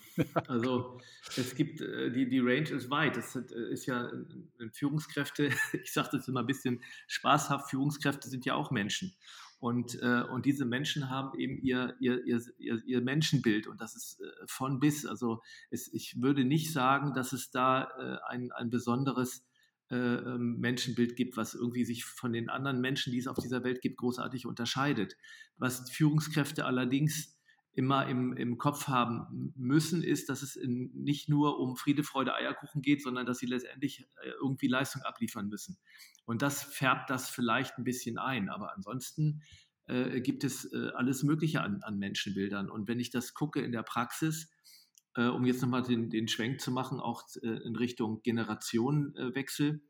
Also 0.49 0.99
es 1.37 1.55
gibt, 1.55 1.79
äh, 1.79 2.11
die, 2.11 2.27
die 2.27 2.39
Range 2.39 2.69
ist 2.69 2.89
weit. 2.89 3.15
Das 3.15 3.37
äh, 3.37 3.71
ist 3.71 3.85
ja 3.85 4.11
Führungskräfte, 4.73 5.49
ich 5.81 5.93
sage 5.93 6.09
das 6.11 6.27
immer 6.27 6.41
ein 6.41 6.45
bisschen 6.45 6.81
spaßhaft, 7.07 7.69
Führungskräfte 7.69 8.27
sind 8.27 8.43
ja 8.43 8.55
auch 8.55 8.69
Menschen. 8.69 9.15
Und, 9.59 10.01
äh, 10.01 10.23
und 10.23 10.45
diese 10.45 10.65
Menschen 10.65 11.09
haben 11.09 11.39
eben 11.39 11.61
ihr, 11.61 11.95
ihr, 12.01 12.25
ihr, 12.25 12.41
ihr, 12.57 13.01
Menschenbild 13.01 13.67
und 13.67 13.79
das 13.79 13.95
ist 13.95 14.21
von 14.45 14.81
bis. 14.81 15.05
Also 15.05 15.41
es, 15.69 15.87
ich 15.93 16.21
würde 16.21 16.43
nicht 16.43 16.73
sagen, 16.73 17.13
dass 17.13 17.31
es 17.31 17.49
da 17.51 18.19
ein, 18.27 18.51
ein 18.51 18.69
besonderes 18.69 19.48
ähm, 19.91 20.57
Menschenbild 20.59 21.15
gibt, 21.15 21.37
was 21.37 21.55
irgendwie 21.55 21.85
sich 21.85 22.05
von 22.05 22.33
den 22.33 22.49
anderen 22.49 22.81
Menschen, 22.81 23.11
die 23.11 23.19
es 23.19 23.27
auf 23.27 23.37
dieser 23.37 23.63
Welt 23.63 23.81
gibt, 23.81 23.97
großartig 23.97 24.45
unterscheidet. 24.45 25.15
Was 25.57 25.89
Führungskräfte 25.89 26.65
allerdings 26.65 27.39
immer 27.73 28.07
im, 28.07 28.33
im 28.33 28.57
Kopf 28.57 28.87
haben 28.87 29.53
müssen, 29.55 30.03
ist, 30.03 30.29
dass 30.29 30.41
es 30.41 30.55
in, 30.55 30.91
nicht 30.93 31.29
nur 31.29 31.59
um 31.59 31.75
Friede, 31.75 32.03
Freude, 32.03 32.35
Eierkuchen 32.35 32.81
geht, 32.81 33.01
sondern 33.01 33.25
dass 33.25 33.39
sie 33.39 33.45
letztendlich 33.45 34.01
äh, 34.21 34.29
irgendwie 34.41 34.67
Leistung 34.67 35.01
abliefern 35.03 35.47
müssen. 35.47 35.77
Und 36.25 36.41
das 36.41 36.63
färbt 36.63 37.09
das 37.09 37.29
vielleicht 37.29 37.77
ein 37.77 37.83
bisschen 37.83 38.17
ein. 38.17 38.49
Aber 38.49 38.75
ansonsten 38.75 39.43
äh, 39.85 40.21
gibt 40.21 40.43
es 40.43 40.71
äh, 40.73 40.89
alles 40.95 41.23
Mögliche 41.23 41.61
an, 41.61 41.81
an 41.81 41.97
Menschenbildern. 41.97 42.69
Und 42.69 42.87
wenn 42.87 42.99
ich 42.99 43.11
das 43.11 43.33
gucke 43.33 43.61
in 43.61 43.71
der 43.71 43.83
Praxis, 43.83 44.51
äh, 45.15 45.25
um 45.25 45.45
jetzt 45.45 45.61
nochmal 45.61 45.83
den, 45.83 46.09
den 46.09 46.27
Schwenk 46.27 46.61
zu 46.61 46.71
machen, 46.71 46.99
auch 46.99 47.23
äh, 47.41 47.47
in 47.47 47.75
Richtung 47.75 48.21
Generationenwechsel. 48.21 49.81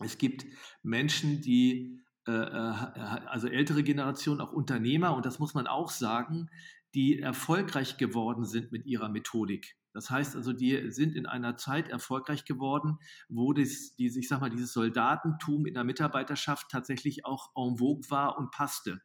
Es 0.00 0.18
gibt 0.18 0.46
Menschen, 0.82 1.40
die, 1.42 2.00
äh, 2.26 2.32
also 2.32 3.48
ältere 3.48 3.82
Generationen, 3.82 4.40
auch 4.40 4.52
Unternehmer, 4.52 5.14
und 5.14 5.26
das 5.26 5.38
muss 5.38 5.54
man 5.54 5.66
auch 5.66 5.90
sagen, 5.90 6.48
die 6.94 7.20
erfolgreich 7.20 7.96
geworden 7.98 8.44
sind 8.44 8.72
mit 8.72 8.86
ihrer 8.86 9.08
Methodik. 9.08 9.76
Das 9.92 10.08
heißt 10.08 10.36
also, 10.36 10.52
die 10.52 10.90
sind 10.90 11.16
in 11.16 11.26
einer 11.26 11.56
Zeit 11.56 11.88
erfolgreich 11.88 12.44
geworden, 12.44 12.98
wo 13.28 13.52
das, 13.52 13.94
die, 13.96 14.06
ich 14.06 14.28
sag 14.28 14.40
mal, 14.40 14.50
dieses 14.50 14.72
Soldatentum 14.72 15.66
in 15.66 15.74
der 15.74 15.84
Mitarbeiterschaft 15.84 16.68
tatsächlich 16.70 17.24
auch 17.24 17.50
en 17.56 17.78
vogue 17.78 18.08
war 18.08 18.38
und 18.38 18.50
passte. 18.52 19.00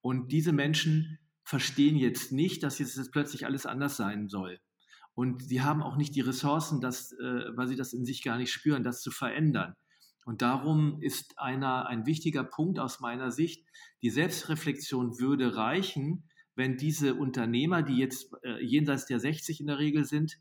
Und 0.00 0.32
diese 0.32 0.52
Menschen 0.52 1.18
verstehen 1.48 1.96
jetzt 1.96 2.30
nicht, 2.30 2.62
dass 2.62 2.78
jetzt 2.78 3.10
plötzlich 3.10 3.46
alles 3.46 3.64
anders 3.64 3.96
sein 3.96 4.28
soll. 4.28 4.60
Und 5.14 5.42
sie 5.42 5.62
haben 5.62 5.82
auch 5.82 5.96
nicht 5.96 6.14
die 6.14 6.20
Ressourcen, 6.20 6.82
das, 6.82 7.12
äh, 7.12 7.56
weil 7.56 7.66
sie 7.66 7.74
das 7.74 7.94
in 7.94 8.04
sich 8.04 8.22
gar 8.22 8.36
nicht 8.36 8.52
spüren, 8.52 8.84
das 8.84 9.00
zu 9.00 9.10
verändern. 9.10 9.74
Und 10.26 10.42
darum 10.42 11.00
ist 11.00 11.38
einer, 11.38 11.86
ein 11.86 12.04
wichtiger 12.04 12.44
Punkt 12.44 12.78
aus 12.78 13.00
meiner 13.00 13.30
Sicht, 13.30 13.66
die 14.02 14.10
Selbstreflexion 14.10 15.18
würde 15.18 15.56
reichen, 15.56 16.28
wenn 16.54 16.76
diese 16.76 17.14
Unternehmer, 17.14 17.82
die 17.82 17.96
jetzt 17.96 18.30
äh, 18.42 18.62
jenseits 18.62 19.06
der 19.06 19.18
60 19.18 19.60
in 19.60 19.68
der 19.68 19.78
Regel 19.78 20.04
sind, 20.04 20.36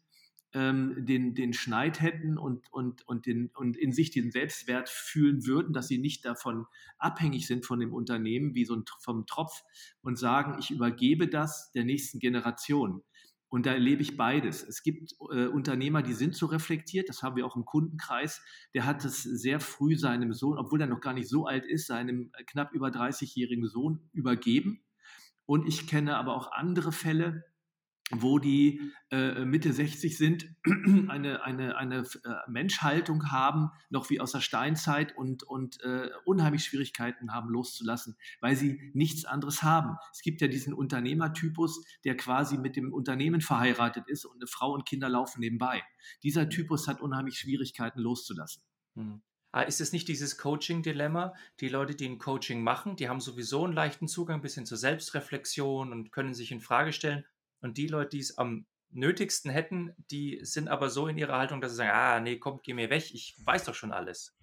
ähm, 0.58 1.06
den, 1.06 1.36
den 1.36 1.54
Schneid 1.54 2.02
hätten 2.02 2.40
und, 2.40 2.72
und, 2.72 3.08
und, 3.08 3.28
den, 3.28 3.52
und 3.56 3.78
in 3.78 3.92
sich 3.92 4.10
den 4.10 4.32
Selbstwert 4.32 4.90
fühlen 4.90 5.46
würden, 5.46 5.72
dass 5.72 5.88
sie 5.88 6.00
nicht 6.00 6.26
davon 6.26 6.66
abhängig 6.98 7.46
sind 7.46 7.64
von 7.64 7.80
dem 7.80 7.94
Unternehmen 7.94 8.56
wie 8.56 8.66
so 8.66 8.76
ein, 8.76 8.84
vom 9.00 9.28
Tropf 9.28 9.62
und 10.02 10.18
sagen, 10.18 10.58
ich 10.60 10.72
übergebe 10.72 11.28
das 11.28 11.72
der 11.74 11.86
nächsten 11.86 12.18
Generation. 12.18 13.04
Und 13.50 13.68
da 13.68 13.74
erlebe 13.74 14.02
ich 14.02 14.18
beides. 14.18 14.64
Es 14.64 14.82
gibt 14.82 15.14
äh, 15.32 15.46
Unternehmer, 15.46 16.02
die 16.02 16.14
sind 16.14 16.36
so 16.36 16.48
reflektiert, 16.48 17.08
das 17.08 17.22
haben 17.22 17.36
wir 17.36 17.46
auch 17.46 17.56
im 17.56 17.64
Kundenkreis. 17.64 18.42
Der 18.74 18.86
hat 18.86 19.06
es 19.06 19.22
sehr 19.22 19.60
früh 19.60 19.96
seinem 19.96 20.34
Sohn, 20.34 20.58
obwohl 20.58 20.82
er 20.82 20.88
noch 20.88 21.02
gar 21.02 21.14
nicht 21.14 21.30
so 21.30 21.46
alt 21.46 21.66
ist, 21.66 21.86
seinem 21.86 22.32
knapp 22.48 22.74
über 22.74 22.88
30-jährigen 22.88 23.68
Sohn 23.68 24.10
übergeben. 24.12 24.82
Und 25.46 25.68
ich 25.68 25.86
kenne 25.86 26.18
aber 26.18 26.36
auch 26.36 26.52
andere 26.52 26.92
Fälle, 26.92 27.46
wo 28.12 28.40
die 28.40 28.94
äh, 29.12 29.44
Mitte 29.44 29.74
60 29.74 30.18
sind, 30.18 30.50
eine, 31.10 31.44
eine, 31.44 31.76
eine 31.76 31.98
äh, 31.98 32.50
Menschhaltung 32.50 33.32
haben, 33.32 33.72
noch 33.90 34.10
wie 34.10 34.22
aus 34.22 34.32
der 34.32 34.40
Steinzeit 34.40 35.16
und, 35.18 35.44
und 35.44 35.82
äh, 35.84 36.10
unheimlich 36.24 36.64
Schwierigkeiten 36.64 37.34
haben 37.34 37.50
loszulassen, 37.50 38.18
weil 38.40 38.56
sie 38.56 38.92
nichts 38.94 39.26
anderes 39.26 39.62
haben. 39.62 39.98
Es 40.14 40.22
gibt 40.22 40.40
ja 40.42 40.48
diesen 40.48 40.74
Unternehmertypus, 40.74 41.84
der 42.06 42.16
quasi 42.16 42.58
mit 42.58 42.78
dem 42.78 42.94
Unternehmen 42.94 43.42
verheiratet 43.42 44.08
ist 44.08 44.24
und 44.26 44.38
eine 44.38 44.48
Frau 44.48 44.72
und 44.72 44.86
Kinder 44.86 45.10
laufen 45.10 45.42
nebenbei. 45.42 45.84
Dieser 46.24 46.48
Typus 46.48 46.88
hat 46.88 47.02
unheimlich 47.02 47.38
Schwierigkeiten 47.38 48.00
loszulassen. 48.00 48.64
Hm. 48.96 49.22
Ah, 49.52 49.62
ist 49.62 49.82
es 49.82 49.92
nicht 49.92 50.08
dieses 50.08 50.38
Coaching-Dilemma? 50.38 51.34
Die 51.62 51.70
Leute, 51.70 51.96
die 51.96 52.08
ein 52.08 52.20
Coaching 52.20 52.62
machen, 52.62 52.96
die 52.96 53.10
haben 53.10 53.22
sowieso 53.22 53.66
einen 53.66 53.74
leichten 53.74 54.08
Zugang 54.08 54.42
bis 54.42 54.56
hin 54.56 54.66
zur 54.66 54.78
Selbstreflexion 54.78 55.92
und 55.92 56.12
können 56.12 56.34
sich 56.34 56.52
in 56.52 56.62
Frage 56.62 56.94
stellen 56.94 57.26
und 57.62 57.78
die 57.78 57.88
Leute, 57.88 58.10
die 58.12 58.20
es 58.20 58.38
am 58.38 58.66
nötigsten 58.90 59.52
hätten, 59.52 59.94
die 60.12 60.40
sind 60.44 60.68
aber 60.68 60.90
so 60.90 61.08
in 61.08 61.18
ihrer 61.18 61.38
Haltung, 61.38 61.62
dass 61.62 61.72
sie 61.72 61.78
sagen, 61.78 61.92
ah, 61.94 62.20
nee, 62.20 62.38
komm, 62.38 62.60
geh 62.64 62.74
mir 62.74 62.90
weg, 62.90 63.14
ich 63.14 63.36
weiß 63.44 63.66
doch 63.66 63.76
schon 63.76 63.92
alles. 63.92 64.38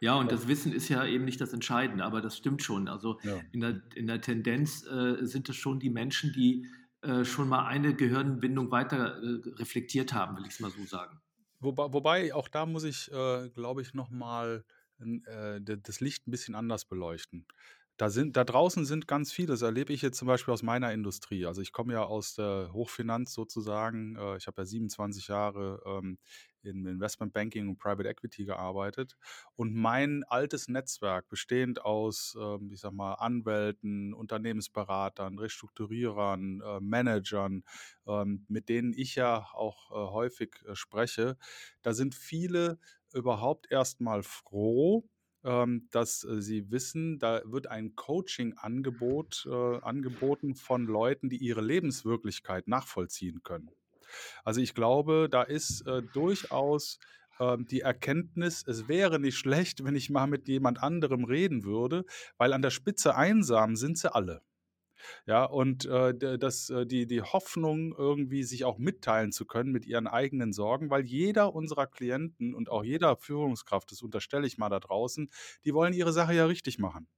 Ja, 0.00 0.16
und 0.16 0.30
das 0.30 0.48
Wissen 0.48 0.72
ist 0.72 0.88
ja 0.88 1.06
eben 1.06 1.24
nicht 1.24 1.40
das 1.40 1.52
Entscheidende, 1.52 2.04
aber 2.04 2.20
das 2.20 2.36
stimmt 2.36 2.62
schon. 2.62 2.88
Also 2.88 3.18
ja. 3.22 3.40
in, 3.52 3.60
der, 3.60 3.80
in 3.94 4.06
der 4.06 4.20
Tendenz 4.20 4.84
äh, 4.86 5.24
sind 5.24 5.48
es 5.48 5.56
schon 5.56 5.80
die 5.80 5.88
Menschen, 5.88 6.32
die 6.32 6.66
äh, 7.00 7.24
schon 7.24 7.48
mal 7.48 7.66
eine 7.66 7.94
Gehirnbindung 7.94 8.70
weiter 8.70 9.22
äh, 9.22 9.40
reflektiert 9.56 10.12
haben, 10.12 10.36
will 10.36 10.44
ich 10.44 10.52
es 10.54 10.60
mal 10.60 10.70
so 10.70 10.84
sagen. 10.84 11.20
Wobei, 11.60 11.92
wobei, 11.92 12.34
auch 12.34 12.48
da 12.48 12.66
muss 12.66 12.84
ich, 12.84 13.10
äh, 13.12 13.48
glaube 13.50 13.80
ich, 13.80 13.94
nochmal 13.94 14.64
äh, 14.98 15.60
das 15.60 16.00
Licht 16.00 16.26
ein 16.26 16.30
bisschen 16.30 16.54
anders 16.54 16.84
beleuchten. 16.84 17.46
Da, 17.96 18.10
sind, 18.10 18.36
da 18.36 18.42
draußen 18.42 18.84
sind 18.84 19.06
ganz 19.06 19.30
viele, 19.32 19.48
das 19.48 19.62
erlebe 19.62 19.92
ich 19.92 20.02
jetzt 20.02 20.18
zum 20.18 20.26
Beispiel 20.26 20.52
aus 20.52 20.64
meiner 20.64 20.92
Industrie. 20.92 21.46
Also 21.46 21.62
ich 21.62 21.70
komme 21.72 21.92
ja 21.92 22.02
aus 22.02 22.34
der 22.34 22.70
Hochfinanz 22.72 23.32
sozusagen. 23.32 24.16
Äh, 24.16 24.36
ich 24.36 24.48
habe 24.48 24.62
ja 24.62 24.66
27 24.66 25.28
Jahre 25.28 25.80
ähm, 25.86 26.18
in 26.64 26.84
Investmentbanking 26.86 27.68
und 27.68 27.78
Private 27.78 28.08
Equity 28.08 28.46
gearbeitet. 28.46 29.16
Und 29.54 29.74
mein 29.74 30.24
altes 30.24 30.66
Netzwerk, 30.66 31.28
bestehend 31.28 31.84
aus, 31.84 32.36
ähm, 32.40 32.70
ich 32.72 32.80
sag 32.80 32.92
mal, 32.92 33.14
Anwälten, 33.14 34.12
Unternehmensberatern, 34.12 35.38
Restrukturierern, 35.38 36.62
äh, 36.62 36.80
Managern, 36.80 37.62
ähm, 38.08 38.44
mit 38.48 38.68
denen 38.68 38.92
ich 38.92 39.14
ja 39.14 39.46
auch 39.52 39.90
äh, 39.92 39.94
häufig 40.12 40.56
spreche, 40.72 41.36
da 41.82 41.94
sind 41.94 42.14
viele 42.16 42.78
überhaupt 43.12 43.70
erstmal 43.70 44.22
froh, 44.24 45.04
ähm, 45.44 45.88
dass 45.90 46.24
äh, 46.24 46.40
sie 46.40 46.70
wissen, 46.70 47.18
da 47.18 47.42
wird 47.44 47.66
ein 47.66 47.94
Coaching-Angebot 47.94 49.46
äh, 49.50 49.78
angeboten 49.80 50.54
von 50.54 50.86
Leuten, 50.86 51.28
die 51.28 51.36
ihre 51.36 51.60
Lebenswirklichkeit 51.60 52.66
nachvollziehen 52.66 53.42
können. 53.42 53.70
Also 54.44 54.60
ich 54.60 54.74
glaube, 54.74 55.28
da 55.30 55.42
ist 55.42 55.86
äh, 55.86 56.02
durchaus 56.12 56.98
ähm, 57.40 57.66
die 57.66 57.80
Erkenntnis, 57.80 58.64
es 58.66 58.88
wäre 58.88 59.18
nicht 59.18 59.36
schlecht, 59.38 59.84
wenn 59.84 59.96
ich 59.96 60.10
mal 60.10 60.26
mit 60.26 60.48
jemand 60.48 60.82
anderem 60.82 61.24
reden 61.24 61.64
würde, 61.64 62.04
weil 62.38 62.52
an 62.52 62.62
der 62.62 62.70
Spitze 62.70 63.14
einsam 63.14 63.76
sind 63.76 63.98
sie 63.98 64.14
alle. 64.14 64.42
Ja, 65.26 65.44
und 65.44 65.86
äh, 65.86 66.38
das, 66.38 66.70
äh, 66.70 66.86
die, 66.86 67.06
die 67.06 67.22
Hoffnung, 67.22 67.94
irgendwie 67.96 68.44
sich 68.44 68.64
auch 68.64 68.78
mitteilen 68.78 69.32
zu 69.32 69.46
können 69.46 69.72
mit 69.72 69.86
ihren 69.86 70.06
eigenen 70.06 70.52
Sorgen, 70.52 70.90
weil 70.90 71.04
jeder 71.04 71.54
unserer 71.54 71.86
Klienten 71.86 72.54
und 72.54 72.70
auch 72.70 72.84
jeder 72.84 73.16
Führungskraft, 73.16 73.90
das 73.90 74.02
unterstelle 74.02 74.46
ich 74.46 74.58
mal 74.58 74.68
da 74.68 74.80
draußen, 74.80 75.30
die 75.64 75.74
wollen 75.74 75.92
ihre 75.92 76.12
Sache 76.12 76.34
ja 76.34 76.46
richtig 76.46 76.78
machen. 76.78 77.08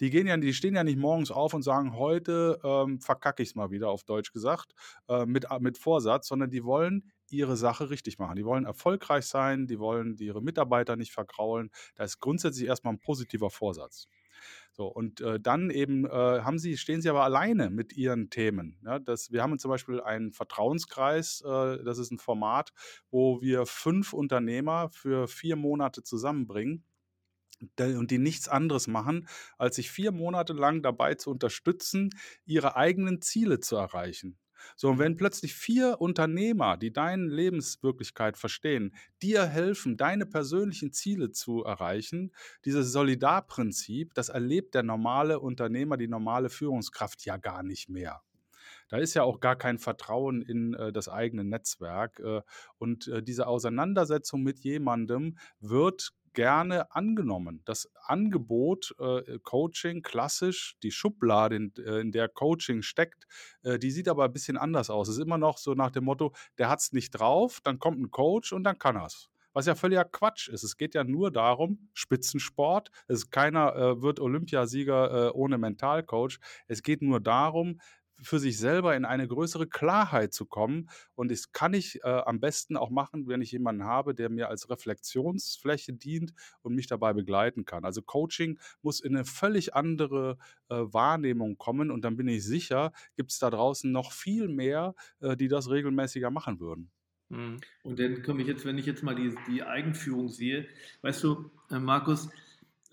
Die 0.00 0.10
gehen 0.10 0.26
ja, 0.26 0.36
die 0.36 0.52
stehen 0.54 0.74
ja 0.74 0.84
nicht 0.84 0.98
morgens 0.98 1.30
auf 1.30 1.54
und 1.54 1.62
sagen, 1.62 1.96
heute 1.96 2.58
ähm, 2.64 3.00
verkacke 3.00 3.42
ich 3.42 3.50
es 3.50 3.54
mal 3.54 3.70
wieder, 3.70 3.88
auf 3.88 4.04
Deutsch 4.04 4.32
gesagt, 4.32 4.74
äh, 5.08 5.26
mit, 5.26 5.46
mit 5.60 5.78
Vorsatz, 5.78 6.28
sondern 6.28 6.50
die 6.50 6.64
wollen 6.64 7.10
ihre 7.30 7.56
Sache 7.56 7.90
richtig 7.90 8.18
machen. 8.18 8.36
Die 8.36 8.44
wollen 8.44 8.64
erfolgreich 8.64 9.26
sein, 9.26 9.66
die 9.66 9.78
wollen 9.78 10.16
ihre 10.18 10.42
Mitarbeiter 10.42 10.96
nicht 10.96 11.12
vergraulen. 11.12 11.70
Da 11.94 12.04
ist 12.04 12.18
grundsätzlich 12.18 12.66
erstmal 12.66 12.94
ein 12.94 13.00
positiver 13.00 13.50
Vorsatz. 13.50 14.06
So, 14.72 14.86
und 14.86 15.20
äh, 15.20 15.40
dann 15.40 15.70
eben 15.70 16.06
äh, 16.06 16.08
haben 16.08 16.58
sie, 16.58 16.76
stehen 16.76 17.02
sie 17.02 17.10
aber 17.10 17.24
alleine 17.24 17.70
mit 17.70 17.92
ihren 17.96 18.30
Themen. 18.30 18.78
Ja, 18.84 18.98
das, 18.98 19.30
wir 19.32 19.42
haben 19.42 19.58
zum 19.58 19.70
Beispiel 19.70 20.00
einen 20.00 20.32
Vertrauenskreis, 20.32 21.42
äh, 21.44 21.82
das 21.84 21.98
ist 21.98 22.10
ein 22.10 22.18
Format, 22.18 22.72
wo 23.10 23.40
wir 23.40 23.66
fünf 23.66 24.12
Unternehmer 24.12 24.90
für 24.90 25.28
vier 25.28 25.56
Monate 25.56 26.02
zusammenbringen 26.02 26.84
und 27.78 28.10
die 28.10 28.18
nichts 28.18 28.48
anderes 28.48 28.86
machen, 28.86 29.28
als 29.58 29.76
sich 29.76 29.90
vier 29.90 30.12
Monate 30.12 30.52
lang 30.52 30.82
dabei 30.82 31.14
zu 31.14 31.30
unterstützen, 31.30 32.10
ihre 32.46 32.76
eigenen 32.76 33.20
Ziele 33.20 33.60
zu 33.60 33.76
erreichen. 33.76 34.38
So, 34.76 34.88
und 34.88 34.98
wenn 34.98 35.16
plötzlich 35.16 35.54
vier 35.54 36.00
Unternehmer, 36.00 36.76
die 36.76 36.92
deine 36.92 37.26
Lebenswirklichkeit 37.26 38.36
verstehen, 38.36 38.94
dir 39.22 39.46
helfen, 39.46 39.96
deine 39.96 40.26
persönlichen 40.26 40.92
Ziele 40.92 41.30
zu 41.30 41.64
erreichen, 41.64 42.32
dieses 42.64 42.92
Solidarprinzip, 42.92 44.14
das 44.14 44.28
erlebt 44.28 44.74
der 44.74 44.82
normale 44.82 45.40
Unternehmer, 45.40 45.96
die 45.96 46.08
normale 46.08 46.50
Führungskraft 46.50 47.24
ja 47.24 47.36
gar 47.36 47.62
nicht 47.62 47.88
mehr. 47.88 48.22
Da 48.90 48.98
ist 48.98 49.14
ja 49.14 49.22
auch 49.22 49.40
gar 49.40 49.56
kein 49.56 49.78
Vertrauen 49.78 50.42
in 50.42 50.74
äh, 50.74 50.92
das 50.92 51.08
eigene 51.08 51.44
Netzwerk. 51.44 52.18
Äh, 52.20 52.42
und 52.78 53.06
äh, 53.08 53.22
diese 53.22 53.46
Auseinandersetzung 53.46 54.42
mit 54.42 54.58
jemandem 54.60 55.38
wird 55.60 56.12
gerne 56.32 56.94
angenommen. 56.94 57.62
Das 57.64 57.90
Angebot 58.04 58.94
äh, 58.98 59.38
Coaching, 59.42 60.02
klassisch, 60.02 60.76
die 60.82 60.90
Schublade, 60.90 61.56
in, 61.56 61.72
äh, 61.76 62.00
in 62.00 62.12
der 62.12 62.28
Coaching 62.28 62.82
steckt, 62.82 63.26
äh, 63.62 63.78
die 63.78 63.90
sieht 63.90 64.08
aber 64.08 64.24
ein 64.24 64.32
bisschen 64.32 64.56
anders 64.56 64.90
aus. 64.90 65.08
Es 65.08 65.16
ist 65.16 65.22
immer 65.22 65.38
noch 65.38 65.58
so 65.58 65.74
nach 65.74 65.90
dem 65.90 66.04
Motto, 66.04 66.32
der 66.58 66.68
hat 66.68 66.80
es 66.80 66.92
nicht 66.92 67.10
drauf, 67.10 67.60
dann 67.62 67.78
kommt 67.78 68.00
ein 68.00 68.10
Coach 68.10 68.52
und 68.52 68.64
dann 68.64 68.78
kann 68.78 68.96
er 68.96 69.06
es. 69.06 69.30
Was 69.52 69.66
ja 69.66 69.74
völliger 69.74 70.04
Quatsch 70.04 70.48
ist. 70.48 70.62
Es 70.62 70.76
geht 70.76 70.94
ja 70.94 71.02
nur 71.02 71.32
darum, 71.32 71.88
Spitzensport. 71.92 72.90
Es 73.08 73.30
keiner 73.30 73.74
äh, 73.74 74.02
wird 74.02 74.20
Olympiasieger 74.20 75.28
äh, 75.28 75.30
ohne 75.30 75.58
Mentalcoach. 75.58 76.38
Es 76.68 76.82
geht 76.82 77.02
nur 77.02 77.20
darum, 77.20 77.80
für 78.22 78.38
sich 78.38 78.58
selber 78.58 78.96
in 78.96 79.04
eine 79.04 79.26
größere 79.26 79.66
Klarheit 79.66 80.32
zu 80.32 80.46
kommen. 80.46 80.88
Und 81.14 81.30
das 81.30 81.52
kann 81.52 81.74
ich 81.74 82.02
äh, 82.04 82.08
am 82.08 82.40
besten 82.40 82.76
auch 82.76 82.90
machen, 82.90 83.28
wenn 83.28 83.42
ich 83.42 83.52
jemanden 83.52 83.84
habe, 83.84 84.14
der 84.14 84.28
mir 84.28 84.48
als 84.48 84.70
Reflexionsfläche 84.70 85.92
dient 85.92 86.32
und 86.62 86.74
mich 86.74 86.86
dabei 86.86 87.12
begleiten 87.12 87.64
kann. 87.64 87.84
Also 87.84 88.02
Coaching 88.02 88.58
muss 88.82 89.00
in 89.00 89.14
eine 89.16 89.24
völlig 89.24 89.74
andere 89.74 90.38
äh, 90.68 90.76
Wahrnehmung 90.76 91.58
kommen. 91.58 91.90
Und 91.90 92.04
dann 92.04 92.16
bin 92.16 92.28
ich 92.28 92.44
sicher, 92.44 92.92
gibt 93.16 93.32
es 93.32 93.38
da 93.38 93.50
draußen 93.50 93.90
noch 93.90 94.12
viel 94.12 94.48
mehr, 94.48 94.94
äh, 95.20 95.36
die 95.36 95.48
das 95.48 95.70
regelmäßiger 95.70 96.30
machen 96.30 96.60
würden. 96.60 96.90
Mhm. 97.30 97.60
Und 97.82 97.98
dann 97.98 98.22
komme 98.22 98.42
ich 98.42 98.48
jetzt, 98.48 98.64
wenn 98.64 98.78
ich 98.78 98.86
jetzt 98.86 99.02
mal 99.02 99.14
die, 99.14 99.34
die 99.48 99.62
Eigenführung 99.62 100.28
sehe, 100.28 100.66
weißt 101.02 101.24
du, 101.24 101.50
äh, 101.70 101.78
Markus, 101.78 102.28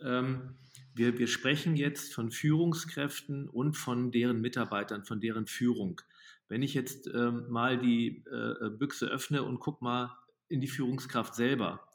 ähm, 0.03 0.55
wir, 0.93 1.17
wir 1.17 1.27
sprechen 1.27 1.75
jetzt 1.75 2.13
von 2.13 2.31
Führungskräften 2.31 3.47
und 3.49 3.75
von 3.75 4.11
deren 4.11 4.41
Mitarbeitern, 4.41 5.05
von 5.05 5.19
deren 5.19 5.45
Führung. 5.45 6.01
Wenn 6.47 6.63
ich 6.63 6.73
jetzt 6.73 7.07
ähm, 7.13 7.49
mal 7.49 7.77
die 7.77 8.23
äh, 8.25 8.69
Büchse 8.69 9.07
öffne 9.07 9.43
und 9.43 9.59
gucke 9.59 9.83
mal 9.83 10.17
in 10.47 10.61
die 10.61 10.67
Führungskraft 10.67 11.35
selber, 11.35 11.87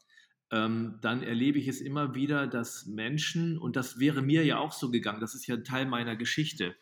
ähm, 0.53 0.99
dann 1.01 1.23
erlebe 1.23 1.59
ich 1.59 1.67
es 1.67 1.81
immer 1.81 2.15
wieder, 2.15 2.47
dass 2.47 2.87
Menschen, 2.87 3.59
und 3.59 3.75
das 3.75 3.99
wäre 3.99 4.23
mir 4.23 4.45
ja 4.45 4.59
auch 4.59 4.73
so 4.73 4.91
gegangen, 4.91 5.21
das 5.21 5.35
ist 5.35 5.47
ja 5.47 5.57
ein 5.57 5.65
Teil 5.65 5.87
meiner 5.87 6.15
Geschichte, 6.15 6.77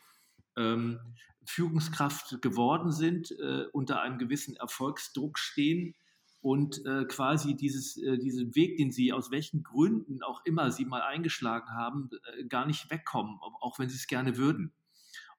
ähm, 0.56 0.98
Führungskraft 1.46 2.42
geworden 2.42 2.92
sind, 2.92 3.30
äh, 3.30 3.64
unter 3.72 4.02
einem 4.02 4.18
gewissen 4.18 4.56
Erfolgsdruck 4.56 5.38
stehen, 5.38 5.94
und 6.40 6.84
äh, 6.86 7.04
quasi 7.04 7.54
dieses, 7.54 7.96
äh, 7.98 8.18
diesen 8.18 8.54
Weg, 8.54 8.78
den 8.78 8.92
sie 8.92 9.12
aus 9.12 9.30
welchen 9.30 9.62
Gründen 9.62 10.22
auch 10.22 10.44
immer 10.44 10.70
sie 10.70 10.86
mal 10.86 11.02
eingeschlagen 11.02 11.70
haben, 11.70 12.10
äh, 12.38 12.44
gar 12.44 12.66
nicht 12.66 12.90
wegkommen, 12.90 13.38
auch 13.40 13.78
wenn 13.78 13.88
sie 13.88 13.96
es 13.96 14.06
gerne 14.06 14.36
würden. 14.36 14.72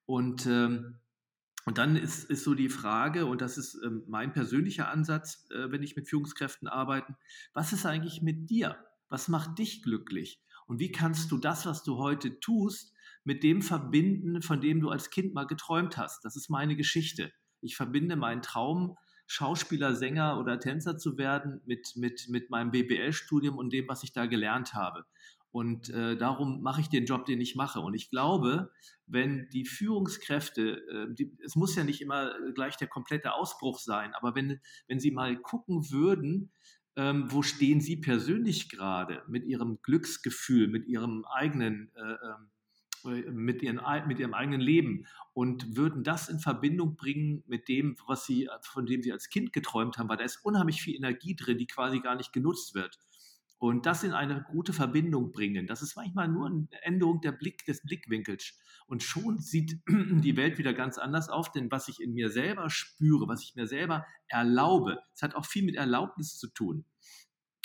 Und, 0.06 0.46
ähm, 0.46 1.00
und 1.66 1.78
dann 1.78 1.96
ist, 1.96 2.30
ist 2.30 2.44
so 2.44 2.54
die 2.54 2.70
Frage, 2.70 3.26
und 3.26 3.42
das 3.42 3.58
ist 3.58 3.80
ähm, 3.84 4.04
mein 4.08 4.34
persönlicher 4.34 4.90
Ansatz, 4.90 5.48
äh, 5.52 5.72
wenn 5.72 5.84
ich 5.84 5.96
mit 5.96 6.08
Führungskräften 6.08 6.68
arbeite, 6.68 7.16
was 7.54 7.74
ist 7.74 7.86
eigentlich 7.86 8.22
mit 8.22 8.50
dir? 8.50 8.78
Was 9.10 9.28
macht 9.28 9.58
dich 9.58 9.82
glücklich? 9.82 10.42
Und 10.68 10.80
wie 10.80 10.92
kannst 10.92 11.32
du 11.32 11.38
das, 11.38 11.66
was 11.66 11.84
du 11.84 11.98
heute 11.98 12.40
tust, 12.40 12.94
mit 13.24 13.44
dem 13.44 13.62
verbinden, 13.62 14.42
von 14.42 14.62
dem 14.62 14.82
du 14.82 14.90
als 14.90 15.10
Kind 15.10 15.34
mal 15.34 15.46
geträumt 15.46 15.98
hast? 15.98 16.24
Das 16.26 16.36
ist 16.36 16.50
meine 16.50 16.76
Geschichte. 16.76 17.32
Ich 17.62 17.76
verbinde 17.76 18.16
meinen 18.16 18.42
Traum 18.42 18.98
Schauspieler, 19.32 19.96
Sänger 19.96 20.40
oder 20.40 20.60
Tänzer 20.60 20.98
zu 20.98 21.18
werden 21.18 21.62
mit, 21.66 21.94
mit, 21.96 22.28
mit 22.28 22.50
meinem 22.50 22.72
BBL-Studium 22.72 23.58
und 23.58 23.72
dem, 23.72 23.88
was 23.88 24.04
ich 24.04 24.12
da 24.12 24.26
gelernt 24.26 24.74
habe. 24.74 25.06
Und 25.52 25.90
äh, 25.90 26.18
darum 26.18 26.62
mache 26.62 26.82
ich 26.82 26.90
den 26.90 27.06
Job, 27.06 27.26
den 27.26 27.40
ich 27.40 27.56
mache. 27.56 27.80
Und 27.80 27.94
ich 27.94 28.10
glaube, 28.10 28.72
wenn 29.08 29.48
die 29.54 29.66
Führungskräfte, 29.66 30.82
äh, 30.86 31.14
die, 31.14 31.38
es 31.46 31.56
muss 31.56 31.76
ja 31.78 31.86
nicht 31.86 32.02
immer 32.02 32.34
gleich 32.56 32.76
der 32.76 32.90
komplette 32.90 33.34
Ausbruch 33.34 33.80
sein, 33.80 34.14
aber 34.16 34.36
wenn, 34.36 34.60
wenn 34.88 35.00
sie 35.00 35.12
mal 35.12 35.38
gucken 35.38 35.90
würden, 35.92 36.52
ähm, 36.98 37.32
wo 37.32 37.42
stehen 37.42 37.80
sie 37.80 37.98
persönlich 37.98 38.68
gerade 38.68 39.24
mit 39.30 39.46
ihrem 39.46 39.80
Glücksgefühl, 39.82 40.68
mit 40.68 40.88
ihrem 40.88 41.24
eigenen 41.24 41.90
äh, 41.96 42.02
ähm, 42.02 42.18
äh, 42.18 42.61
mit, 43.04 43.62
ihren, 43.62 43.82
mit 44.08 44.20
ihrem 44.20 44.34
eigenen 44.34 44.62
Leben 44.62 45.06
und 45.34 45.76
würden 45.76 46.04
das 46.04 46.30
in 46.30 46.40
Verbindung 46.40 46.96
bringen 46.96 47.44
mit 47.48 47.68
dem, 47.68 47.96
was 48.08 48.26
sie, 48.26 48.50
von 48.62 48.86
dem 48.86 49.02
sie 49.02 49.12
als 49.12 49.30
Kind 49.30 49.54
geträumt 49.54 49.98
haben, 49.98 50.10
weil 50.10 50.18
da 50.18 50.24
ist 50.24 50.44
unheimlich 50.44 50.82
viel 50.82 50.96
Energie 50.96 51.36
drin, 51.36 51.58
die 51.58 51.68
quasi 51.68 52.00
gar 52.00 52.16
nicht 52.16 52.34
genutzt 52.34 52.76
wird. 52.76 53.00
Und 53.62 53.86
das 53.86 54.04
in 54.04 54.14
eine 54.14 54.42
gute 54.42 54.74
Verbindung 54.74 55.32
bringen, 55.32 55.68
das 55.68 55.84
ist 55.84 55.96
manchmal 55.96 56.28
nur 56.28 56.48
eine 56.48 56.68
Änderung 56.82 57.22
der 57.22 57.32
Blick, 57.32 57.64
des 57.66 57.84
Blickwinkels. 57.84 58.58
Und 58.88 59.04
schon 59.04 59.38
sieht 59.38 59.80
die 59.88 60.36
Welt 60.36 60.58
wieder 60.58 60.74
ganz 60.74 60.98
anders 60.98 61.30
auf, 61.30 61.52
denn 61.52 61.70
was 61.70 61.88
ich 61.88 62.02
in 62.02 62.14
mir 62.14 62.32
selber 62.32 62.72
spüre, 62.72 63.28
was 63.28 63.44
ich 63.44 63.54
mir 63.56 63.68
selber 63.68 64.04
erlaube, 64.28 64.98
es 65.14 65.22
hat 65.22 65.36
auch 65.36 65.46
viel 65.46 65.64
mit 65.64 65.76
Erlaubnis 65.76 66.40
zu 66.40 66.48
tun. 66.48 66.86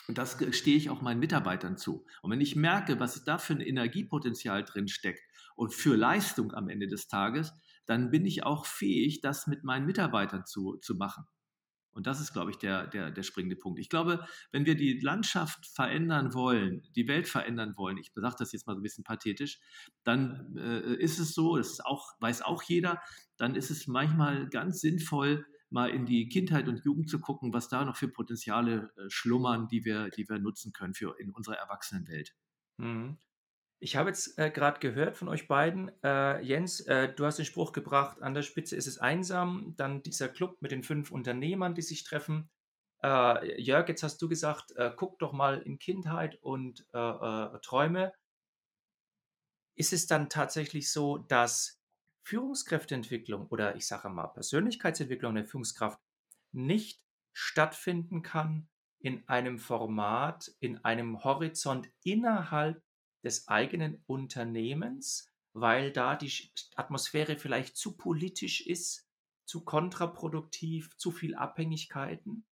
Und 0.08 0.18
das 0.18 0.38
stehe 0.52 0.76
ich 0.76 0.90
auch 0.90 1.02
meinen 1.02 1.20
Mitarbeitern 1.20 1.76
zu. 1.76 2.06
Und 2.22 2.30
wenn 2.30 2.40
ich 2.40 2.56
merke, 2.56 3.00
was 3.00 3.24
da 3.24 3.38
für 3.38 3.54
ein 3.54 3.60
Energiepotenzial 3.60 4.64
drin 4.64 4.88
steckt 4.88 5.22
und 5.56 5.74
für 5.74 5.96
Leistung 5.96 6.52
am 6.54 6.68
Ende 6.68 6.86
des 6.86 7.08
Tages, 7.08 7.52
dann 7.86 8.10
bin 8.10 8.24
ich 8.24 8.44
auch 8.44 8.66
fähig, 8.66 9.20
das 9.20 9.46
mit 9.46 9.64
meinen 9.64 9.86
Mitarbeitern 9.86 10.44
zu, 10.44 10.76
zu 10.76 10.94
machen. 10.94 11.24
Und 11.96 12.06
das 12.06 12.20
ist, 12.20 12.34
glaube 12.34 12.50
ich, 12.50 12.58
der, 12.58 12.86
der, 12.88 13.10
der 13.10 13.22
springende 13.22 13.56
Punkt. 13.56 13.80
Ich 13.80 13.88
glaube, 13.88 14.26
wenn 14.52 14.66
wir 14.66 14.74
die 14.74 15.00
Landschaft 15.00 15.66
verändern 15.66 16.34
wollen, 16.34 16.82
die 16.94 17.08
Welt 17.08 17.26
verändern 17.26 17.72
wollen, 17.78 17.96
ich 17.96 18.12
sage 18.14 18.36
das 18.38 18.52
jetzt 18.52 18.66
mal 18.66 18.74
so 18.74 18.80
ein 18.80 18.82
bisschen 18.82 19.02
pathetisch, 19.02 19.60
dann 20.04 20.54
äh, 20.58 20.94
ist 20.96 21.18
es 21.18 21.32
so, 21.32 21.56
das 21.56 21.80
auch, 21.80 22.12
weiß 22.20 22.42
auch 22.42 22.62
jeder, 22.62 23.00
dann 23.38 23.54
ist 23.54 23.70
es 23.70 23.86
manchmal 23.86 24.46
ganz 24.50 24.82
sinnvoll, 24.82 25.46
mal 25.70 25.90
in 25.90 26.06
die 26.06 26.28
Kindheit 26.28 26.68
und 26.68 26.84
Jugend 26.84 27.10
zu 27.10 27.20
gucken, 27.20 27.52
was 27.52 27.68
da 27.68 27.84
noch 27.84 27.96
für 27.96 28.08
Potenziale 28.08 28.92
äh, 28.96 29.08
schlummern, 29.08 29.68
die 29.68 29.84
wir, 29.84 30.10
die 30.10 30.28
wir 30.28 30.38
nutzen 30.38 30.72
können 30.72 30.94
für 30.94 31.18
in 31.18 31.30
unserer 31.30 31.56
Erwachsenenwelt. 31.56 32.34
Mhm. 32.76 33.18
Ich 33.78 33.96
habe 33.96 34.08
jetzt 34.08 34.38
äh, 34.38 34.50
gerade 34.50 34.80
gehört 34.80 35.18
von 35.18 35.28
euch 35.28 35.48
beiden, 35.48 35.90
äh, 36.02 36.40
Jens, 36.40 36.80
äh, 36.80 37.12
du 37.12 37.26
hast 37.26 37.36
den 37.36 37.44
Spruch 37.44 37.72
gebracht, 37.72 38.22
an 38.22 38.32
der 38.32 38.42
Spitze 38.42 38.74
ist 38.74 38.86
es 38.86 38.98
einsam, 38.98 39.74
dann 39.76 40.02
dieser 40.02 40.28
Club 40.28 40.62
mit 40.62 40.70
den 40.70 40.82
fünf 40.82 41.10
Unternehmern, 41.10 41.74
die 41.74 41.82
sich 41.82 42.02
treffen. 42.02 42.48
Äh, 43.02 43.60
Jörg, 43.60 43.86
jetzt 43.88 44.02
hast 44.02 44.22
du 44.22 44.28
gesagt, 44.28 44.72
äh, 44.76 44.92
guck 44.96 45.18
doch 45.18 45.32
mal 45.32 45.58
in 45.58 45.78
Kindheit 45.78 46.38
und 46.42 46.86
Träume. 46.90 48.12
Ist 49.74 49.92
es 49.92 50.06
dann 50.06 50.30
tatsächlich 50.30 50.90
so, 50.90 51.18
dass 51.18 51.78
Führungskräfteentwicklung 52.26 53.46
oder 53.46 53.76
ich 53.76 53.86
sage 53.86 54.08
mal 54.08 54.26
Persönlichkeitsentwicklung 54.26 55.36
der 55.36 55.44
Führungskraft 55.44 56.00
nicht 56.50 57.00
stattfinden 57.32 58.22
kann 58.22 58.68
in 58.98 59.28
einem 59.28 59.60
Format, 59.60 60.50
in 60.58 60.84
einem 60.84 61.22
Horizont 61.22 61.88
innerhalb 62.02 62.82
des 63.22 63.46
eigenen 63.46 64.02
Unternehmens, 64.06 65.30
weil 65.52 65.92
da 65.92 66.16
die 66.16 66.32
Atmosphäre 66.74 67.38
vielleicht 67.38 67.76
zu 67.76 67.96
politisch 67.96 68.66
ist, 68.66 69.08
zu 69.44 69.64
kontraproduktiv, 69.64 70.96
zu 70.96 71.12
viel 71.12 71.36
Abhängigkeiten? 71.36 72.44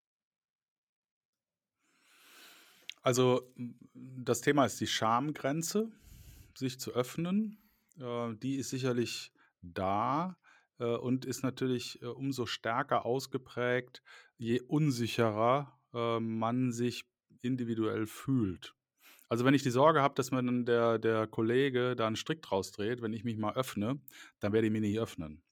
Also 3.03 3.53
das 3.93 4.41
Thema 4.41 4.67
ist 4.67 4.81
die 4.81 4.87
Schamgrenze, 4.87 5.91
sich 6.55 6.79
zu 6.79 6.93
öffnen. 6.93 7.59
Äh, 7.99 8.35
die 8.37 8.55
ist 8.55 8.71
sicherlich 8.71 9.34
da 9.73 10.37
äh, 10.79 10.85
und 10.85 11.25
ist 11.25 11.43
natürlich 11.43 12.03
äh, 12.03 12.07
umso 12.07 12.47
stärker 12.47 13.07
ausgeprägt, 13.07 14.03
je 14.37 14.61
unsicherer 14.61 15.79
äh, 15.93 16.21
man 16.21 16.73
sich 16.73 17.05
individuell 17.41 18.07
fühlt. 18.07 18.75
Also 19.29 19.45
wenn 19.45 19.55
ich 19.55 19.63
die 19.63 19.71
Sorge 19.71 20.03
habe, 20.03 20.15
dass 20.15 20.31
mir 20.31 20.43
dann 20.43 20.65
der, 20.65 20.99
der 20.99 21.27
Kollege 21.27 21.97
da 21.97 22.07
einen 22.07 22.17
Strick 22.17 22.43
draus 22.43 22.73
dreht, 22.73 23.03
wenn 23.03 23.13
ich 23.13 23.25
mich 23.25 23.37
mal 23.37 23.55
öffne, 23.55 24.01
dann 24.41 24.53
werde 24.53 24.67
ich 24.67 24.73
mich 24.73 24.83
nicht 24.83 24.99
öffnen. 24.99 25.44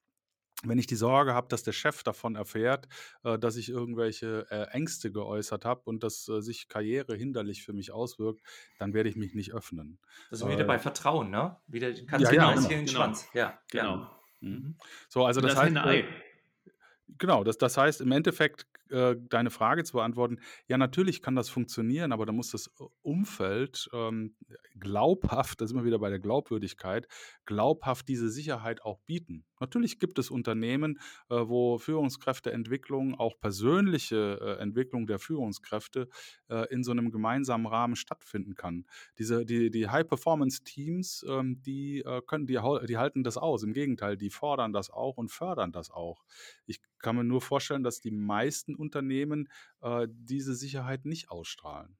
Wenn 0.64 0.78
ich 0.78 0.86
die 0.86 0.96
Sorge 0.96 1.34
habe, 1.34 1.48
dass 1.48 1.62
der 1.62 1.72
Chef 1.72 2.02
davon 2.02 2.36
erfährt, 2.36 2.88
äh, 3.24 3.38
dass 3.38 3.56
ich 3.56 3.68
irgendwelche 3.68 4.46
äh, 4.50 4.70
Ängste 4.70 5.10
geäußert 5.10 5.64
habe 5.64 5.82
und 5.84 6.02
dass 6.02 6.28
äh, 6.28 6.40
sich 6.40 6.68
Karriere 6.68 7.14
hinderlich 7.16 7.64
für 7.64 7.72
mich 7.72 7.92
auswirkt, 7.92 8.40
dann 8.78 8.94
werde 8.94 9.08
ich 9.08 9.16
mich 9.16 9.34
nicht 9.34 9.52
öffnen. 9.52 9.98
Das 10.30 10.40
ist 10.40 10.48
wieder 10.48 10.64
bei 10.64 10.78
Vertrauen, 10.78 11.30
ne? 11.30 11.56
Wieder 11.66 11.92
kannst 11.92 12.24
ja, 12.24 12.30
du 12.30 12.36
ja, 12.36 12.50
genau. 12.50 12.54
genau. 12.54 12.68
den 12.68 12.88
Schwanz. 12.88 13.28
Ja, 13.34 13.58
Genau. 13.70 14.08
Mhm. 14.40 14.76
So, 15.08 15.24
also 15.24 15.40
das, 15.40 15.54
das 15.54 15.62
heißt, 15.62 15.76
äh, 15.76 16.04
genau, 17.18 17.44
das, 17.44 17.58
das 17.58 17.76
heißt 17.76 18.00
im 18.00 18.12
Endeffekt, 18.12 18.66
äh, 18.92 19.16
deine 19.28 19.50
Frage 19.50 19.84
zu 19.84 19.94
beantworten, 19.94 20.38
ja, 20.68 20.78
natürlich 20.78 21.22
kann 21.22 21.34
das 21.34 21.48
funktionieren, 21.48 22.12
aber 22.12 22.26
da 22.26 22.32
muss 22.32 22.50
das 22.50 22.70
Umfeld 23.02 23.88
ähm, 23.92 24.34
glaubhaft, 24.78 25.60
da 25.60 25.66
sind 25.66 25.76
wir 25.76 25.84
wieder 25.84 25.98
bei 25.98 26.10
der 26.10 26.20
Glaubwürdigkeit, 26.20 27.08
glaubhaft 27.46 28.08
diese 28.08 28.28
Sicherheit 28.28 28.82
auch 28.82 28.98
bieten. 29.00 29.44
Natürlich 29.62 30.00
gibt 30.00 30.18
es 30.18 30.28
Unternehmen, 30.28 30.98
äh, 31.30 31.36
wo 31.36 31.78
Führungskräfteentwicklung, 31.78 33.14
auch 33.14 33.38
persönliche 33.38 34.38
äh, 34.40 34.60
Entwicklung 34.60 35.06
der 35.06 35.20
Führungskräfte 35.20 36.08
äh, 36.48 36.66
in 36.72 36.82
so 36.82 36.90
einem 36.90 37.12
gemeinsamen 37.12 37.66
Rahmen 37.66 37.94
stattfinden 37.94 38.56
kann. 38.56 38.86
Diese, 39.18 39.46
die, 39.46 39.70
die 39.70 39.88
High-Performance-Teams, 39.88 41.24
ähm, 41.28 41.62
die 41.62 42.00
äh, 42.00 42.20
können, 42.26 42.46
die, 42.46 42.58
die 42.88 42.98
halten 42.98 43.22
das 43.22 43.36
aus. 43.36 43.62
Im 43.62 43.72
Gegenteil, 43.72 44.16
die 44.16 44.30
fordern 44.30 44.72
das 44.72 44.90
auch 44.90 45.16
und 45.16 45.30
fördern 45.30 45.70
das 45.70 45.90
auch. 45.90 46.24
Ich 46.66 46.80
kann 46.98 47.16
mir 47.16 47.24
nur 47.24 47.40
vorstellen, 47.40 47.82
dass 47.82 48.00
die 48.00 48.10
meisten 48.10 48.74
Unternehmen 48.82 49.48
äh, 49.80 50.06
diese 50.10 50.54
Sicherheit 50.54 51.06
nicht 51.06 51.30
ausstrahlen. 51.30 51.96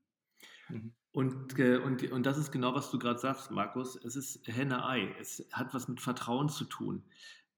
Mhm. 0.69 0.93
Und, 1.13 1.59
äh, 1.59 1.77
und, 1.77 2.11
und 2.11 2.25
das 2.25 2.39
ist 2.39 2.53
genau, 2.53 2.75
was 2.75 2.91
du 2.91 2.99
gerade 2.99 3.19
sagst, 3.19 3.51
Markus. 3.51 3.97
Es 4.03 4.17
ist 4.17 4.47
Henne-Ei. 4.47 5.15
Es 5.21 5.47
hat 5.53 5.75
was 5.75 5.87
mit 5.89 6.01
Vertrauen 6.01 6.49
zu 6.49 6.65
tun. 6.65 7.05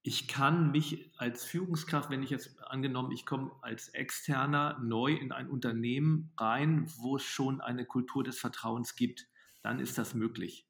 Ich 0.03 0.29
kann 0.29 0.71
mich 0.73 1.13
als 1.17 1.45
Führungskraft, 1.45 2.11
wenn 2.11 2.23
ich 2.23 2.31
jetzt 2.31 2.61
angenommen, 2.65 3.13
ich 3.13 3.25
komme 3.25 3.53
als 3.63 3.89
Externer 3.89 4.79
neu 4.83 5.13
in 5.15 5.33
ein 5.33 5.49
Unternehmen 5.49 6.33
rein, 6.37 6.93
wo 6.99 7.17
es 7.17 7.23
schon 7.23 7.61
eine 7.61 7.87
Kultur 7.87 8.23
des 8.23 8.39
Vertrauens 8.39 8.97
gibt, 8.97 9.27
dann 9.63 9.79
ist 9.79 9.97
das 9.97 10.15
möglich. 10.15 10.69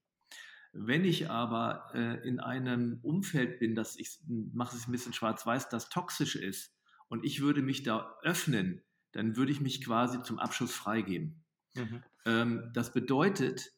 Wenn 0.72 1.04
ich 1.04 1.30
aber 1.30 1.90
äh, 1.94 2.28
in 2.28 2.38
einem 2.38 3.00
Umfeld 3.02 3.58
bin, 3.58 3.74
das 3.74 3.96
ich 3.96 4.18
mache 4.26 4.76
es 4.76 4.86
ein 4.86 4.92
bisschen 4.92 5.12
schwarz-weiß, 5.12 5.68
das 5.68 5.88
toxisch 5.88 6.36
ist 6.36 6.72
und 7.08 7.24
ich 7.24 7.40
würde 7.40 7.62
mich 7.62 7.82
da 7.82 8.16
öffnen, 8.22 8.82
dann 9.12 9.36
würde 9.36 9.52
ich 9.52 9.60
mich 9.60 9.84
quasi 9.84 10.22
zum 10.22 10.38
Abschluss 10.38 10.74
freigeben. 10.74 11.44
Mhm. 11.74 12.02
Ähm, 12.26 12.70
das 12.74 12.92
bedeutet, 12.92 13.72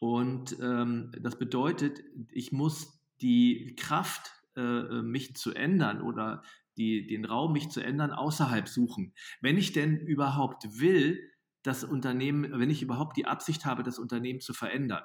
und 0.00 0.56
ähm, 0.60 1.12
das 1.20 1.38
bedeutet, 1.38 2.00
ich 2.30 2.52
muss 2.52 3.00
die 3.20 3.76
Kraft, 3.76 4.32
äh, 4.56 5.02
mich 5.02 5.36
zu 5.36 5.52
ändern 5.52 6.00
oder 6.00 6.42
die, 6.76 7.06
den 7.06 7.24
Raum, 7.24 7.52
mich 7.52 7.68
zu 7.68 7.80
ändern, 7.80 8.10
außerhalb 8.10 8.68
suchen. 8.68 9.14
Wenn 9.40 9.58
ich 9.58 9.72
denn 9.72 9.98
überhaupt 9.98 10.80
will, 10.80 11.20
das 11.62 11.84
Unternehmen, 11.84 12.58
wenn 12.58 12.70
ich 12.70 12.82
überhaupt 12.82 13.16
die 13.16 13.26
Absicht 13.26 13.66
habe, 13.66 13.82
das 13.82 13.98
Unternehmen 13.98 14.40
zu 14.40 14.54
verändern. 14.54 15.04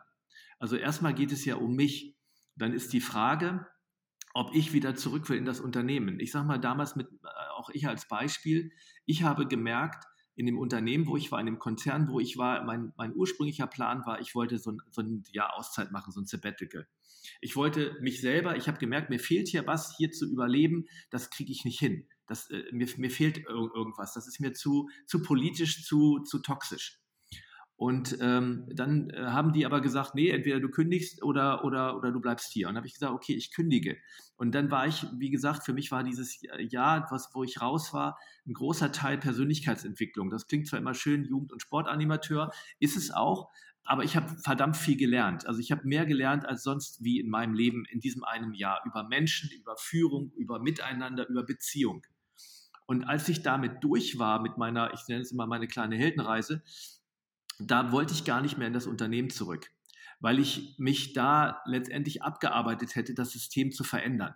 Also 0.58 0.78
erstmal 0.78 1.14
geht 1.14 1.32
es 1.32 1.44
ja 1.44 1.56
um 1.56 1.76
mich. 1.76 2.16
Dann 2.56 2.72
ist 2.72 2.94
die 2.94 3.02
Frage, 3.02 3.68
ob 4.36 4.54
ich 4.54 4.74
wieder 4.74 4.96
zurück 4.96 5.30
will 5.30 5.38
in 5.38 5.46
das 5.46 5.62
Unternehmen. 5.62 6.20
Ich 6.20 6.34
sage 6.34 6.46
mal 6.46 6.60
damals 6.60 6.98
mit, 6.98 7.08
äh, 7.08 7.28
auch 7.56 7.70
ich 7.70 7.88
als 7.88 8.08
Beispiel, 8.08 8.72
ich 9.06 9.24
habe 9.24 9.48
gemerkt, 9.48 10.04
in 10.36 10.46
dem 10.46 10.58
Unternehmen, 10.58 11.08
wo 11.08 11.16
ich 11.16 11.32
war, 11.32 11.40
in 11.40 11.46
dem 11.46 11.58
Konzern, 11.58 12.10
wo 12.10 12.20
ich 12.20 12.38
war, 12.38 12.66
mein, 12.66 12.92
mein 12.98 13.16
ursprünglicher 13.16 13.68
Plan 13.68 14.06
war, 14.06 14.20
ich 14.20 14.36
wollte 14.36 14.58
so 14.58 14.74
ein, 14.74 14.82
so 14.92 15.02
ein 15.02 15.24
Jahr 15.32 15.56
Auszeit 15.56 15.94
machen, 15.94 16.12
so 16.12 16.20
ein 16.20 16.26
Sabbatical. 16.26 16.86
Ich 17.40 17.56
wollte 17.56 17.98
mich 18.02 18.20
selber, 18.20 18.58
ich 18.58 18.68
habe 18.68 18.78
gemerkt, 18.78 19.10
mir 19.10 19.20
fehlt 19.20 19.48
hier 19.48 19.66
was, 19.68 19.96
hier 19.96 20.12
zu 20.12 20.30
überleben, 20.30 20.86
das 21.10 21.30
kriege 21.30 21.54
ich 21.54 21.64
nicht 21.64 21.80
hin. 21.80 22.06
Das, 22.28 22.50
äh, 22.50 22.66
mir, 22.74 22.90
mir 22.98 23.10
fehlt 23.10 23.38
ir 23.38 23.50
irgendwas, 23.50 24.14
das 24.14 24.28
ist 24.28 24.42
mir 24.42 24.52
zu, 24.52 24.90
zu 25.08 25.24
politisch, 25.24 25.86
zu, 25.86 26.20
zu 26.20 26.40
toxisch. 26.40 27.00
Und 27.78 28.18
ähm, 28.22 28.68
dann 28.74 29.10
äh, 29.10 29.26
haben 29.26 29.52
die 29.52 29.66
aber 29.66 29.82
gesagt, 29.82 30.16
nee, 30.16 30.30
entweder 30.30 30.62
du 30.62 30.70
kündigst 30.70 31.22
oder, 31.24 31.66
oder, 31.66 31.98
oder 31.98 32.12
du 32.12 32.22
bleibst 32.22 32.54
hier. 32.54 32.68
Und 32.68 32.74
dann 32.74 32.78
habe 32.78 32.88
ich 32.88 32.94
gesagt, 32.94 33.12
okay, 33.12 33.34
ich 33.34 33.54
kündige. 33.54 33.98
Und 34.38 34.56
dann 34.56 34.72
war 34.72 34.88
ich, 34.88 35.06
wie 35.18 35.30
gesagt, 35.30 35.64
für 35.66 35.74
mich 35.74 35.92
war 35.92 36.04
dieses 36.04 36.42
Jahr, 36.70 37.08
was, 37.12 37.32
wo 37.34 37.44
ich 37.44 37.62
raus 37.62 37.94
war, 37.94 38.18
ein 38.48 38.54
großer 38.54 38.94
Teil 38.94 39.18
Persönlichkeitsentwicklung. 39.18 40.30
Das 40.30 40.48
klingt 40.48 40.68
zwar 40.68 40.80
immer 40.80 40.94
schön, 40.94 41.26
Jugend- 41.26 41.52
und 41.52 41.62
Sportanimateur, 41.62 42.52
ist 42.80 42.96
es 42.96 43.12
auch, 43.12 43.50
aber 43.84 44.04
ich 44.04 44.16
habe 44.16 44.36
verdammt 44.44 44.78
viel 44.78 44.98
gelernt. 44.98 45.46
Also 45.46 45.60
ich 45.60 45.72
habe 45.72 45.86
mehr 45.86 46.06
gelernt 46.06 46.46
als 46.46 46.64
sonst 46.64 47.04
wie 47.04 47.20
in 47.20 47.30
meinem 47.30 47.54
Leben 47.54 47.86
in 47.86 48.00
diesem 48.00 48.24
einem 48.24 48.54
Jahr 48.54 48.82
über 48.86 49.04
Menschen, 49.04 49.50
über 49.52 49.76
Führung, 49.78 50.32
über 50.36 50.60
Miteinander, 50.60 51.28
über 51.30 51.44
Beziehung. 51.44 52.06
Und 52.88 53.04
als 53.04 53.30
ich 53.30 53.42
damit 53.42 53.84
durch 53.84 54.18
war 54.18 54.42
mit 54.42 54.58
meiner, 54.58 54.94
ich 54.94 55.08
nenne 55.08 55.22
es 55.22 55.32
immer 55.32 55.48
meine 55.48 55.68
kleine 55.68 55.98
Heldenreise, 55.98 56.64
da 57.60 57.92
wollte 57.92 58.14
ich 58.14 58.26
gar 58.26 58.42
nicht 58.42 58.58
mehr 58.58 58.68
in 58.68 58.74
das 58.74 58.88
Unternehmen 58.88 59.30
zurück, 59.30 59.72
weil 60.20 60.40
ich 60.40 60.76
mich 60.78 61.14
da 61.14 61.62
letztendlich 61.66 62.24
abgearbeitet 62.24 62.96
hätte, 62.96 63.14
das 63.14 63.32
System 63.32 63.72
zu 63.72 63.84
verändern. 63.84 64.36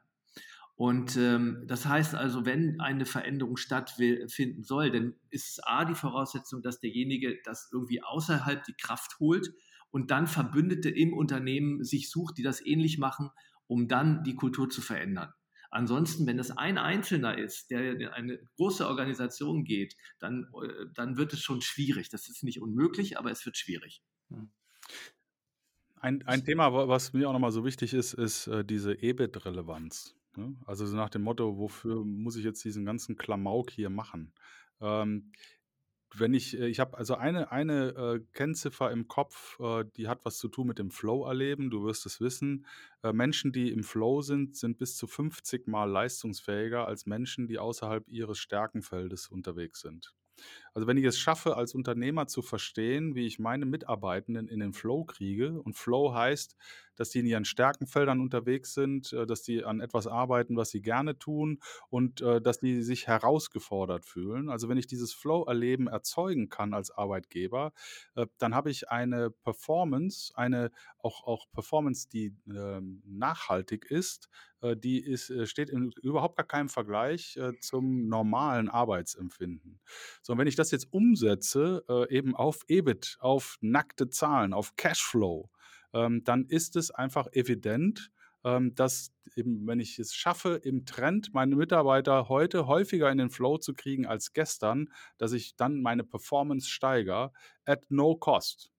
Und 0.76 1.18
ähm, 1.18 1.66
das 1.68 1.86
heißt 1.86 2.16
also, 2.16 2.46
wenn 2.46 2.80
eine 2.80 3.06
Veränderung 3.06 3.58
stattfinden 3.58 4.64
soll, 4.64 4.92
dann 4.92 5.14
ist 5.30 5.60
A 5.68 5.84
die 5.84 5.94
Voraussetzung, 5.94 6.62
dass 6.62 6.80
derjenige 6.80 7.38
das 7.44 7.70
irgendwie 7.74 8.02
außerhalb 8.02 8.64
die 8.64 8.76
Kraft 8.80 9.20
holt 9.20 9.52
und 9.92 10.10
dann 10.10 10.26
Verbündete 10.26 10.90
im 10.90 11.14
Unternehmen 11.14 11.84
sich 11.84 12.10
sucht, 12.10 12.38
die 12.38 12.44
das 12.44 12.66
ähnlich 12.66 12.98
machen, 12.98 13.30
um 13.68 13.90
dann 13.90 14.24
die 14.24 14.36
Kultur 14.36 14.70
zu 14.70 14.82
verändern. 14.82 15.34
Ansonsten, 15.70 16.26
wenn 16.26 16.40
es 16.40 16.52
ein 16.52 16.78
Einzelner 16.78 17.38
ist, 17.38 17.70
der 17.70 17.94
in 18.00 18.08
eine 18.08 18.40
große 18.58 18.88
Organisation 18.88 19.64
geht, 19.64 19.96
dann, 20.20 20.48
äh, 20.64 20.86
dann 20.94 21.18
wird 21.18 21.34
es 21.34 21.42
schon 21.42 21.62
schwierig. 21.62 22.10
Das 22.10 22.28
ist 22.28 22.44
nicht 22.44 22.62
unmöglich, 22.62 23.18
aber 23.20 23.32
es 23.32 23.46
wird 23.46 23.58
schwierig. 23.58 24.04
Ein, 25.96 26.26
ein 26.26 26.46
Thema, 26.46 26.74
wa- 26.74 26.88
was 26.88 27.14
mir 27.14 27.28
auch 27.30 27.34
nochmal 27.34 27.52
so 27.52 27.66
wichtig 27.66 27.94
ist, 27.94 28.14
ist 28.14 28.48
äh, 28.48 28.64
diese 28.64 28.94
EBIT-Relevanz. 29.02 30.16
Ne? 30.36 30.56
Also 30.66 30.86
so 30.86 30.96
nach 30.96 31.10
dem 31.10 31.24
Motto, 31.24 31.58
wofür 31.58 32.04
muss 32.06 32.36
ich 32.36 32.46
jetzt 32.46 32.64
diesen 32.64 32.86
ganzen 32.86 33.16
Klamauk 33.18 33.70
hier 33.72 33.90
machen? 33.90 34.34
Ähm, 34.82 35.32
wenn 36.16 36.34
ich, 36.34 36.58
äh, 36.60 36.68
ich 36.68 36.80
habe 36.80 36.98
also 36.98 37.16
eine, 37.16 37.52
eine 37.52 37.90
äh, 37.90 38.20
Kennziffer 38.34 38.92
im 38.92 39.08
Kopf, 39.08 39.60
äh, 39.60 39.86
die 39.98 40.08
hat 40.08 40.26
was 40.26 40.38
zu 40.38 40.48
tun 40.48 40.68
mit 40.68 40.80
dem 40.80 40.92
Flow-Erleben. 40.92 41.70
Du 41.70 41.84
wirst 41.84 42.06
es 42.06 42.20
wissen. 42.22 42.66
Äh, 43.04 43.14
Menschen, 43.14 43.52
die 43.52 43.72
im 43.72 43.84
Flow 43.84 44.22
sind, 44.22 44.56
sind 44.56 44.78
bis 44.78 44.98
zu 44.98 45.08
50 45.08 45.68
Mal 45.68 45.90
leistungsfähiger 45.90 46.88
als 46.88 47.06
Menschen, 47.06 47.48
die 47.48 47.60
außerhalb 47.60 48.08
ihres 48.08 48.40
Stärkenfeldes 48.40 49.28
unterwegs 49.28 49.82
sind. 49.82 50.14
Also 50.80 50.88
wenn 50.88 50.96
ich 50.96 51.04
es 51.04 51.20
schaffe, 51.20 51.58
als 51.58 51.76
Unternehmer 51.76 52.28
zu 52.28 52.42
verstehen, 52.42 53.14
wie 53.14 53.28
ich 53.28 53.38
meine 53.38 53.66
Mitarbeitenden 53.66 54.48
in 54.48 54.62
den 54.62 54.72
Flow 54.72 55.04
kriege, 55.04 55.62
und 55.62 55.76
Flow 55.76 56.14
heißt, 56.14 56.56
dass 57.00 57.10
die 57.10 57.20
in 57.20 57.26
ihren 57.26 57.46
Stärkenfeldern 57.46 58.20
unterwegs 58.20 58.74
sind, 58.74 59.14
äh, 59.14 59.26
dass 59.26 59.42
die 59.42 59.64
an 59.64 59.80
etwas 59.80 60.06
arbeiten, 60.06 60.58
was 60.58 60.70
sie 60.70 60.82
gerne 60.82 61.18
tun 61.18 61.60
und 61.90 62.22
äh, 62.22 62.42
dass 62.42 62.60
die 62.60 62.84
sich 62.84 63.08
herausgefordert 63.08 64.06
fühlen. 64.06 64.50
Also 64.50 64.68
wenn 64.68 64.78
ich 64.78 64.86
dieses 64.86 65.14
Flow-Erleben 65.14 65.88
erzeugen 65.88 66.50
kann 66.50 66.74
als 66.74 66.92
Arbeitgeber, 66.92 67.72
äh, 68.16 68.28
dann 68.38 68.54
habe 68.54 68.70
ich 68.70 68.90
eine 68.90 69.32
Performance, 69.32 70.34
eine 70.36 70.72
auch, 70.98 71.26
auch 71.26 71.50
Performance, 71.54 72.10
die 72.10 72.36
äh, 72.54 72.82
nachhaltig 73.06 73.86
ist, 73.90 74.30
die 74.62 75.00
ist, 75.00 75.32
steht 75.48 75.70
in 75.70 75.94
überhaupt 76.02 76.36
gar 76.36 76.46
keinem 76.46 76.68
Vergleich 76.68 77.40
zum 77.62 78.10
normalen 78.10 78.68
Arbeitsempfinden. 78.68 79.80
So, 80.22 80.34
und 80.34 80.40
wenn 80.40 80.48
ich 80.48 80.58
das 80.58 80.69
jetzt 80.72 80.92
umsetze, 80.92 81.84
äh, 81.90 82.16
eben 82.16 82.36
auf 82.36 82.64
EBIT, 82.68 83.18
auf 83.20 83.58
nackte 83.62 84.10
Zahlen, 84.10 84.54
auf 84.54 84.76
Cashflow, 84.76 85.50
ähm, 85.94 86.24
dann 86.24 86.46
ist 86.46 86.76
es 86.76 86.92
einfach 86.92 87.28
evident, 87.34 88.12
ähm, 88.44 88.74
dass 88.76 89.12
eben, 89.36 89.68
wenn 89.68 89.80
ich 89.80 90.00
es 90.00 90.14
schaffe, 90.14 90.62
im 90.64 90.86
Trend 90.86 91.34
meine 91.34 91.56
Mitarbeiter 91.56 92.30
heute 92.30 92.68
häufiger 92.68 93.12
in 93.12 93.18
den 93.18 93.30
Flow 93.30 93.58
zu 93.58 93.74
kriegen 93.74 94.06
als 94.06 94.34
gestern, 94.34 94.90
dass 95.18 95.34
ich 95.34 95.56
dann 95.56 95.82
meine 95.82 96.04
Performance 96.04 96.70
steigere, 96.70 97.32
at 97.66 97.90
no 97.90 98.16
cost. 98.16 98.72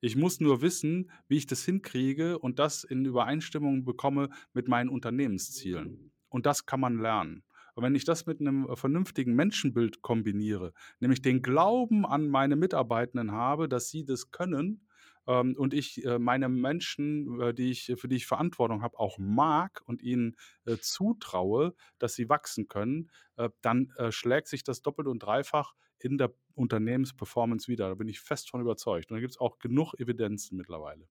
Ich 0.00 0.14
muss 0.14 0.40
nur 0.40 0.60
wissen, 0.60 1.10
wie 1.26 1.38
ich 1.38 1.46
das 1.46 1.64
hinkriege 1.64 2.38
und 2.38 2.58
das 2.58 2.84
in 2.84 3.04
Übereinstimmung 3.04 3.84
bekomme 3.84 4.28
mit 4.52 4.68
meinen 4.68 4.90
Unternehmenszielen. 4.90 6.12
Und 6.28 6.46
das 6.46 6.66
kann 6.66 6.80
man 6.80 6.98
lernen. 6.98 7.42
Und 7.80 7.86
wenn 7.86 7.94
ich 7.94 8.04
das 8.04 8.26
mit 8.26 8.40
einem 8.40 8.68
äh, 8.68 8.76
vernünftigen 8.76 9.34
Menschenbild 9.34 10.02
kombiniere, 10.02 10.74
nämlich 10.98 11.22
den 11.22 11.40
Glauben 11.40 12.04
an 12.04 12.28
meine 12.28 12.54
Mitarbeitenden 12.54 13.32
habe, 13.32 13.70
dass 13.70 13.88
sie 13.88 14.04
das 14.04 14.30
können, 14.30 14.86
ähm, 15.26 15.54
und 15.56 15.72
ich 15.72 16.04
äh, 16.04 16.18
meine 16.18 16.50
Menschen, 16.50 17.40
äh, 17.40 17.54
die 17.54 17.70
ich, 17.70 17.94
für 17.96 18.06
die 18.06 18.16
ich 18.16 18.26
Verantwortung 18.26 18.82
habe, 18.82 18.98
auch 18.98 19.16
mag 19.18 19.80
und 19.86 20.02
ihnen 20.02 20.36
äh, 20.66 20.76
zutraue, 20.76 21.74
dass 21.98 22.14
sie 22.14 22.28
wachsen 22.28 22.68
können, 22.68 23.10
äh, 23.36 23.48
dann 23.62 23.94
äh, 23.96 24.12
schlägt 24.12 24.48
sich 24.48 24.62
das 24.62 24.82
doppelt 24.82 25.08
und 25.08 25.20
dreifach 25.20 25.72
in 25.98 26.18
der 26.18 26.34
Unternehmensperformance 26.54 27.66
wieder. 27.68 27.88
Da 27.88 27.94
bin 27.94 28.08
ich 28.08 28.20
fest 28.20 28.50
von 28.50 28.60
überzeugt. 28.60 29.10
Und 29.10 29.16
da 29.16 29.20
gibt 29.20 29.30
es 29.32 29.40
auch 29.40 29.58
genug 29.58 29.94
Evidenzen 29.94 30.58
mittlerweile. 30.58 31.08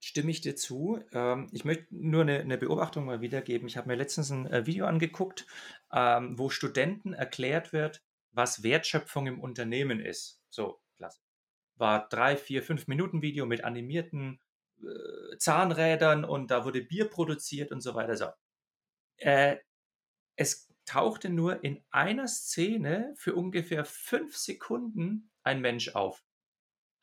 Stimme 0.00 0.30
ich 0.30 0.40
dir 0.40 0.56
zu. 0.56 1.00
Ähm, 1.12 1.48
ich 1.52 1.64
möchte 1.64 1.86
nur 1.90 2.22
eine, 2.22 2.40
eine, 2.40 2.58
Beobachtung 2.58 3.06
mal 3.06 3.20
wiedergeben. 3.20 3.66
Ich 3.68 3.76
habe 3.76 3.88
mir 3.88 3.96
letztens 3.96 4.30
ein 4.30 4.46
äh, 4.46 4.66
Video 4.66 4.86
angeguckt, 4.86 5.46
ähm, 5.92 6.38
wo 6.38 6.50
Studenten 6.50 7.14
erklärt 7.14 7.72
wird, 7.72 8.02
was 8.32 8.62
Wertschöpfung 8.62 9.26
im 9.26 9.40
Unternehmen 9.40 10.00
ist. 10.00 10.40
So, 10.50 10.80
klasse. 10.96 11.20
War 11.76 12.08
drei, 12.08 12.36
vier, 12.36 12.62
fünf 12.62 12.86
Minuten 12.86 13.22
Video 13.22 13.46
mit 13.46 13.64
animierten 13.64 14.40
äh, 14.82 15.36
Zahnrädern 15.38 16.24
und 16.24 16.50
da 16.50 16.64
wurde 16.64 16.82
Bier 16.82 17.08
produziert 17.08 17.72
und 17.72 17.80
so 17.80 17.94
weiter. 17.94 18.16
So. 18.16 18.26
Äh, 19.16 19.56
es 20.36 20.68
tauchte 20.84 21.30
nur 21.30 21.64
in 21.64 21.82
einer 21.90 22.28
Szene 22.28 23.14
für 23.16 23.34
ungefähr 23.34 23.84
fünf 23.84 24.36
Sekunden 24.36 25.30
ein 25.42 25.60
Mensch 25.60 25.94
auf. 25.94 26.22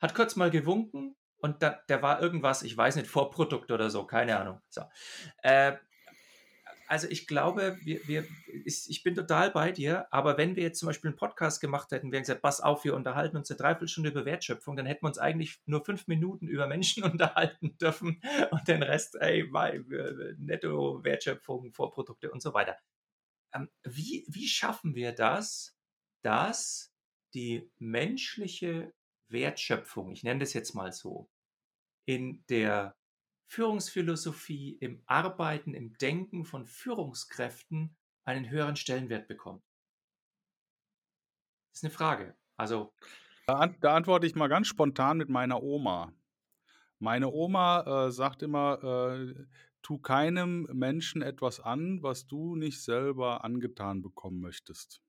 Hat 0.00 0.14
kurz 0.14 0.36
mal 0.36 0.50
gewunken, 0.50 1.16
und 1.42 1.62
da, 1.62 1.82
der 1.88 2.02
war 2.02 2.22
irgendwas, 2.22 2.62
ich 2.62 2.76
weiß 2.76 2.96
nicht, 2.96 3.08
Vorprodukt 3.08 3.70
oder 3.70 3.90
so, 3.90 4.06
keine 4.06 4.38
Ahnung. 4.38 4.60
So. 4.70 4.82
Äh, 5.42 5.72
also 6.86 7.08
ich 7.08 7.26
glaube, 7.26 7.78
wir, 7.82 8.06
wir, 8.06 8.26
ich, 8.66 9.02
bin 9.02 9.14
total 9.14 9.50
bei 9.50 9.72
dir, 9.72 10.06
aber 10.12 10.36
wenn 10.36 10.56
wir 10.56 10.62
jetzt 10.62 10.78
zum 10.78 10.88
Beispiel 10.88 11.08
einen 11.08 11.16
Podcast 11.16 11.60
gemacht 11.60 11.90
hätten, 11.90 12.12
wir 12.12 12.18
hätten 12.18 12.24
gesagt, 12.24 12.42
pass 12.42 12.60
auf, 12.60 12.84
wir 12.84 12.94
unterhalten 12.94 13.36
uns 13.36 13.50
eine 13.50 13.56
Dreiviertelstunde 13.56 14.10
über 14.10 14.24
Wertschöpfung, 14.24 14.76
dann 14.76 14.86
hätten 14.86 15.02
wir 15.02 15.08
uns 15.08 15.18
eigentlich 15.18 15.58
nur 15.64 15.84
fünf 15.84 16.06
Minuten 16.06 16.48
über 16.48 16.66
Menschen 16.66 17.02
unterhalten 17.10 17.76
dürfen 17.78 18.20
und 18.50 18.68
den 18.68 18.82
Rest, 18.82 19.16
ey, 19.16 19.50
netto 20.38 21.02
Wertschöpfung, 21.02 21.72
Vorprodukte 21.72 22.30
und 22.30 22.42
so 22.42 22.52
weiter. 22.52 22.76
Ähm, 23.54 23.70
wie, 23.84 24.26
wie 24.28 24.46
schaffen 24.46 24.94
wir 24.94 25.12
das, 25.12 25.74
dass 26.22 26.92
die 27.34 27.70
menschliche 27.78 28.92
Wertschöpfung, 29.28 30.12
ich 30.12 30.22
nenne 30.22 30.40
das 30.40 30.52
jetzt 30.52 30.74
mal 30.74 30.92
so, 30.92 31.28
in 32.04 32.44
der 32.48 32.96
Führungsphilosophie, 33.46 34.78
im 34.80 35.02
Arbeiten, 35.06 35.74
im 35.74 35.96
Denken 35.98 36.44
von 36.44 36.66
Führungskräften 36.66 37.96
einen 38.24 38.48
höheren 38.48 38.76
Stellenwert 38.76 39.28
bekommt? 39.28 39.62
Das 41.70 41.78
ist 41.78 41.84
eine 41.84 41.90
Frage. 41.92 42.36
Also. 42.56 42.92
Da, 43.46 43.66
da 43.66 43.94
antworte 43.94 44.26
ich 44.26 44.34
mal 44.34 44.48
ganz 44.48 44.68
spontan 44.68 45.18
mit 45.18 45.28
meiner 45.28 45.62
Oma. 45.62 46.12
Meine 46.98 47.30
Oma 47.30 48.06
äh, 48.06 48.12
sagt 48.12 48.42
immer, 48.42 48.82
äh, 48.82 49.34
tu 49.82 49.98
keinem 49.98 50.68
Menschen 50.72 51.20
etwas 51.20 51.60
an, 51.60 52.02
was 52.02 52.26
du 52.26 52.54
nicht 52.54 52.82
selber 52.82 53.44
angetan 53.44 54.02
bekommen 54.02 54.40
möchtest. 54.40 55.02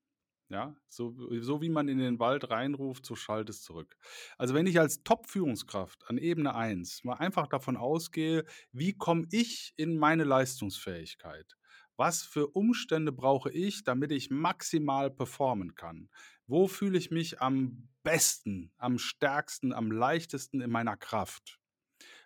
Ja, 0.50 0.76
so, 0.88 1.14
so 1.40 1.62
wie 1.62 1.70
man 1.70 1.88
in 1.88 1.98
den 1.98 2.18
Wald 2.18 2.50
reinruft, 2.50 3.06
so 3.06 3.16
schallt 3.16 3.48
es 3.48 3.62
zurück. 3.62 3.96
Also 4.36 4.54
wenn 4.54 4.66
ich 4.66 4.78
als 4.78 5.02
Top-Führungskraft 5.02 6.04
an 6.08 6.18
Ebene 6.18 6.54
1 6.54 7.02
mal 7.02 7.14
einfach 7.14 7.46
davon 7.46 7.76
ausgehe, 7.78 8.44
wie 8.70 8.92
komme 8.92 9.26
ich 9.30 9.72
in 9.76 9.96
meine 9.98 10.24
Leistungsfähigkeit? 10.24 11.56
Was 11.96 12.22
für 12.22 12.48
Umstände 12.48 13.10
brauche 13.12 13.50
ich, 13.50 13.84
damit 13.84 14.12
ich 14.12 14.30
maximal 14.30 15.10
performen 15.10 15.74
kann? 15.74 16.10
Wo 16.46 16.68
fühle 16.68 16.98
ich 16.98 17.10
mich 17.10 17.40
am 17.40 17.88
besten, 18.02 18.70
am 18.76 18.98
stärksten, 18.98 19.72
am 19.72 19.90
leichtesten 19.90 20.60
in 20.60 20.70
meiner 20.70 20.96
Kraft? 20.96 21.58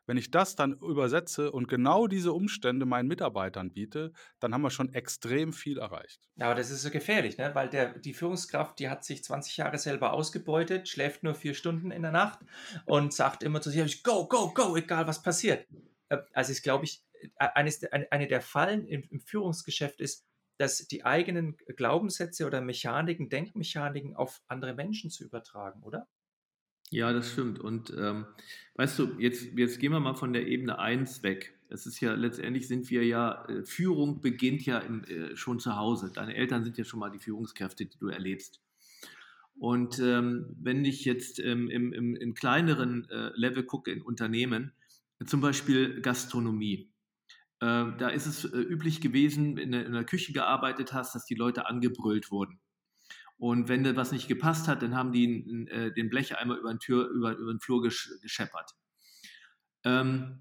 Wenn 0.09 0.17
ich 0.17 0.31
das 0.31 0.57
dann 0.57 0.73
übersetze 0.73 1.53
und 1.53 1.69
genau 1.69 2.07
diese 2.07 2.33
Umstände 2.33 2.87
meinen 2.87 3.09
Mitarbeitern 3.09 3.75
biete, 3.75 4.15
dann 4.41 4.55
haben 4.55 4.63
wir 4.63 4.71
schon 4.71 4.95
extrem 4.95 5.53
viel 5.53 5.77
erreicht. 5.77 6.31
Ja, 6.37 6.47
aber 6.47 6.55
das 6.55 6.71
ist 6.71 6.81
so 6.81 6.89
gefährlich, 6.89 7.37
ne? 7.37 7.55
weil 7.55 7.69
der, 7.69 7.99
die 7.99 8.15
Führungskraft, 8.15 8.79
die 8.79 8.89
hat 8.89 9.05
sich 9.05 9.23
20 9.23 9.59
Jahre 9.59 9.77
selber 9.77 10.15
ausgebeutet, 10.15 10.89
schläft 10.89 11.25
nur 11.25 11.35
vier 11.35 11.53
Stunden 11.53 11.91
in 11.91 12.01
der 12.01 12.11
Nacht 12.11 12.39
und 12.87 13.13
sagt 13.13 13.43
immer 13.43 13.61
zu 13.61 13.69
sich, 13.69 14.03
go, 14.03 14.27
go, 14.27 14.51
go, 14.55 14.75
egal 14.77 15.07
was 15.07 15.23
passiert. 15.23 15.67
Äh, 16.09 16.17
also 16.33 16.53
ist, 16.53 16.63
glaube 16.63 16.87
ich, 16.87 17.03
äh, 17.37 17.49
eines, 17.55 17.85
eine 17.85 18.29
der 18.29 18.41
Fallen 18.41 18.87
im, 18.87 19.03
im 19.11 19.21
Führungsgeschäft 19.21 20.01
ist, 20.01 20.25
dass 20.57 20.89
die 20.89 21.05
eigenen 21.05 21.59
Glaubenssätze 21.77 22.47
oder 22.47 22.63
Mechaniken, 22.63 23.29
Denkmechaniken 23.29 24.17
auf 24.17 24.41
andere 24.49 24.73
Menschen 24.73 25.11
zu 25.11 25.23
übertragen, 25.23 25.83
oder? 25.83 26.09
Ja, 26.91 27.13
das 27.13 27.33
stimmt. 27.33 27.59
Und 27.59 27.93
ähm, 27.99 28.27
weißt 28.75 28.99
du, 28.99 29.09
jetzt, 29.19 29.57
jetzt 29.57 29.79
gehen 29.79 29.93
wir 29.93 30.01
mal 30.01 30.15
von 30.15 30.33
der 30.33 30.47
Ebene 30.47 30.79
1 30.79 31.23
weg. 31.23 31.55
Es 31.69 31.85
ist 31.85 32.01
ja 32.01 32.15
letztendlich 32.15 32.67
sind 32.67 32.89
wir 32.89 33.05
ja, 33.05 33.45
äh, 33.47 33.63
Führung 33.65 34.23
beginnt 34.23 34.65
ja 34.65 34.79
im, 34.79 35.05
äh, 35.05 35.37
schon 35.37 35.61
zu 35.61 35.77
Hause. 35.77 36.11
Deine 36.15 36.35
Eltern 36.35 36.65
sind 36.65 36.79
ja 36.79 36.85
schon 36.85 37.01
mal 37.01 37.11
die 37.11 37.19
Führungskräfte, 37.19 37.85
die 37.85 37.99
du 37.99 38.09
erlebst. 38.09 38.63
Und 39.59 39.99
ähm, 39.99 40.57
wenn 40.61 40.85
ich 40.85 41.05
jetzt 41.05 41.41
ähm, 41.41 41.69
im, 41.69 41.93
im, 41.93 42.17
im, 42.17 42.35
kleineren 42.35 43.09
äh, 43.11 43.33
Level 43.35 43.65
gucke 43.65 43.91
in 43.91 44.03
Unternehmen, 44.03 44.73
zum 45.27 45.41
Beispiel 45.41 46.01
Gastronomie, 46.01 46.93
äh, 47.61 47.87
da 47.99 48.09
ist 48.09 48.27
es 48.27 48.45
äh, 48.45 48.57
üblich 48.57 49.01
gewesen, 49.01 49.57
wenn 49.57 49.73
du 49.73 49.83
in 49.83 49.93
der 49.93 50.05
Küche 50.05 50.33
gearbeitet 50.33 50.93
hast, 50.93 51.15
dass 51.15 51.27
die 51.27 51.35
Leute 51.35 51.67
angebrüllt 51.67 52.31
wurden. 52.31 52.61
Und 53.39 53.69
wenn 53.69 53.85
da 53.85 53.95
was 53.95 54.13
nicht 54.13 54.29
gepasst 54.29 54.67
hat, 54.69 54.83
dann 54.83 54.97
haben 54.97 55.13
die 55.13 55.69
äh, 55.71 55.93
den 55.93 56.11
Blecheimer 56.11 56.57
über 56.57 56.75
den, 56.75 56.81
Tür, 56.81 57.09
über, 57.09 57.37
über 57.37 57.53
den 57.53 57.61
Flur 57.61 57.83
gesch 57.83 58.11
gescheppert. 58.21 58.75
Ähm, 59.85 60.41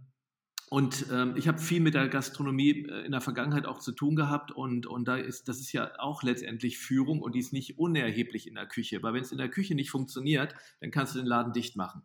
und 0.70 1.06
ähm, 1.12 1.36
ich 1.38 1.48
habe 1.48 1.60
viel 1.60 1.80
mit 1.80 1.94
der 1.94 2.10
Gastronomie 2.10 2.86
äh, 2.90 3.06
in 3.06 3.12
der 3.12 3.22
Vergangenheit 3.22 3.66
auch 3.66 3.80
zu 3.80 3.94
tun 3.94 4.18
gehabt 4.18 4.52
und, 4.52 4.86
und 4.86 5.08
da 5.08 5.16
ist, 5.16 5.48
das 5.48 5.60
ist 5.60 5.72
ja 5.72 5.92
auch 5.98 6.24
letztendlich 6.24 6.78
Führung 6.78 7.22
und 7.22 7.36
die 7.36 7.40
ist 7.40 7.54
nicht 7.54 7.80
unerheblich 7.80 8.48
in 8.48 8.56
der 8.56 8.66
Küche. 8.66 9.02
Weil 9.02 9.14
wenn 9.14 9.22
es 9.22 9.32
in 9.32 9.38
der 9.38 9.50
Küche 9.50 9.76
nicht 9.76 9.92
funktioniert, 9.92 10.56
dann 10.82 10.92
kannst 10.92 11.16
du 11.16 11.20
den 11.20 11.28
Laden 11.28 11.54
dicht 11.54 11.78
machen. 11.78 12.02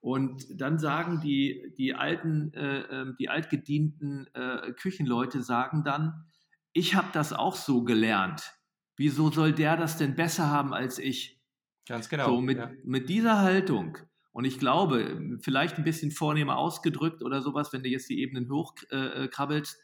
Und 0.00 0.46
dann 0.50 0.78
sagen 0.78 1.20
die, 1.20 1.74
die 1.76 1.94
alten, 1.94 2.54
äh, 2.54 2.80
ähm, 2.90 3.16
die 3.18 3.28
altgedienten 3.28 4.28
äh, 4.34 4.72
Küchenleute 4.72 5.42
sagen 5.42 5.82
dann, 5.84 6.24
ich 6.72 6.94
habe 6.94 7.08
das 7.12 7.32
auch 7.32 7.56
so 7.56 7.84
gelernt. 7.84 8.54
Wieso 8.96 9.30
soll 9.30 9.52
der 9.52 9.76
das 9.76 9.98
denn 9.98 10.14
besser 10.14 10.48
haben 10.48 10.72
als 10.72 10.98
ich? 10.98 11.40
Ganz 11.86 12.08
genau. 12.08 12.26
So 12.26 12.40
mit, 12.40 12.58
ja. 12.58 12.70
mit 12.84 13.08
dieser 13.08 13.40
Haltung. 13.40 13.98
Und 14.32 14.44
ich 14.44 14.58
glaube, 14.58 15.38
vielleicht 15.40 15.78
ein 15.78 15.84
bisschen 15.84 16.10
vornehmer 16.10 16.56
ausgedrückt 16.56 17.22
oder 17.22 17.40
sowas, 17.40 17.72
wenn 17.72 17.82
du 17.82 17.88
jetzt 17.88 18.08
die 18.08 18.20
Ebenen 18.20 18.50
hochkrabbelst. 18.50 19.76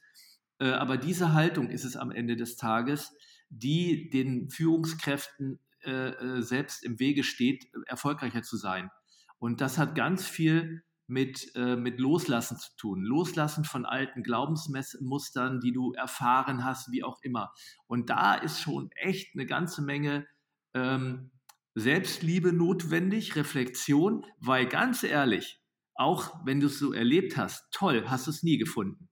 Äh, 0.59 0.71
äh, 0.71 0.73
aber 0.73 0.97
diese 0.97 1.33
Haltung 1.33 1.71
ist 1.71 1.85
es 1.85 1.97
am 1.97 2.11
Ende 2.11 2.37
des 2.37 2.57
Tages, 2.57 3.15
die 3.49 4.11
den 4.11 4.51
Führungskräften 4.51 5.61
äh, 5.85 6.11
äh 6.11 6.43
selbst 6.43 6.85
im 6.85 6.99
Wege 6.99 7.23
steht, 7.23 7.69
erfolgreicher 7.87 8.43
zu 8.43 8.57
sein. 8.57 8.91
Und 9.39 9.61
das 9.61 9.79
hat 9.79 9.95
ganz 9.95 10.27
viel 10.27 10.83
mit, 11.11 11.55
äh, 11.57 11.77
mit 11.77 11.99
Loslassen 11.99 12.57
zu 12.57 12.71
tun. 12.77 13.03
Loslassen 13.03 13.65
von 13.65 13.85
alten 13.85 14.23
Glaubensmustern, 14.23 15.61
die 15.61 15.73
du 15.73 15.93
erfahren 15.93 16.65
hast, 16.65 16.93
wie 16.93 17.03
auch 17.03 17.21
immer. 17.23 17.53
Und 17.87 18.11
da 18.11 18.35
ist 18.35 18.61
schon 18.61 18.91
echt 18.93 19.35
eine 19.35 19.45
ganze 19.45 19.83
Menge 19.83 20.27
ähm, 20.73 21.33
Selbstliebe 21.75 22.53
notwendig, 22.53 23.37
Reflexion, 23.37 24.25
weil 24.39 24.67
ganz 24.67 25.03
ehrlich, 25.03 25.61
auch 25.95 26.45
wenn 26.45 26.61
du 26.61 26.67
es 26.67 26.79
so 26.79 26.93
erlebt 26.93 27.37
hast, 27.37 27.73
toll, 27.73 28.05
hast 28.07 28.27
du 28.27 28.31
es 28.31 28.43
nie 28.43 28.57
gefunden. 28.57 29.09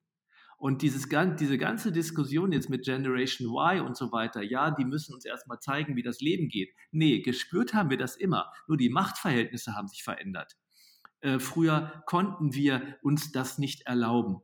Und 0.57 0.83
dieses, 0.83 1.09
diese 1.39 1.59
ganze 1.59 1.93
Diskussion 1.93 2.53
jetzt 2.53 2.69
mit 2.69 2.85
Generation 2.85 3.49
Y 3.49 3.87
und 3.87 3.97
so 3.97 4.11
weiter, 4.11 4.43
ja, 4.43 4.71
die 4.73 4.85
müssen 4.85 5.15
uns 5.15 5.25
erstmal 5.25 5.61
zeigen, 5.61 5.95
wie 5.95 6.03
das 6.03 6.21
Leben 6.21 6.49
geht. 6.49 6.75
Nee, 6.91 7.21
gespürt 7.21 7.75
haben 7.75 7.91
wir 7.91 7.99
das 7.99 8.17
immer. 8.17 8.53
Nur 8.67 8.77
die 8.77 8.89
Machtverhältnisse 8.89 9.75
haben 9.77 9.87
sich 9.87 10.03
verändert. 10.03 10.57
Äh, 11.21 11.39
früher 11.39 12.03
konnten 12.07 12.55
wir 12.55 12.97
uns 13.03 13.33
das 13.33 13.59
nicht 13.59 13.83
erlauben. 13.87 14.41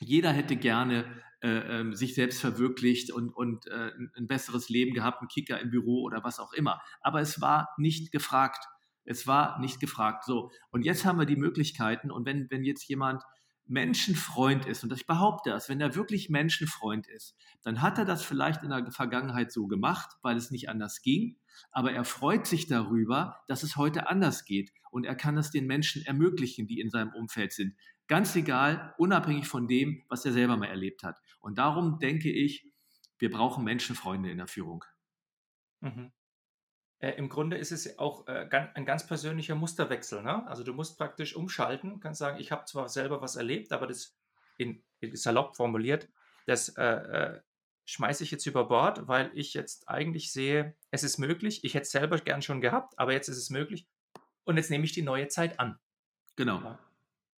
Jeder 0.00 0.32
hätte 0.32 0.56
gerne 0.56 1.04
äh, 1.40 1.80
ähm, 1.80 1.94
sich 1.94 2.14
selbst 2.14 2.40
verwirklicht 2.40 3.12
und, 3.12 3.30
und 3.30 3.66
äh, 3.66 3.90
ein 4.16 4.26
besseres 4.26 4.68
Leben 4.68 4.94
gehabt, 4.94 5.20
einen 5.20 5.28
Kicker 5.28 5.60
im 5.60 5.70
Büro 5.70 6.02
oder 6.02 6.24
was 6.24 6.40
auch 6.40 6.52
immer. 6.52 6.80
Aber 7.00 7.20
es 7.20 7.40
war 7.40 7.68
nicht 7.76 8.12
gefragt. 8.12 8.64
Es 9.04 9.26
war 9.26 9.60
nicht 9.60 9.80
gefragt. 9.80 10.24
So. 10.24 10.50
Und 10.70 10.84
jetzt 10.84 11.04
haben 11.04 11.18
wir 11.18 11.26
die 11.26 11.36
Möglichkeiten. 11.36 12.10
Und 12.10 12.24
wenn, 12.24 12.50
wenn 12.50 12.64
jetzt 12.64 12.88
jemand 12.88 13.22
Menschenfreund 13.66 14.66
ist, 14.66 14.84
und 14.84 14.92
ich 14.92 15.06
behaupte 15.06 15.50
das, 15.50 15.68
wenn 15.68 15.80
er 15.80 15.94
wirklich 15.94 16.28
Menschenfreund 16.28 17.06
ist, 17.06 17.34
dann 17.62 17.80
hat 17.80 17.98
er 17.98 18.04
das 18.04 18.22
vielleicht 18.22 18.62
in 18.62 18.70
der 18.70 18.90
Vergangenheit 18.92 19.52
so 19.52 19.66
gemacht, 19.66 20.16
weil 20.22 20.36
es 20.36 20.50
nicht 20.50 20.68
anders 20.68 21.00
ging, 21.02 21.36
aber 21.70 21.92
er 21.92 22.04
freut 22.04 22.46
sich 22.46 22.66
darüber, 22.66 23.42
dass 23.48 23.62
es 23.62 23.76
heute 23.76 24.08
anders 24.08 24.44
geht 24.44 24.70
und 24.90 25.04
er 25.04 25.14
kann 25.14 25.38
es 25.38 25.50
den 25.50 25.66
Menschen 25.66 26.04
ermöglichen, 26.04 26.66
die 26.66 26.80
in 26.80 26.90
seinem 26.90 27.12
Umfeld 27.14 27.52
sind. 27.52 27.74
Ganz 28.06 28.36
egal, 28.36 28.94
unabhängig 28.98 29.48
von 29.48 29.66
dem, 29.66 30.02
was 30.08 30.24
er 30.26 30.32
selber 30.32 30.56
mal 30.56 30.66
erlebt 30.66 31.02
hat. 31.02 31.18
Und 31.40 31.58
darum 31.58 31.98
denke 31.98 32.30
ich, 32.30 32.70
wir 33.18 33.30
brauchen 33.30 33.64
Menschenfreunde 33.64 34.30
in 34.30 34.38
der 34.38 34.46
Führung. 34.46 34.84
Mhm. 35.80 36.12
Äh, 36.98 37.12
Im 37.12 37.28
Grunde 37.28 37.56
ist 37.56 37.72
es 37.72 37.98
auch 37.98 38.26
äh, 38.26 38.48
ein 38.74 38.86
ganz 38.86 39.06
persönlicher 39.06 39.54
Musterwechsel. 39.54 40.22
Ne? 40.22 40.46
Also 40.46 40.64
du 40.64 40.72
musst 40.72 40.98
praktisch 40.98 41.36
umschalten, 41.36 42.00
kannst 42.00 42.18
sagen, 42.18 42.40
ich 42.40 42.52
habe 42.52 42.64
zwar 42.64 42.88
selber 42.88 43.20
was 43.20 43.36
erlebt, 43.36 43.72
aber 43.72 43.86
das 43.86 44.16
in, 44.58 44.82
in 45.00 45.14
salopp 45.16 45.56
formuliert, 45.56 46.08
das 46.46 46.70
äh, 46.70 46.84
äh, 46.84 47.40
schmeiße 47.84 48.24
ich 48.24 48.30
jetzt 48.30 48.46
über 48.46 48.66
Bord, 48.66 49.08
weil 49.08 49.30
ich 49.34 49.54
jetzt 49.54 49.88
eigentlich 49.88 50.32
sehe, 50.32 50.74
es 50.90 51.02
ist 51.02 51.18
möglich. 51.18 51.64
Ich 51.64 51.74
hätte 51.74 51.82
es 51.84 51.90
selber 51.90 52.18
gern 52.18 52.42
schon 52.42 52.60
gehabt, 52.60 52.98
aber 52.98 53.12
jetzt 53.12 53.28
ist 53.28 53.38
es 53.38 53.50
möglich. 53.50 53.86
Und 54.44 54.56
jetzt 54.56 54.70
nehme 54.70 54.84
ich 54.84 54.92
die 54.92 55.02
neue 55.02 55.28
Zeit 55.28 55.58
an. 55.58 55.78
Genau. 56.36 56.60
Ja. 56.60 56.78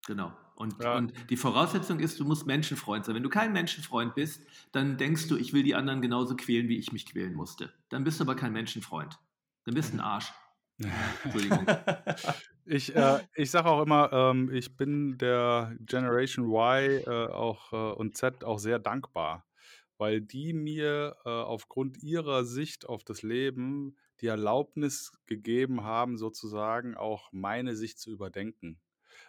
Genau. 0.06 0.32
Und, 0.54 0.82
ja. 0.82 0.96
und 0.96 1.12
die 1.28 1.36
Voraussetzung 1.36 2.00
ist, 2.00 2.18
du 2.18 2.24
musst 2.24 2.46
Menschenfreund 2.46 3.04
sein. 3.04 3.14
Wenn 3.14 3.22
du 3.22 3.28
kein 3.28 3.52
Menschenfreund 3.52 4.14
bist, 4.14 4.42
dann 4.72 4.96
denkst 4.96 5.28
du, 5.28 5.36
ich 5.36 5.52
will 5.52 5.62
die 5.62 5.74
anderen 5.74 6.00
genauso 6.00 6.34
quälen, 6.34 6.68
wie 6.68 6.78
ich 6.78 6.92
mich 6.92 7.06
quälen 7.06 7.34
musste. 7.34 7.72
Dann 7.90 8.04
bist 8.04 8.20
du 8.20 8.24
aber 8.24 8.36
kein 8.36 8.52
Menschenfreund. 8.52 9.18
Dann 9.66 9.74
bist 9.74 9.92
du 9.92 9.96
ein 9.96 10.00
Arsch. 10.00 10.32
Entschuldigung. 11.24 11.66
ich 12.66 12.94
äh, 12.94 13.18
ich 13.34 13.50
sage 13.50 13.68
auch 13.68 13.82
immer, 13.82 14.12
ähm, 14.12 14.50
ich 14.52 14.76
bin 14.76 15.18
der 15.18 15.76
Generation 15.80 16.46
Y 16.46 17.02
äh, 17.04 17.32
auch, 17.32 17.72
äh, 17.72 17.76
und 17.76 18.16
Z 18.16 18.44
auch 18.44 18.58
sehr 18.58 18.78
dankbar, 18.78 19.44
weil 19.98 20.20
die 20.20 20.52
mir 20.52 21.16
äh, 21.24 21.28
aufgrund 21.28 22.02
ihrer 22.02 22.44
Sicht 22.44 22.88
auf 22.88 23.02
das 23.02 23.22
Leben 23.22 23.96
die 24.20 24.28
Erlaubnis 24.28 25.12
gegeben 25.26 25.82
haben, 25.82 26.16
sozusagen 26.16 26.94
auch 26.94 27.32
meine 27.32 27.74
Sicht 27.74 27.98
zu 27.98 28.10
überdenken. 28.12 28.80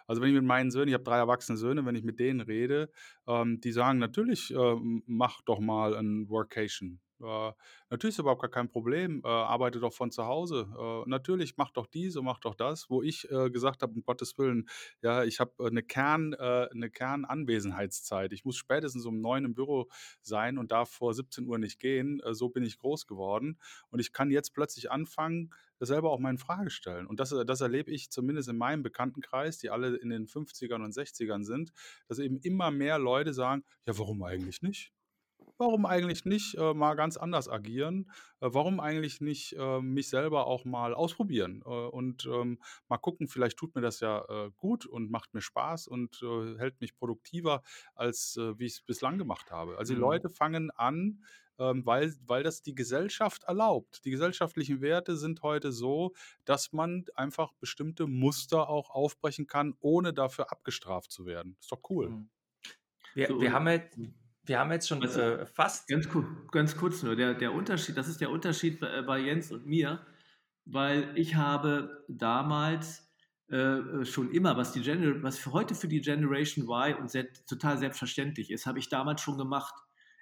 Also 0.06 0.22
wenn 0.22 0.28
ich 0.28 0.36
mit 0.36 0.44
meinen 0.44 0.70
Söhnen, 0.70 0.88
ich 0.88 0.94
habe 0.94 1.04
drei 1.04 1.18
erwachsene 1.18 1.58
Söhne, 1.58 1.84
wenn 1.84 1.96
ich 1.96 2.04
mit 2.04 2.20
denen 2.20 2.40
rede, 2.40 2.90
ähm, 3.26 3.60
die 3.60 3.72
sagen 3.72 3.98
natürlich, 3.98 4.54
äh, 4.54 4.76
mach 5.06 5.40
doch 5.42 5.58
mal 5.58 5.96
ein 5.96 6.28
Workation. 6.28 7.00
Äh, 7.20 7.52
natürlich 7.90 8.14
ist 8.14 8.18
überhaupt 8.20 8.42
gar 8.42 8.50
kein 8.50 8.68
Problem, 8.68 9.22
äh, 9.24 9.28
arbeite 9.28 9.80
doch 9.80 9.92
von 9.92 10.10
zu 10.10 10.26
Hause. 10.26 10.68
Äh, 10.78 11.08
natürlich, 11.08 11.56
mach 11.56 11.70
doch 11.70 11.86
dies 11.86 12.16
und 12.16 12.24
mach 12.24 12.38
doch 12.38 12.54
das, 12.54 12.88
wo 12.90 13.02
ich 13.02 13.30
äh, 13.30 13.50
gesagt 13.50 13.82
habe, 13.82 13.94
um 13.94 14.02
Gottes 14.02 14.38
Willen, 14.38 14.68
ja, 15.02 15.24
ich 15.24 15.40
habe 15.40 15.66
eine 15.66 15.82
Kern, 15.82 16.32
äh, 16.32 16.68
eine 16.72 16.90
Kernanwesenheitszeit. 16.90 18.32
Ich 18.32 18.44
muss 18.44 18.56
spätestens 18.56 19.04
um 19.06 19.20
neun 19.20 19.44
im 19.44 19.54
Büro 19.54 19.88
sein 20.22 20.58
und 20.58 20.72
darf 20.72 20.90
vor 20.90 21.14
17 21.14 21.46
Uhr 21.46 21.58
nicht 21.58 21.80
gehen. 21.80 22.20
Äh, 22.20 22.34
so 22.34 22.48
bin 22.48 22.64
ich 22.64 22.78
groß 22.78 23.06
geworden. 23.06 23.58
Und 23.90 24.00
ich 24.00 24.12
kann 24.12 24.30
jetzt 24.30 24.54
plötzlich 24.54 24.90
anfangen, 24.90 25.50
selber 25.80 26.10
auch 26.10 26.18
in 26.18 26.38
Frage 26.38 26.70
stellen. 26.70 27.06
Und 27.06 27.20
das, 27.20 27.34
das 27.46 27.60
erlebe 27.60 27.90
ich 27.90 28.10
zumindest 28.10 28.48
in 28.48 28.56
meinem 28.56 28.82
Bekanntenkreis, 28.82 29.58
die 29.58 29.70
alle 29.70 29.96
in 29.96 30.10
den 30.10 30.26
50ern 30.26 30.84
und 30.84 30.92
60ern 30.92 31.44
sind, 31.44 31.72
dass 32.08 32.18
eben 32.18 32.38
immer 32.38 32.70
mehr 32.70 32.98
Leute 32.98 33.32
sagen, 33.32 33.64
ja, 33.86 33.96
warum 33.98 34.22
eigentlich 34.22 34.62
nicht? 34.62 34.92
Warum 35.58 35.86
eigentlich 35.86 36.24
nicht 36.24 36.56
äh, 36.56 36.74
mal 36.74 36.94
ganz 36.94 37.16
anders 37.16 37.48
agieren? 37.48 38.10
Äh, 38.40 38.48
warum 38.52 38.80
eigentlich 38.80 39.20
nicht 39.20 39.54
äh, 39.58 39.80
mich 39.80 40.08
selber 40.08 40.46
auch 40.46 40.64
mal 40.64 40.94
ausprobieren 40.94 41.62
äh, 41.64 41.68
und 41.68 42.26
ähm, 42.26 42.58
mal 42.88 42.98
gucken, 42.98 43.28
vielleicht 43.28 43.58
tut 43.58 43.74
mir 43.74 43.80
das 43.80 44.00
ja 44.00 44.24
äh, 44.28 44.50
gut 44.56 44.86
und 44.86 45.10
macht 45.10 45.34
mir 45.34 45.42
Spaß 45.42 45.88
und 45.88 46.22
äh, 46.22 46.58
hält 46.58 46.80
mich 46.80 46.96
produktiver, 46.96 47.62
als 47.94 48.38
wie 48.56 48.66
ich 48.66 48.74
es 48.74 48.80
bislang 48.82 49.18
gemacht 49.18 49.50
habe. 49.50 49.78
Also 49.78 49.92
die 49.92 49.98
mhm. 49.98 50.04
Leute 50.04 50.30
fangen 50.30 50.70
an, 50.70 51.20
ähm, 51.58 51.84
weil, 51.84 52.14
weil 52.26 52.42
das 52.42 52.62
die 52.62 52.74
Gesellschaft 52.74 53.44
erlaubt. 53.44 54.04
Die 54.04 54.10
gesellschaftlichen 54.10 54.80
Werte 54.80 55.16
sind 55.16 55.42
heute 55.42 55.72
so, 55.72 56.14
dass 56.44 56.72
man 56.72 57.04
einfach 57.14 57.52
bestimmte 57.54 58.06
Muster 58.06 58.68
auch 58.68 58.90
aufbrechen 58.90 59.46
kann, 59.46 59.74
ohne 59.80 60.12
dafür 60.12 60.52
abgestraft 60.52 61.10
zu 61.10 61.26
werden. 61.26 61.56
Ist 61.60 61.72
doch 61.72 61.80
cool. 61.90 62.10
Mhm. 62.10 62.30
Wir, 63.14 63.28
so, 63.28 63.40
wir 63.40 63.52
haben 63.52 63.66
halt 63.66 63.90
wir 64.48 64.58
haben 64.58 64.72
jetzt 64.72 64.88
schon 64.88 65.02
also, 65.02 65.20
äh, 65.20 65.46
fast. 65.46 65.88
Ganz, 65.88 66.08
ganz 66.50 66.76
kurz 66.76 67.02
nur, 67.02 67.16
der, 67.16 67.34
der 67.34 67.52
Unterschied, 67.52 67.96
das 67.96 68.08
ist 68.08 68.20
der 68.20 68.30
Unterschied 68.30 68.80
bei, 68.80 69.02
bei 69.02 69.18
Jens 69.20 69.52
und 69.52 69.66
mir, 69.66 70.04
weil 70.64 71.12
ich 71.16 71.34
habe 71.34 72.04
damals 72.08 73.08
äh, 73.48 74.04
schon 74.04 74.30
immer, 74.32 74.56
was, 74.56 74.72
die 74.72 74.82
Gener 74.82 75.22
was 75.22 75.38
für 75.38 75.52
heute 75.52 75.74
für 75.74 75.88
die 75.88 76.00
Generation 76.00 76.66
Y 76.66 77.00
und 77.00 77.10
se 77.10 77.28
total 77.48 77.78
selbstverständlich 77.78 78.50
ist, 78.50 78.66
habe 78.66 78.78
ich 78.78 78.88
damals 78.88 79.20
schon 79.20 79.38
gemacht. 79.38 79.74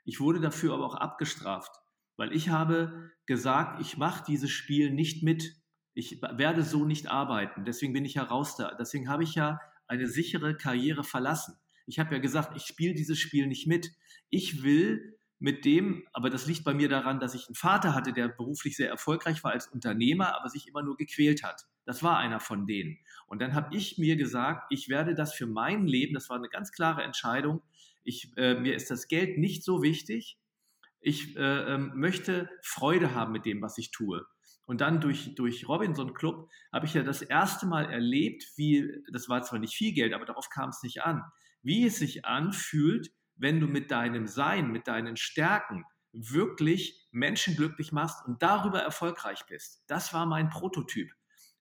Ich 0.04 0.20
wurde 0.20 0.40
dafür 0.40 0.74
aber 0.74 0.86
auch 0.86 0.94
abgestraft, 0.94 1.72
weil 2.16 2.32
ich 2.32 2.48
habe 2.48 3.10
gesagt, 3.26 3.80
ich 3.80 3.96
mache 3.96 4.24
dieses 4.26 4.50
Spiel 4.50 4.90
nicht 4.90 5.24
mit. 5.24 5.56
Ich 5.94 6.20
werde 6.22 6.62
so 6.62 6.84
nicht 6.84 7.10
arbeiten. 7.10 7.64
Deswegen 7.64 7.92
bin 7.92 8.04
ich 8.04 8.14
ja 8.14 8.22
raus 8.22 8.56
da. 8.56 8.76
Deswegen 8.78 9.08
habe 9.08 9.24
ich 9.24 9.34
ja 9.34 9.60
eine 9.88 10.06
sichere 10.06 10.56
Karriere 10.56 11.02
verlassen. 11.02 11.56
Ich 11.86 11.98
habe 11.98 12.14
ja 12.14 12.20
gesagt, 12.20 12.56
ich 12.56 12.64
spiele 12.64 12.94
dieses 12.94 13.18
Spiel 13.18 13.46
nicht 13.46 13.66
mit. 13.66 13.90
Ich 14.30 14.62
will 14.62 15.16
mit 15.38 15.64
dem, 15.64 16.04
aber 16.12 16.30
das 16.30 16.46
liegt 16.46 16.64
bei 16.64 16.72
mir 16.72 16.88
daran, 16.88 17.20
dass 17.20 17.34
ich 17.34 17.46
einen 17.46 17.54
Vater 17.54 17.94
hatte, 17.94 18.12
der 18.12 18.28
beruflich 18.28 18.76
sehr 18.76 18.88
erfolgreich 18.88 19.44
war 19.44 19.52
als 19.52 19.68
Unternehmer, 19.68 20.34
aber 20.34 20.48
sich 20.48 20.66
immer 20.66 20.82
nur 20.82 20.96
gequält 20.96 21.42
hat. 21.42 21.66
Das 21.84 22.02
war 22.02 22.18
einer 22.18 22.40
von 22.40 22.66
denen. 22.66 22.98
Und 23.26 23.40
dann 23.42 23.54
habe 23.54 23.76
ich 23.76 23.98
mir 23.98 24.16
gesagt, 24.16 24.66
ich 24.70 24.88
werde 24.88 25.14
das 25.14 25.34
für 25.34 25.46
mein 25.46 25.86
Leben, 25.86 26.14
das 26.14 26.30
war 26.30 26.36
eine 26.36 26.48
ganz 26.48 26.72
klare 26.72 27.02
Entscheidung, 27.02 27.62
ich, 28.06 28.32
äh, 28.36 28.54
mir 28.54 28.74
ist 28.74 28.90
das 28.90 29.08
Geld 29.08 29.36
nicht 29.36 29.64
so 29.64 29.82
wichtig. 29.82 30.38
Ich 31.00 31.36
äh, 31.36 31.74
äh, 31.74 31.78
möchte 31.78 32.48
Freude 32.62 33.14
haben 33.14 33.32
mit 33.32 33.44
dem, 33.44 33.60
was 33.60 33.78
ich 33.78 33.90
tue. 33.90 34.24
Und 34.64 34.80
dann 34.80 35.00
durch, 35.00 35.34
durch 35.34 35.68
Robinson 35.68 36.14
Club 36.14 36.48
habe 36.72 36.86
ich 36.86 36.94
ja 36.94 37.02
das 37.02 37.22
erste 37.22 37.66
Mal 37.66 37.90
erlebt, 37.90 38.44
wie, 38.56 39.02
das 39.12 39.28
war 39.28 39.42
zwar 39.42 39.58
nicht 39.58 39.74
viel 39.74 39.92
Geld, 39.92 40.14
aber 40.14 40.24
darauf 40.24 40.50
kam 40.50 40.70
es 40.70 40.82
nicht 40.82 41.02
an, 41.02 41.22
wie 41.66 41.84
es 41.84 41.98
sich 41.98 42.24
anfühlt, 42.24 43.10
wenn 43.34 43.58
du 43.58 43.66
mit 43.66 43.90
deinem 43.90 44.28
Sein, 44.28 44.70
mit 44.70 44.86
deinen 44.86 45.16
Stärken 45.16 45.84
wirklich 46.12 47.08
Menschen 47.10 47.56
glücklich 47.56 47.90
machst 47.90 48.24
und 48.24 48.40
darüber 48.40 48.80
erfolgreich 48.80 49.44
bist. 49.48 49.82
Das 49.88 50.14
war 50.14 50.26
mein 50.26 50.48
Prototyp. 50.48 51.10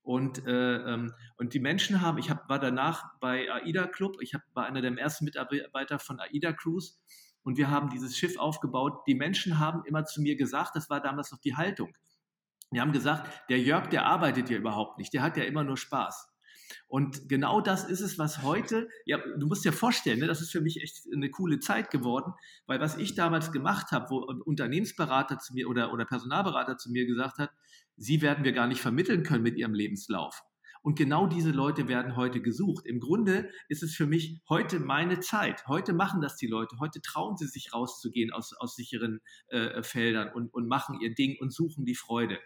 Und, 0.03 0.45
äh, 0.45 0.75
ähm, 0.75 1.11
und 1.37 1.55
die 1.55 1.59
Menschen 1.59 2.01
haben, 2.01 2.19
ich 2.19 2.29
hab, 2.29 2.47
war 2.47 2.59
danach 2.59 3.03
bei 3.19 3.51
AIDA 3.51 3.87
Club, 3.87 4.17
ich 4.21 4.35
hab, 4.35 4.43
war 4.53 4.67
einer 4.67 4.81
der 4.81 4.95
ersten 4.95 5.25
Mitarbeiter 5.25 5.97
von 5.97 6.19
AIDA 6.19 6.53
Cruise 6.53 6.99
und 7.41 7.57
wir 7.57 7.71
haben 7.71 7.89
dieses 7.89 8.15
Schiff 8.15 8.37
aufgebaut. 8.37 9.01
Die 9.07 9.15
Menschen 9.15 9.57
haben 9.57 9.81
immer 9.85 10.05
zu 10.05 10.21
mir 10.21 10.35
gesagt, 10.35 10.75
das 10.75 10.87
war 10.91 11.01
damals 11.01 11.31
noch 11.31 11.39
die 11.39 11.55
Haltung. 11.55 11.91
Die 12.71 12.79
haben 12.79 12.91
gesagt, 12.91 13.49
der 13.49 13.59
Jörg, 13.59 13.87
der 13.87 14.05
arbeitet 14.05 14.51
ja 14.51 14.57
überhaupt 14.57 14.99
nicht, 14.99 15.11
der 15.13 15.23
hat 15.23 15.35
ja 15.35 15.43
immer 15.45 15.63
nur 15.63 15.77
Spaß. 15.77 16.34
Und 16.87 17.27
genau 17.29 17.61
das 17.61 17.83
ist 17.85 18.01
es, 18.01 18.17
was 18.17 18.43
heute, 18.43 18.87
ja, 19.05 19.17
du 19.37 19.47
musst 19.47 19.65
dir 19.65 19.73
vorstellen, 19.73 20.19
ne, 20.19 20.27
das 20.27 20.41
ist 20.41 20.51
für 20.51 20.61
mich 20.61 20.81
echt 20.81 21.07
eine 21.13 21.29
coole 21.29 21.59
Zeit 21.59 21.91
geworden, 21.91 22.33
weil 22.65 22.79
was 22.79 22.97
ich 22.97 23.15
damals 23.15 23.51
gemacht 23.51 23.91
habe, 23.91 24.09
wo 24.09 24.27
ein 24.27 24.41
Unternehmensberater 24.41 25.39
zu 25.39 25.53
mir 25.53 25.69
oder, 25.69 25.93
oder 25.93 26.05
Personalberater 26.05 26.77
zu 26.77 26.91
mir 26.91 27.05
gesagt 27.05 27.37
hat, 27.37 27.51
sie 27.97 28.21
werden 28.21 28.43
wir 28.43 28.53
gar 28.53 28.67
nicht 28.67 28.81
vermitteln 28.81 29.23
können 29.23 29.43
mit 29.43 29.57
ihrem 29.57 29.73
Lebenslauf. 29.73 30.43
Und 30.85 30.99
genau 30.99 31.25
diese 31.25 31.49
Leute 31.49 31.87
werden 31.87 32.15
heute 32.15 32.41
gesucht. 32.41 32.85
Im 32.85 32.99
Grunde 32.99 33.49
ist 33.69 33.81
es 33.81 33.95
für 33.95 34.05
mich 34.05 34.43
heute 34.47 34.79
meine 34.79 35.19
Zeit. 35.19 35.65
Heute 35.65 35.93
machen 35.93 36.21
das 36.21 36.35
die 36.35 36.45
Leute. 36.45 36.77
Heute 36.79 37.01
trauen 37.01 37.37
sie 37.37 37.47
sich 37.47 37.73
rauszugehen 37.73 38.31
aus, 38.31 38.53
aus 38.53 38.75
sicheren 38.75 39.19
äh, 39.47 39.81
Feldern 39.81 40.31
und, 40.31 40.53
und 40.53 40.67
machen 40.67 40.99
ihr 41.01 41.15
Ding 41.15 41.37
und 41.39 41.51
suchen 41.51 41.85
die 41.85 41.95
Freude. 41.95 42.37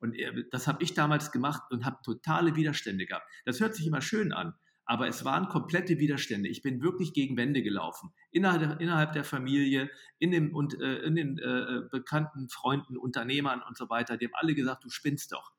Und 0.00 0.14
äh, 0.14 0.44
das 0.50 0.66
habe 0.66 0.82
ich 0.82 0.94
damals 0.94 1.30
gemacht 1.30 1.62
und 1.70 1.84
habe 1.84 1.98
totale 2.04 2.56
Widerstände 2.56 3.06
gehabt. 3.06 3.26
Das 3.44 3.60
hört 3.60 3.74
sich 3.74 3.86
immer 3.86 4.00
schön 4.00 4.32
an, 4.32 4.54
aber 4.84 5.06
es 5.06 5.24
waren 5.24 5.48
komplette 5.48 5.98
Widerstände. 5.98 6.48
Ich 6.48 6.62
bin 6.62 6.82
wirklich 6.82 7.12
gegen 7.12 7.36
Wände 7.36 7.62
gelaufen. 7.62 8.12
Innerhalb 8.32 8.60
der, 8.60 8.80
innerhalb 8.80 9.12
der 9.12 9.24
Familie, 9.24 9.88
in, 10.18 10.32
dem, 10.32 10.54
und, 10.54 10.80
äh, 10.80 10.96
in 11.02 11.14
den 11.14 11.38
äh, 11.38 11.44
äh, 11.44 11.88
bekannten 11.90 12.48
Freunden, 12.48 12.96
Unternehmern 12.96 13.62
und 13.66 13.76
so 13.76 13.88
weiter. 13.88 14.16
Die 14.16 14.26
haben 14.26 14.34
alle 14.34 14.54
gesagt, 14.54 14.84
du 14.84 14.90
spinnst 14.90 15.32
doch. 15.32 15.52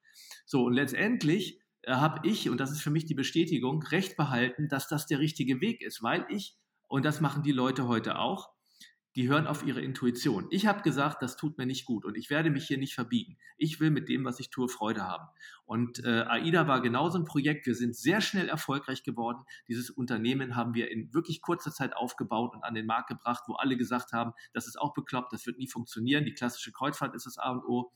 So, 0.45 0.65
und 0.65 0.73
letztendlich 0.73 1.61
äh, 1.83 1.93
habe 1.93 2.27
ich, 2.27 2.49
und 2.49 2.59
das 2.59 2.71
ist 2.71 2.81
für 2.81 2.89
mich 2.89 3.05
die 3.05 3.15
Bestätigung, 3.15 3.81
recht 3.83 4.17
behalten, 4.17 4.67
dass 4.67 4.87
das 4.87 5.07
der 5.07 5.19
richtige 5.19 5.61
Weg 5.61 5.81
ist, 5.81 6.03
weil 6.03 6.25
ich, 6.29 6.57
und 6.87 7.05
das 7.05 7.21
machen 7.21 7.41
die 7.41 7.53
Leute 7.53 7.87
heute 7.87 8.19
auch, 8.19 8.50
die 9.15 9.27
hören 9.27 9.45
auf 9.45 9.65
ihre 9.65 9.81
Intuition. 9.81 10.47
Ich 10.51 10.67
habe 10.67 10.81
gesagt, 10.83 11.21
das 11.21 11.35
tut 11.35 11.57
mir 11.57 11.65
nicht 11.65 11.85
gut 11.85 12.05
und 12.05 12.15
ich 12.15 12.29
werde 12.29 12.49
mich 12.49 12.65
hier 12.65 12.77
nicht 12.77 12.93
verbiegen. 12.93 13.37
Ich 13.57 13.79
will 13.79 13.89
mit 13.89 14.07
dem, 14.07 14.23
was 14.23 14.39
ich 14.39 14.49
tue, 14.49 14.69
Freude 14.69 15.03
haben. 15.03 15.27
Und 15.65 16.03
äh, 16.05 16.21
AIDA 16.27 16.67
war 16.67 16.81
genauso 16.81 17.17
ein 17.17 17.25
Projekt. 17.25 17.65
Wir 17.65 17.75
sind 17.75 17.95
sehr 17.95 18.21
schnell 18.21 18.47
erfolgreich 18.47 19.03
geworden. 19.03 19.43
Dieses 19.67 19.89
Unternehmen 19.89 20.55
haben 20.55 20.73
wir 20.73 20.89
in 20.91 21.13
wirklich 21.13 21.41
kurzer 21.41 21.71
Zeit 21.71 21.95
aufgebaut 21.95 22.53
und 22.55 22.63
an 22.63 22.73
den 22.73 22.85
Markt 22.85 23.09
gebracht, 23.09 23.43
wo 23.47 23.53
alle 23.55 23.75
gesagt 23.75 24.13
haben, 24.13 24.31
das 24.53 24.67
ist 24.67 24.79
auch 24.79 24.93
bekloppt, 24.93 25.33
das 25.33 25.45
wird 25.45 25.57
nie 25.57 25.67
funktionieren. 25.67 26.25
Die 26.25 26.33
klassische 26.33 26.71
Kreuzfahrt 26.71 27.13
ist 27.13 27.25
das 27.25 27.37
A 27.37 27.51
und 27.51 27.65
O. 27.65 27.91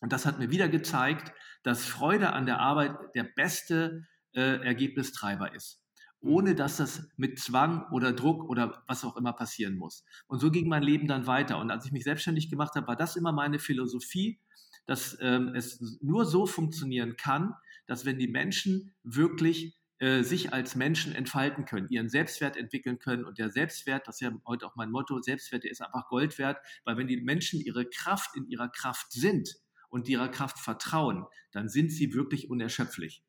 Und 0.00 0.12
das 0.12 0.26
hat 0.26 0.38
mir 0.38 0.50
wieder 0.50 0.68
gezeigt, 0.68 1.32
dass 1.62 1.86
Freude 1.86 2.34
an 2.34 2.44
der 2.44 2.58
Arbeit 2.58 2.94
der 3.14 3.24
beste 3.24 4.06
äh, 4.34 4.62
Ergebnistreiber 4.62 5.54
ist 5.54 5.85
ohne 6.26 6.54
dass 6.54 6.76
das 6.76 7.08
mit 7.16 7.38
Zwang 7.38 7.86
oder 7.92 8.12
Druck 8.12 8.48
oder 8.48 8.82
was 8.86 9.04
auch 9.04 9.16
immer 9.16 9.32
passieren 9.32 9.76
muss. 9.76 10.04
Und 10.26 10.40
so 10.40 10.50
ging 10.50 10.68
mein 10.68 10.82
Leben 10.82 11.06
dann 11.06 11.26
weiter. 11.26 11.58
Und 11.58 11.70
als 11.70 11.86
ich 11.86 11.92
mich 11.92 12.04
selbstständig 12.04 12.50
gemacht 12.50 12.74
habe, 12.74 12.86
war 12.86 12.96
das 12.96 13.16
immer 13.16 13.32
meine 13.32 13.58
Philosophie, 13.58 14.40
dass 14.86 15.16
ähm, 15.20 15.54
es 15.54 15.98
nur 16.00 16.24
so 16.24 16.46
funktionieren 16.46 17.16
kann, 17.16 17.54
dass 17.86 18.04
wenn 18.04 18.18
die 18.18 18.28
Menschen 18.28 18.94
wirklich 19.02 19.76
äh, 19.98 20.22
sich 20.22 20.52
als 20.52 20.74
Menschen 20.76 21.14
entfalten 21.14 21.64
können, 21.64 21.88
ihren 21.88 22.10
Selbstwert 22.10 22.56
entwickeln 22.56 22.98
können. 22.98 23.24
Und 23.24 23.38
der 23.38 23.50
Selbstwert, 23.50 24.06
das 24.06 24.16
ist 24.16 24.20
ja 24.20 24.32
heute 24.46 24.66
auch 24.66 24.76
mein 24.76 24.90
Motto, 24.90 25.20
Selbstwert, 25.22 25.64
der 25.64 25.70
ist 25.70 25.80
einfach 25.80 26.08
Gold 26.08 26.38
wert, 26.38 26.58
weil 26.84 26.98
wenn 26.98 27.08
die 27.08 27.20
Menschen 27.20 27.60
ihre 27.60 27.86
Kraft 27.86 28.36
in 28.36 28.46
ihrer 28.48 28.68
Kraft 28.68 29.12
sind 29.12 29.56
und 29.88 30.06
ihrer 30.08 30.28
Kraft 30.28 30.58
vertrauen, 30.58 31.24
dann 31.52 31.70
sind 31.70 31.90
sie 31.90 32.12
wirklich 32.12 32.50
unerschöpflich. 32.50 33.22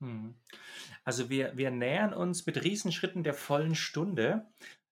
Hm. 0.00 0.34
Also 1.04 1.30
wir, 1.30 1.56
wir 1.56 1.70
nähern 1.70 2.12
uns 2.12 2.46
mit 2.46 2.62
Riesenschritten 2.62 3.24
der 3.24 3.34
vollen 3.34 3.74
Stunde. 3.74 4.46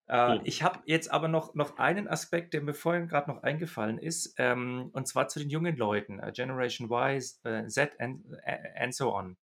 Äh, 0.07 0.38
oh. 0.38 0.40
Ich 0.44 0.62
habe 0.62 0.80
jetzt 0.86 1.11
aber 1.11 1.28
noch, 1.28 1.54
noch 1.54 1.78
einen 1.78 2.09
Aspekt, 2.09 2.54
der 2.54 2.62
mir 2.62 2.74
vorhin 2.74 3.09
gerade 3.09 3.30
noch 3.30 3.42
eingefallen 3.42 3.98
ist, 3.98 4.34
ähm, 4.38 4.90
und 4.92 5.07
zwar 5.09 5.28
zu 5.28 5.38
den 5.38 5.50
jungen 5.50 5.76
Leuten, 5.76 6.20
uh, 6.20 6.32
Generation 6.32 6.88
Y, 6.90 7.20
uh, 7.44 7.66
Z 7.68 8.00
and, 8.00 8.24
and 8.76 8.94
so 8.94 9.14
on. 9.14 9.36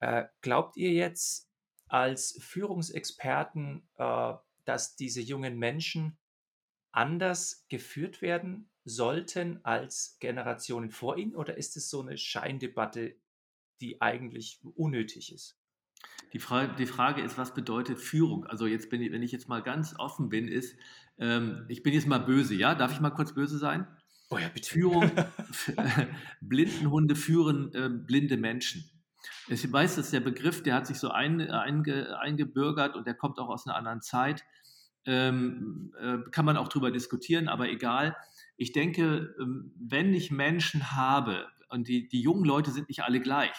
Äh, 0.00 0.24
glaubt 0.42 0.76
ihr 0.76 0.92
jetzt 0.92 1.50
als 1.88 2.38
Führungsexperten, 2.40 3.88
äh, 3.96 4.34
dass 4.64 4.96
diese 4.96 5.20
jungen 5.20 5.58
Menschen 5.58 6.18
anders 6.92 7.64
geführt 7.68 8.22
werden 8.22 8.70
sollten 8.84 9.64
als 9.64 10.16
Generationen 10.20 10.90
vor 10.90 11.16
ihnen? 11.16 11.34
Oder 11.34 11.56
ist 11.56 11.76
es 11.76 11.90
so 11.90 12.02
eine 12.02 12.16
Scheindebatte, 12.16 13.16
die 13.80 14.00
eigentlich 14.00 14.60
unnötig 14.74 15.32
ist? 15.32 15.56
Die 16.32 16.38
Frage, 16.38 16.74
die 16.76 16.86
Frage 16.86 17.22
ist, 17.22 17.38
was 17.38 17.54
bedeutet 17.54 17.98
Führung? 17.98 18.44
Also 18.46 18.66
jetzt 18.66 18.90
bin 18.90 19.00
ich, 19.00 19.12
wenn 19.12 19.22
ich 19.22 19.32
jetzt 19.32 19.48
mal 19.48 19.62
ganz 19.62 19.94
offen 19.98 20.28
bin, 20.28 20.46
ist, 20.46 20.76
ähm, 21.18 21.64
ich 21.68 21.82
bin 21.82 21.94
jetzt 21.94 22.06
mal 22.06 22.18
böse, 22.18 22.54
ja? 22.54 22.74
Darf 22.74 22.92
ich 22.92 23.00
mal 23.00 23.10
kurz 23.10 23.34
böse 23.34 23.58
sein? 23.58 23.86
Oh 24.30 24.38
ja, 24.38 24.48
bitte. 24.48 24.68
Führung, 24.68 25.10
Blindenhunde 26.40 27.16
führen 27.16 27.72
äh, 27.74 27.88
blinde 27.88 28.36
Menschen. 28.36 28.90
Ich 29.48 29.70
weiß, 29.70 29.96
dass 29.96 30.10
der 30.10 30.20
Begriff, 30.20 30.62
der 30.62 30.74
hat 30.74 30.86
sich 30.86 30.98
so 30.98 31.10
ein, 31.10 31.40
einge, 31.40 32.18
eingebürgert 32.18 32.94
und 32.94 33.06
der 33.06 33.14
kommt 33.14 33.38
auch 33.38 33.48
aus 33.48 33.66
einer 33.66 33.76
anderen 33.76 34.02
Zeit. 34.02 34.44
Ähm, 35.06 35.94
äh, 35.98 36.18
kann 36.30 36.44
man 36.44 36.58
auch 36.58 36.68
drüber 36.68 36.90
diskutieren, 36.90 37.48
aber 37.48 37.68
egal. 37.68 38.14
Ich 38.58 38.72
denke, 38.72 39.34
ähm, 39.40 39.72
wenn 39.78 40.12
ich 40.12 40.30
Menschen 40.30 40.92
habe, 40.92 41.46
und 41.68 41.88
die, 41.88 42.08
die 42.08 42.20
jungen 42.20 42.44
Leute 42.44 42.70
sind 42.70 42.88
nicht 42.88 43.02
alle 43.02 43.20
gleich, 43.20 43.56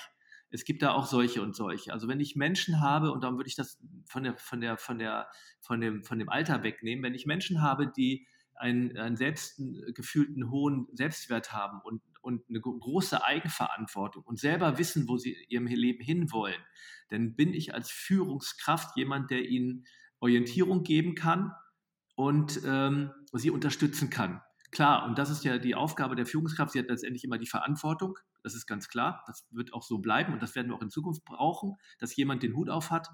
es 0.51 0.66
gibt 0.66 0.82
da 0.82 0.93
auch 0.93 1.05
solche 1.05 1.41
und 1.41 1.55
solche. 1.55 1.93
Also 1.93 2.07
wenn 2.07 2.20
ich 2.20 2.36
Menschen 2.36 2.82
habe, 2.82 3.12
und 3.12 3.24
dann 3.24 3.38
würde 3.38 3.47
ich 3.47 3.55
das 3.55 3.80
von, 4.07 4.24
der, 4.24 4.36
von, 4.38 4.62
der, 4.62 4.78
von, 4.78 4.97
der, 4.97 5.28
von, 5.62 5.80
dem, 5.80 6.03
von 6.03 6.18
dem 6.18 6.30
Alter 6.30 6.64
wegnehmen, 6.64 7.03
wenn 7.03 7.14
ich 7.14 7.28
Menschen 7.28 7.62
habe, 7.62 7.91
die 7.95 8.28
einen, 8.55 8.97
einen 8.97 9.16
selbst 9.16 9.62
gefühlten 9.93 10.49
hohen 10.49 10.88
Selbstwert 10.93 11.53
haben 11.53 11.80
und 11.84 12.01
und 12.22 12.43
eine 12.49 12.60
große 12.60 13.24
Eigenverantwortung 13.24 14.24
und 14.24 14.39
selber 14.39 14.78
wissen, 14.78 15.07
wo 15.07 15.18
sie 15.18 15.38
ihrem 15.47 15.68
Leben 15.68 16.03
hinwollen, 16.03 16.62
dann 17.10 17.36
bin 17.36 17.53
ich 17.53 17.74
als 17.74 17.89
Führungskraft 17.91 18.95
jemand, 18.97 19.32
der 19.32 19.47
ihnen 19.47 19.86
Orientierung 20.20 20.84
geben 20.84 21.16
kann 21.16 21.53
und 22.16 22.62
ähm, 22.66 23.12
sie 23.34 23.51
unterstützen 23.51 24.10
kann. 24.10 24.41
Klar, 24.72 25.05
und 25.05 25.17
das 25.17 25.30
ist 25.30 25.43
ja 25.43 25.57
die 25.57 25.76
Aufgabe 25.76 26.15
der 26.15 26.26
Führungskraft. 26.26 26.74
Sie 26.74 26.80
hat 26.80 26.88
letztendlich 26.89 27.24
immer 27.24 27.38
die 27.38 27.47
Verantwortung. 27.47 28.17
Das 28.43 28.53
ist 28.53 28.67
ganz 28.67 28.88
klar. 28.88 29.24
Das 29.28 29.47
wird 29.51 29.74
auch 29.74 29.84
so 29.84 29.97
bleiben 29.97 30.34
und 30.34 30.41
das 30.41 30.55
werden 30.55 30.70
wir 30.70 30.76
auch 30.76 30.82
in 30.82 30.89
Zukunft 30.89 31.26
brauchen, 31.26 31.76
dass 31.99 32.15
jemand 32.15 32.43
den 32.43 32.55
Hut 32.55 32.70
auf 32.70 32.91
hat. 32.91 33.09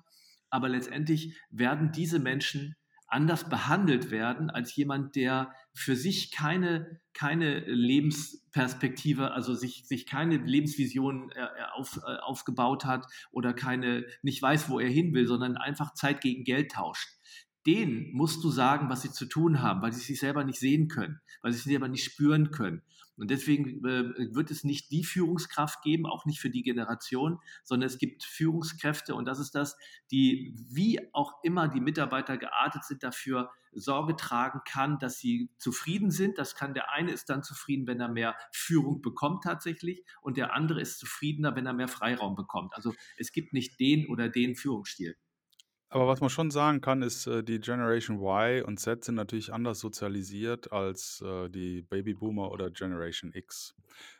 Aber 0.49 0.69
letztendlich 0.69 1.37
werden 1.49 1.91
diese 1.91 2.19
Menschen 2.19 2.75
anders 3.07 3.49
behandelt 3.49 4.09
werden 4.11 4.49
als 4.49 4.75
jemand, 4.75 5.15
der 5.15 5.53
für 5.73 5.95
sich 5.95 6.31
keine, 6.31 6.99
keine 7.13 7.59
Lebensperspektive, 7.59 9.31
also 9.31 9.53
sich, 9.53 9.87
sich 9.87 10.05
keine 10.05 10.37
Lebensvision 10.37 11.31
äh, 11.31 11.41
äh, 11.41 11.47
auf, 11.75 11.97
äh, 11.97 12.17
aufgebaut 12.17 12.85
hat 12.85 13.05
oder 13.31 13.53
keine, 13.53 14.05
nicht 14.21 14.41
weiß, 14.41 14.69
wo 14.69 14.79
er 14.79 14.89
hin 14.89 15.13
will, 15.13 15.27
sondern 15.27 15.55
einfach 15.55 15.93
Zeit 15.93 16.21
gegen 16.21 16.43
Geld 16.43 16.71
tauscht. 16.71 17.09
Den 17.65 18.11
musst 18.13 18.43
du 18.43 18.49
sagen, 18.49 18.89
was 18.89 19.01
sie 19.01 19.11
zu 19.11 19.25
tun 19.25 19.61
haben, 19.61 19.81
weil 19.81 19.93
sie 19.93 20.01
sich 20.01 20.19
selber 20.19 20.43
nicht 20.43 20.59
sehen 20.59 20.87
können, 20.87 21.19
weil 21.41 21.51
sie 21.51 21.57
sich 21.57 21.71
selber 21.71 21.87
nicht 21.87 22.03
spüren 22.03 22.51
können. 22.51 22.83
Und 23.17 23.31
deswegen 23.31 23.83
äh, 23.85 24.35
wird 24.35 24.51
es 24.51 24.63
nicht 24.63 24.91
die 24.91 25.03
Führungskraft 25.03 25.81
geben, 25.81 26.05
auch 26.05 26.25
nicht 26.25 26.39
für 26.39 26.49
die 26.49 26.63
Generation, 26.63 27.39
sondern 27.63 27.87
es 27.87 27.97
gibt 27.97 28.23
Führungskräfte 28.23 29.15
und 29.15 29.25
das 29.25 29.39
ist 29.39 29.55
das, 29.55 29.77
die 30.11 30.53
wie 30.57 30.99
auch 31.13 31.33
immer 31.43 31.67
die 31.67 31.79
Mitarbeiter 31.79 32.37
geartet 32.37 32.83
sind, 32.83 33.03
dafür 33.03 33.51
Sorge 33.71 34.15
tragen 34.15 34.61
kann, 34.65 34.99
dass 34.99 35.19
sie 35.19 35.49
zufrieden 35.57 36.11
sind. 36.11 36.37
Das 36.37 36.55
kann 36.55 36.73
der 36.73 36.91
eine 36.91 37.11
ist 37.11 37.29
dann 37.29 37.43
zufrieden, 37.43 37.87
wenn 37.87 37.99
er 37.99 38.09
mehr 38.09 38.35
Führung 38.51 39.01
bekommt 39.01 39.43
tatsächlich 39.43 40.03
und 40.21 40.37
der 40.37 40.53
andere 40.53 40.81
ist 40.81 40.99
zufriedener, 40.99 41.55
wenn 41.55 41.65
er 41.65 41.73
mehr 41.73 41.87
Freiraum 41.87 42.35
bekommt. 42.35 42.73
Also 42.75 42.93
es 43.17 43.31
gibt 43.31 43.53
nicht 43.53 43.79
den 43.79 44.07
oder 44.07 44.29
den 44.29 44.55
Führungsstil. 44.55 45.15
Aber 45.95 46.09
was 46.09 46.19
man 46.19 46.29
schon 46.29 46.51
sagen 46.51 46.81
kann, 46.81 47.01
ist, 47.01 47.25
äh, 47.25 47.41
die 47.41 47.61
Generation 47.61 48.17
Y 48.17 48.65
und 48.65 48.81
Z 48.81 49.05
sind 49.05 49.15
natürlich 49.15 49.53
anders 49.53 49.79
sozialisiert 49.79 50.73
als 50.73 51.23
äh, 51.25 51.49
die 51.49 51.83
Babyboomer 51.83 52.51
oder 52.51 52.69
Generation 52.69 53.31
X. 53.33 53.73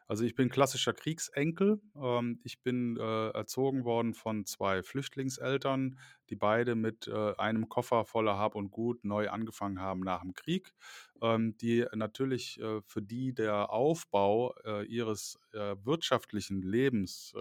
Also 0.08 0.24
ich 0.24 0.36
bin 0.36 0.48
klassischer 0.48 0.94
Kriegsenkel. 0.94 1.82
Ähm, 2.02 2.40
ich 2.46 2.62
bin 2.62 2.96
äh, 2.96 3.30
erzogen 3.32 3.84
worden 3.84 4.14
von 4.14 4.46
zwei 4.46 4.84
Flüchtlingseltern, 4.84 6.00
die 6.30 6.38
beide 6.38 6.76
mit 6.76 7.10
einem 7.10 7.68
Koffer 7.68 8.06
voller 8.06 8.38
Hab 8.38 8.56
und 8.56 8.72
Gut 8.72 9.04
neu 9.04 9.30
angefangen 9.30 9.82
haben 9.82 10.00
nach 10.00 10.22
dem 10.22 10.34
Krieg, 10.34 10.74
die 11.22 11.86
natürlich 11.94 12.60
äh, 12.60 12.82
für 12.82 13.02
die 13.02 13.34
der 13.34 13.72
Aufbau 13.72 14.54
äh, 14.66 14.86
ihres 14.86 15.40
äh, 15.54 15.76
wirtschaftlichen 15.84 16.62
Lebens 16.62 17.34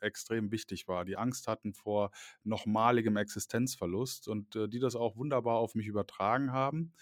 extrem 0.00 0.50
wichtig 0.50 0.88
war, 0.88 1.04
die 1.04 1.16
Angst 1.16 1.46
hatten 1.48 1.72
vor 1.74 2.10
nochmaligem 2.44 3.16
Existenzverlust 3.16 4.28
und 4.28 4.54
die 4.54 4.80
das 4.80 4.96
auch 4.96 5.16
wunderbar 5.16 5.56
auf 5.56 5.74
mich 5.74 5.86
übertragen 5.86 6.52
haben. 6.52 6.92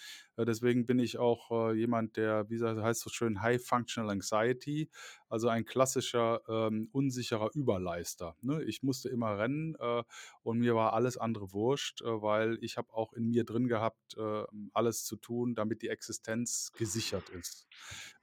Deswegen 0.45 0.86
bin 0.86 0.99
ich 0.99 1.18
auch 1.18 1.72
jemand, 1.72 2.16
der, 2.16 2.49
wie 2.49 2.62
heißt 2.62 3.01
so 3.01 3.11
schön, 3.11 3.43
High 3.43 3.62
Functional 3.64 4.11
Anxiety, 4.11 4.88
also 5.30 5.49
ein 5.49 5.64
klassischer 5.64 6.43
ähm, 6.49 6.88
unsicherer 6.93 7.51
Überleister. 7.55 8.36
Ne? 8.43 8.62
Ich 8.64 8.82
musste 8.82 9.09
immer 9.09 9.38
rennen 9.38 9.76
äh, 9.78 10.03
und 10.43 10.59
mir 10.59 10.74
war 10.74 10.93
alles 10.93 11.16
andere 11.16 11.53
wurscht, 11.53 12.03
äh, 12.03 12.22
weil 12.22 12.59
ich 12.61 12.76
habe 12.76 12.93
auch 12.93 13.12
in 13.12 13.28
mir 13.28 13.45
drin 13.45 13.68
gehabt, 13.68 14.16
äh, 14.18 14.43
alles 14.72 15.05
zu 15.05 15.16
tun, 15.16 15.55
damit 15.55 15.82
die 15.82 15.88
Existenz 15.88 16.72
gesichert 16.76 17.28
ist. 17.30 17.68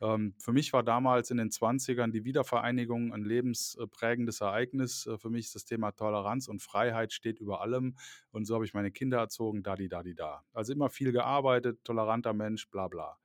Ähm, 0.01 0.35
für 0.37 0.51
mich 0.51 0.73
war 0.73 0.83
damals 0.83 1.31
in 1.31 1.37
den 1.37 1.49
20ern 1.49 2.11
die 2.11 2.25
Wiedervereinigung 2.25 3.13
ein 3.13 3.23
lebensprägendes 3.23 4.41
Ereignis. 4.41 5.07
Äh, 5.07 5.17
für 5.17 5.29
mich 5.29 5.45
ist 5.45 5.55
das 5.55 5.65
Thema 5.65 5.91
Toleranz 5.93 6.49
und 6.49 6.61
Freiheit 6.61 7.13
steht 7.13 7.39
über 7.39 7.61
allem 7.61 7.95
und 8.31 8.45
so 8.45 8.55
habe 8.55 8.65
ich 8.65 8.73
meine 8.73 8.91
Kinder 8.91 9.17
erzogen, 9.17 9.63
da, 9.63 9.75
die, 9.75 9.87
da, 9.87 10.03
die, 10.03 10.13
da. 10.13 10.43
Also 10.53 10.73
immer 10.73 10.89
viel 10.89 11.13
gearbeitet, 11.13 11.79
toleranter 12.07 12.33
Mensch, 12.33 12.69
bla 12.71 12.87
bla 12.87 13.17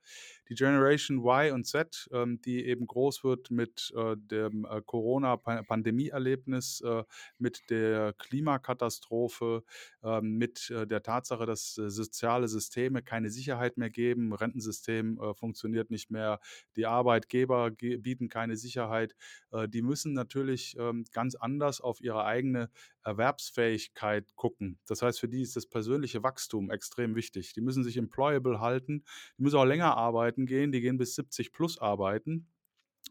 die 0.49 0.55
Generation 0.55 1.19
Y 1.19 1.53
und 1.53 1.65
Z, 1.65 2.09
ähm, 2.11 2.41
die 2.41 2.65
eben 2.65 2.87
groß 2.87 3.23
wird 3.23 3.51
mit 3.51 3.93
äh, 3.95 4.15
dem 4.17 4.65
äh, 4.65 4.81
Corona-Pandemie-Erlebnis, 4.85 6.81
äh, 6.81 7.03
mit 7.37 7.61
der 7.69 8.13
Klimakatastrophe, 8.17 9.63
ähm, 10.03 10.37
mit 10.37 10.69
äh, 10.69 10.85
der 10.87 11.03
Tatsache, 11.03 11.45
dass 11.45 11.77
äh, 11.77 11.89
soziale 11.89 12.47
Systeme 12.47 13.01
keine 13.01 13.29
Sicherheit 13.29 13.77
mehr 13.77 13.89
geben, 13.89 14.33
Rentensystem 14.33 15.19
äh, 15.19 15.33
funktioniert 15.33 15.89
nicht 15.91 16.11
mehr, 16.11 16.39
die 16.75 16.85
Arbeitgeber 16.85 17.71
bieten 17.71 18.29
keine 18.29 18.55
Sicherheit, 18.57 19.15
die 19.67 19.81
müssen 19.81 20.13
natürlich 20.13 20.75
ähm, 20.79 21.05
ganz 21.11 21.35
anders 21.35 21.81
auf 21.81 22.01
ihre 22.01 22.25
eigene 22.25 22.69
Erwerbsfähigkeit 23.03 24.35
gucken. 24.35 24.79
Das 24.87 25.01
heißt, 25.01 25.19
für 25.19 25.27
die 25.27 25.41
ist 25.41 25.55
das 25.55 25.67
persönliche 25.67 26.23
Wachstum 26.23 26.71
extrem 26.71 27.15
wichtig. 27.15 27.53
Die 27.53 27.61
müssen 27.61 27.83
sich 27.83 27.97
employable 27.97 28.59
halten, 28.59 29.03
die 29.37 29.43
müssen 29.43 29.57
auch 29.57 29.65
länger 29.65 29.97
arbeiten 29.97 30.42
gehen, 30.45 30.71
die 30.71 30.81
gehen 30.81 30.97
bis 30.97 31.15
70 31.15 31.51
plus 31.51 31.79
arbeiten. 31.79 32.47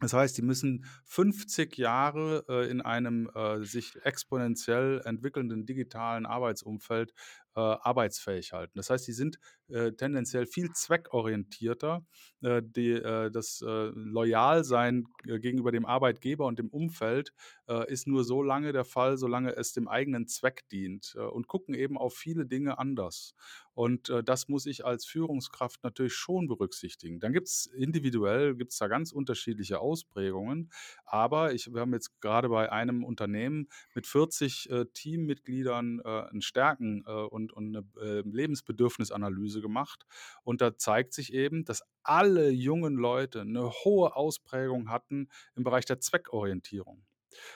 Das 0.01 0.13
heißt, 0.13 0.37
die 0.37 0.41
müssen 0.41 0.85
50 1.05 1.77
Jahre 1.77 2.45
äh, 2.49 2.69
in 2.69 2.81
einem 2.81 3.29
äh, 3.35 3.63
sich 3.63 3.93
exponentiell 4.03 5.01
entwickelnden 5.05 5.65
digitalen 5.65 6.25
Arbeitsumfeld 6.25 7.13
äh, 7.55 7.59
arbeitsfähig 7.59 8.53
halten. 8.53 8.73
Das 8.75 8.89
heißt, 8.89 9.07
die 9.07 9.13
sind 9.13 9.39
äh, 9.69 9.93
tendenziell 9.93 10.45
viel 10.45 10.71
zweckorientierter. 10.71 12.05
Äh, 12.41 12.61
die, 12.63 12.91
äh, 12.91 13.31
das 13.31 13.61
äh, 13.61 13.91
Loyalsein 13.95 15.05
äh, 15.25 15.39
gegenüber 15.39 15.71
dem 15.71 15.85
Arbeitgeber 15.85 16.45
und 16.45 16.59
dem 16.59 16.69
Umfeld 16.69 17.33
äh, 17.67 17.91
ist 17.91 18.07
nur 18.07 18.23
so 18.23 18.43
lange 18.43 18.73
der 18.73 18.85
Fall, 18.85 19.17
solange 19.17 19.55
es 19.55 19.73
dem 19.73 19.87
eigenen 19.87 20.27
Zweck 20.27 20.67
dient 20.69 21.15
und 21.15 21.47
gucken 21.47 21.75
eben 21.75 21.97
auf 21.97 22.13
viele 22.15 22.45
Dinge 22.45 22.77
anders. 22.77 23.33
Und 23.73 24.11
das 24.25 24.47
muss 24.47 24.67
ich 24.67 24.85
als 24.85 25.05
Führungskraft 25.05 25.83
natürlich 25.83 26.13
schon 26.13 26.47
berücksichtigen. 26.47 27.19
Dann 27.19 27.33
gibt 27.33 27.47
es 27.47 27.65
individuell, 27.65 28.55
gibt 28.55 28.71
es 28.71 28.77
da 28.77 28.87
ganz 28.87 29.11
unterschiedliche 29.11 29.79
Ausprägungen. 29.79 30.71
Aber 31.05 31.53
ich, 31.53 31.73
wir 31.73 31.81
haben 31.81 31.93
jetzt 31.93 32.21
gerade 32.21 32.49
bei 32.49 32.71
einem 32.71 33.03
Unternehmen 33.03 33.67
mit 33.95 34.05
40 34.05 34.69
Teammitgliedern 34.93 36.01
einen 36.01 36.41
Stärken- 36.41 37.03
und, 37.03 37.42
und 37.51 37.75
eine 37.75 38.21
Lebensbedürfnisanalyse 38.23 39.61
gemacht. 39.61 40.05
Und 40.43 40.61
da 40.61 40.77
zeigt 40.77 41.13
sich 41.13 41.33
eben, 41.33 41.65
dass 41.65 41.83
alle 42.03 42.49
jungen 42.49 42.95
Leute 42.95 43.41
eine 43.41 43.69
hohe 43.69 44.15
Ausprägung 44.15 44.89
hatten 44.89 45.29
im 45.55 45.63
Bereich 45.63 45.85
der 45.85 45.99
Zweckorientierung. 45.99 47.03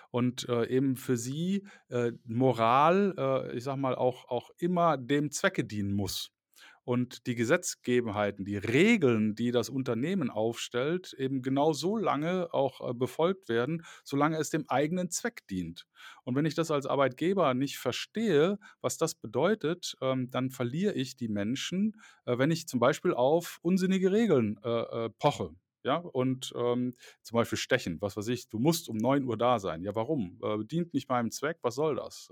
Und 0.09 0.49
äh, 0.49 0.67
eben 0.67 0.95
für 0.95 1.17
sie 1.17 1.67
äh, 1.89 2.11
Moral, 2.25 3.13
äh, 3.17 3.55
ich 3.55 3.63
sag 3.63 3.77
mal, 3.77 3.95
auch, 3.95 4.27
auch 4.27 4.49
immer 4.57 4.97
dem 4.97 5.31
Zwecke 5.31 5.63
dienen 5.63 5.93
muss 5.93 6.31
und 6.87 7.27
die 7.27 7.35
Gesetzgebenheiten, 7.35 8.45
die 8.45 8.55
Regeln, 8.55 9.35
die 9.35 9.51
das 9.51 9.67
Unternehmen 9.67 10.29
aufstellt, 10.29 11.11
eben 11.17 11.41
genau 11.41 11.73
so 11.73 11.97
lange 11.97 12.53
auch 12.53 12.79
äh, 12.79 12.93
befolgt 12.93 13.49
werden, 13.49 13.83
solange 14.05 14.37
es 14.37 14.51
dem 14.51 14.69
eigenen 14.69 15.09
Zweck 15.09 15.45
dient. 15.49 15.85
Und 16.23 16.35
wenn 16.35 16.45
ich 16.45 16.55
das 16.55 16.71
als 16.71 16.85
Arbeitgeber 16.85 17.53
nicht 17.55 17.77
verstehe, 17.77 18.57
was 18.79 18.97
das 18.97 19.15
bedeutet, 19.15 19.97
ähm, 19.99 20.29
dann 20.31 20.49
verliere 20.49 20.93
ich 20.93 21.17
die 21.17 21.27
Menschen, 21.27 21.99
äh, 22.23 22.37
wenn 22.37 22.51
ich 22.51 22.69
zum 22.69 22.79
Beispiel 22.79 23.13
auf 23.13 23.59
unsinnige 23.61 24.13
Regeln 24.13 24.57
äh, 24.63 25.09
poche. 25.19 25.49
Ja, 25.83 25.97
und 25.97 26.53
ähm, 26.55 26.93
zum 27.21 27.35
Beispiel 27.35 27.57
stechen, 27.57 27.99
was 28.01 28.15
weiß 28.15 28.29
ich, 28.29 28.47
du 28.47 28.59
musst 28.59 28.87
um 28.87 28.95
9 28.95 29.25
Uhr 29.25 29.37
da 29.37 29.59
sein. 29.59 29.83
Ja, 29.83 29.93
warum? 29.93 30.39
Äh, 30.41 30.63
dient 30.63 30.93
nicht 30.93 31.09
meinem 31.09 31.31
Zweck, 31.31 31.57
was 31.63 31.75
soll 31.75 31.97
das? 31.97 32.29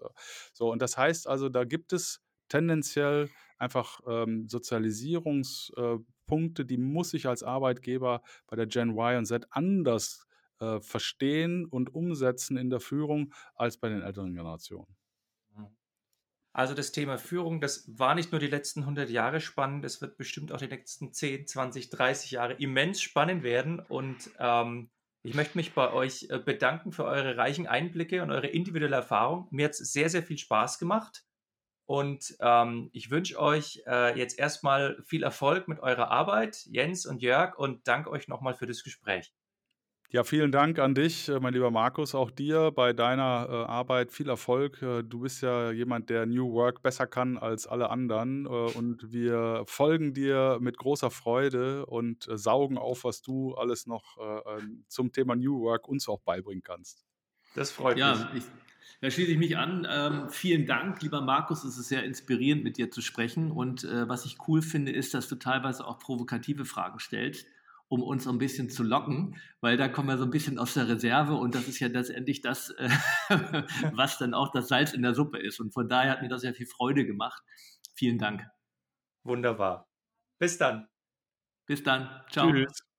So, 0.54 0.72
und 0.72 0.82
das 0.82 0.98
heißt 0.98 1.28
also, 1.28 1.50
da 1.50 1.66
gibt 1.66 1.92
es 1.92 2.22
tendenziell 2.48 3.30
einfach 3.58 4.00
ähm, 4.08 4.48
Sozialisierungspunkte, 4.48 6.66
die 6.66 6.78
muss 6.78 7.14
ich 7.14 7.28
als 7.28 7.44
Arbeitgeber 7.44 8.22
bei 8.48 8.56
der 8.56 8.68
Gen 8.68 8.92
Y 8.92 9.18
und 9.18 9.26
Z 9.26 9.46
anders 9.50 10.26
äh, 10.60 10.80
verstehen 10.80 11.66
und 11.66 11.94
umsetzen 11.94 12.58
in 12.58 12.70
der 12.70 12.80
Führung 12.80 13.34
als 13.56 13.78
bei 13.78 13.90
den 13.90 14.02
älteren 14.02 14.34
Generationen. 14.34 14.96
Mhm. 15.56 15.76
Also 16.54 16.74
das 16.74 16.94
Thema 16.94 17.18
Führung, 17.18 17.60
das 17.60 17.86
war 18.00 18.16
nicht 18.16 18.32
nur 18.32 18.40
die 18.40 18.48
letzten 18.48 18.82
100 18.82 19.10
Jahre 19.10 19.42
spannend, 19.42 19.84
es 19.84 20.02
wird 20.02 20.18
bestimmt 20.18 20.54
auch 20.54 20.60
die 20.60 20.68
nächsten 20.68 21.12
10, 21.12 21.48
20, 21.48 21.90
30 21.90 22.32
Jahre 22.32 22.54
immens 22.54 23.02
spannend 23.02 23.44
werden. 23.44 23.80
Und 23.80 24.32
ähm, 24.40 24.90
ich 25.22 25.34
möchte 25.34 25.58
mich 25.58 25.74
bei 25.74 25.92
euch 25.92 26.28
äh, 26.30 26.40
bedanken 26.40 26.94
für 26.94 27.04
eure 27.04 27.36
reichen 27.36 27.68
Einblicke 27.68 28.24
und 28.24 28.32
eure 28.32 28.48
individuelle 28.48 28.96
Erfahrung. 28.96 29.48
Mir 29.52 29.66
hat 29.66 29.72
es 29.72 29.92
sehr, 29.92 30.10
sehr 30.10 30.24
viel 30.24 30.38
Spaß 30.38 30.80
gemacht. 30.80 31.26
Und 31.86 32.36
ähm, 32.40 32.90
ich 32.94 33.12
wünsche 33.12 33.40
euch 33.40 33.84
äh, 33.86 34.18
jetzt 34.18 34.40
erstmal 34.40 35.02
viel 35.06 35.24
Erfolg 35.24 35.68
mit 35.68 35.80
eurer 35.80 36.10
Arbeit, 36.10 36.66
Jens 36.66 37.06
und 37.06 37.22
Jörg, 37.22 37.58
und 37.58 37.88
danke 37.88 38.10
euch 38.10 38.28
nochmal 38.28 38.56
für 38.56 38.66
das 38.66 38.84
Gespräch. 38.84 39.32
Ja, 40.12 40.24
vielen 40.24 40.52
Dank 40.52 40.80
an 40.80 40.96
dich, 40.96 41.30
äh, 41.30 41.40
mein 41.40 41.54
lieber 41.54 41.72
Markus, 41.72 42.16
auch 42.16 42.32
dir 42.32 42.72
bei 42.72 42.94
deiner 42.94 43.48
äh, 43.50 43.54
Arbeit. 43.70 44.12
Viel 44.12 44.30
Erfolg. 44.30 44.82
Äh, 44.82 45.04
du 45.04 45.20
bist 45.20 45.42
ja 45.42 45.72
jemand, 45.72 46.10
der 46.10 46.26
New 46.26 46.54
Work 46.54 46.82
besser 46.82 47.06
kann 47.06 47.38
als 47.38 47.68
alle 47.68 47.90
anderen. 47.90 48.46
Äh, 48.46 48.50
und 48.50 49.12
wir 49.12 49.64
folgen 49.66 50.14
dir 50.14 50.58
mit 50.62 50.78
großer 50.78 51.12
Freude 51.12 51.86
und 51.86 52.28
äh, 52.30 52.38
saugen 52.38 52.78
auf, 52.78 53.04
was 53.04 53.24
du 53.24 53.56
alles 53.56 53.88
noch 53.88 54.18
äh, 54.18 54.58
ähm, 54.58 54.86
zum 54.88 55.12
Thema 55.12 55.36
New 55.36 55.60
Work 55.62 55.88
uns 55.88 56.08
auch 56.08 56.22
beibringen 56.22 56.64
kannst. 56.64 57.04
Das 57.56 57.72
freut 57.72 57.98
ja, 57.98 58.30
mich. 58.34 58.44
Ich 58.44 58.65
da 59.02 59.10
schließe 59.10 59.32
ich 59.32 59.38
mich 59.38 59.58
an. 59.58 59.88
Ähm, 59.90 60.30
vielen 60.30 60.66
Dank, 60.66 61.02
lieber 61.02 61.22
Markus. 61.22 61.64
Es 61.64 61.78
ist 61.78 61.90
sehr 61.90 62.04
inspirierend, 62.04 62.64
mit 62.64 62.78
dir 62.78 62.92
zu 62.92 63.02
sprechen. 63.02 63.52
Und 63.52 63.84
äh, 63.84 64.08
was 64.08 64.26
ich 64.26 64.38
cool 64.48 64.62
finde, 64.62 64.92
ist, 64.92 65.14
dass 65.14 65.28
du 65.28 65.36
teilweise 65.36 65.86
auch 65.86 66.00
provokative 66.00 66.66
Fragen 66.66 67.00
stellst, 67.00 67.48
um 67.88 68.02
uns 68.02 68.28
ein 68.28 68.38
bisschen 68.38 68.70
zu 68.70 68.84
locken, 68.84 69.36
weil 69.62 69.78
da 69.78 69.88
kommen 69.88 70.08
wir 70.08 70.18
so 70.18 70.24
ein 70.24 70.32
bisschen 70.32 70.58
aus 70.58 70.74
der 70.74 70.88
Reserve 70.88 71.36
und 71.36 71.54
das 71.54 71.68
ist 71.68 71.80
ja 71.80 71.88
letztendlich 71.88 72.42
das, 72.42 72.72
äh, 72.72 72.90
was 73.94 74.18
dann 74.18 74.34
auch 74.34 74.52
das 74.52 74.68
Salz 74.68 74.94
in 74.94 75.02
der 75.02 75.14
Suppe 75.14 75.38
ist. 75.38 75.60
Und 75.60 75.74
von 75.74 75.88
daher 75.88 76.12
hat 76.12 76.22
mir 76.22 76.30
das 76.30 76.42
sehr 76.42 76.54
viel 76.54 76.68
Freude 76.68 77.06
gemacht. 77.06 77.44
Vielen 77.96 78.18
Dank. 78.18 78.46
Wunderbar. 79.24 79.88
Bis 80.40 80.58
dann. 80.58 80.88
Bis 81.66 81.84
dann. 81.84 82.10
Ciao. 82.30 82.52
Tschüss. 82.52 82.95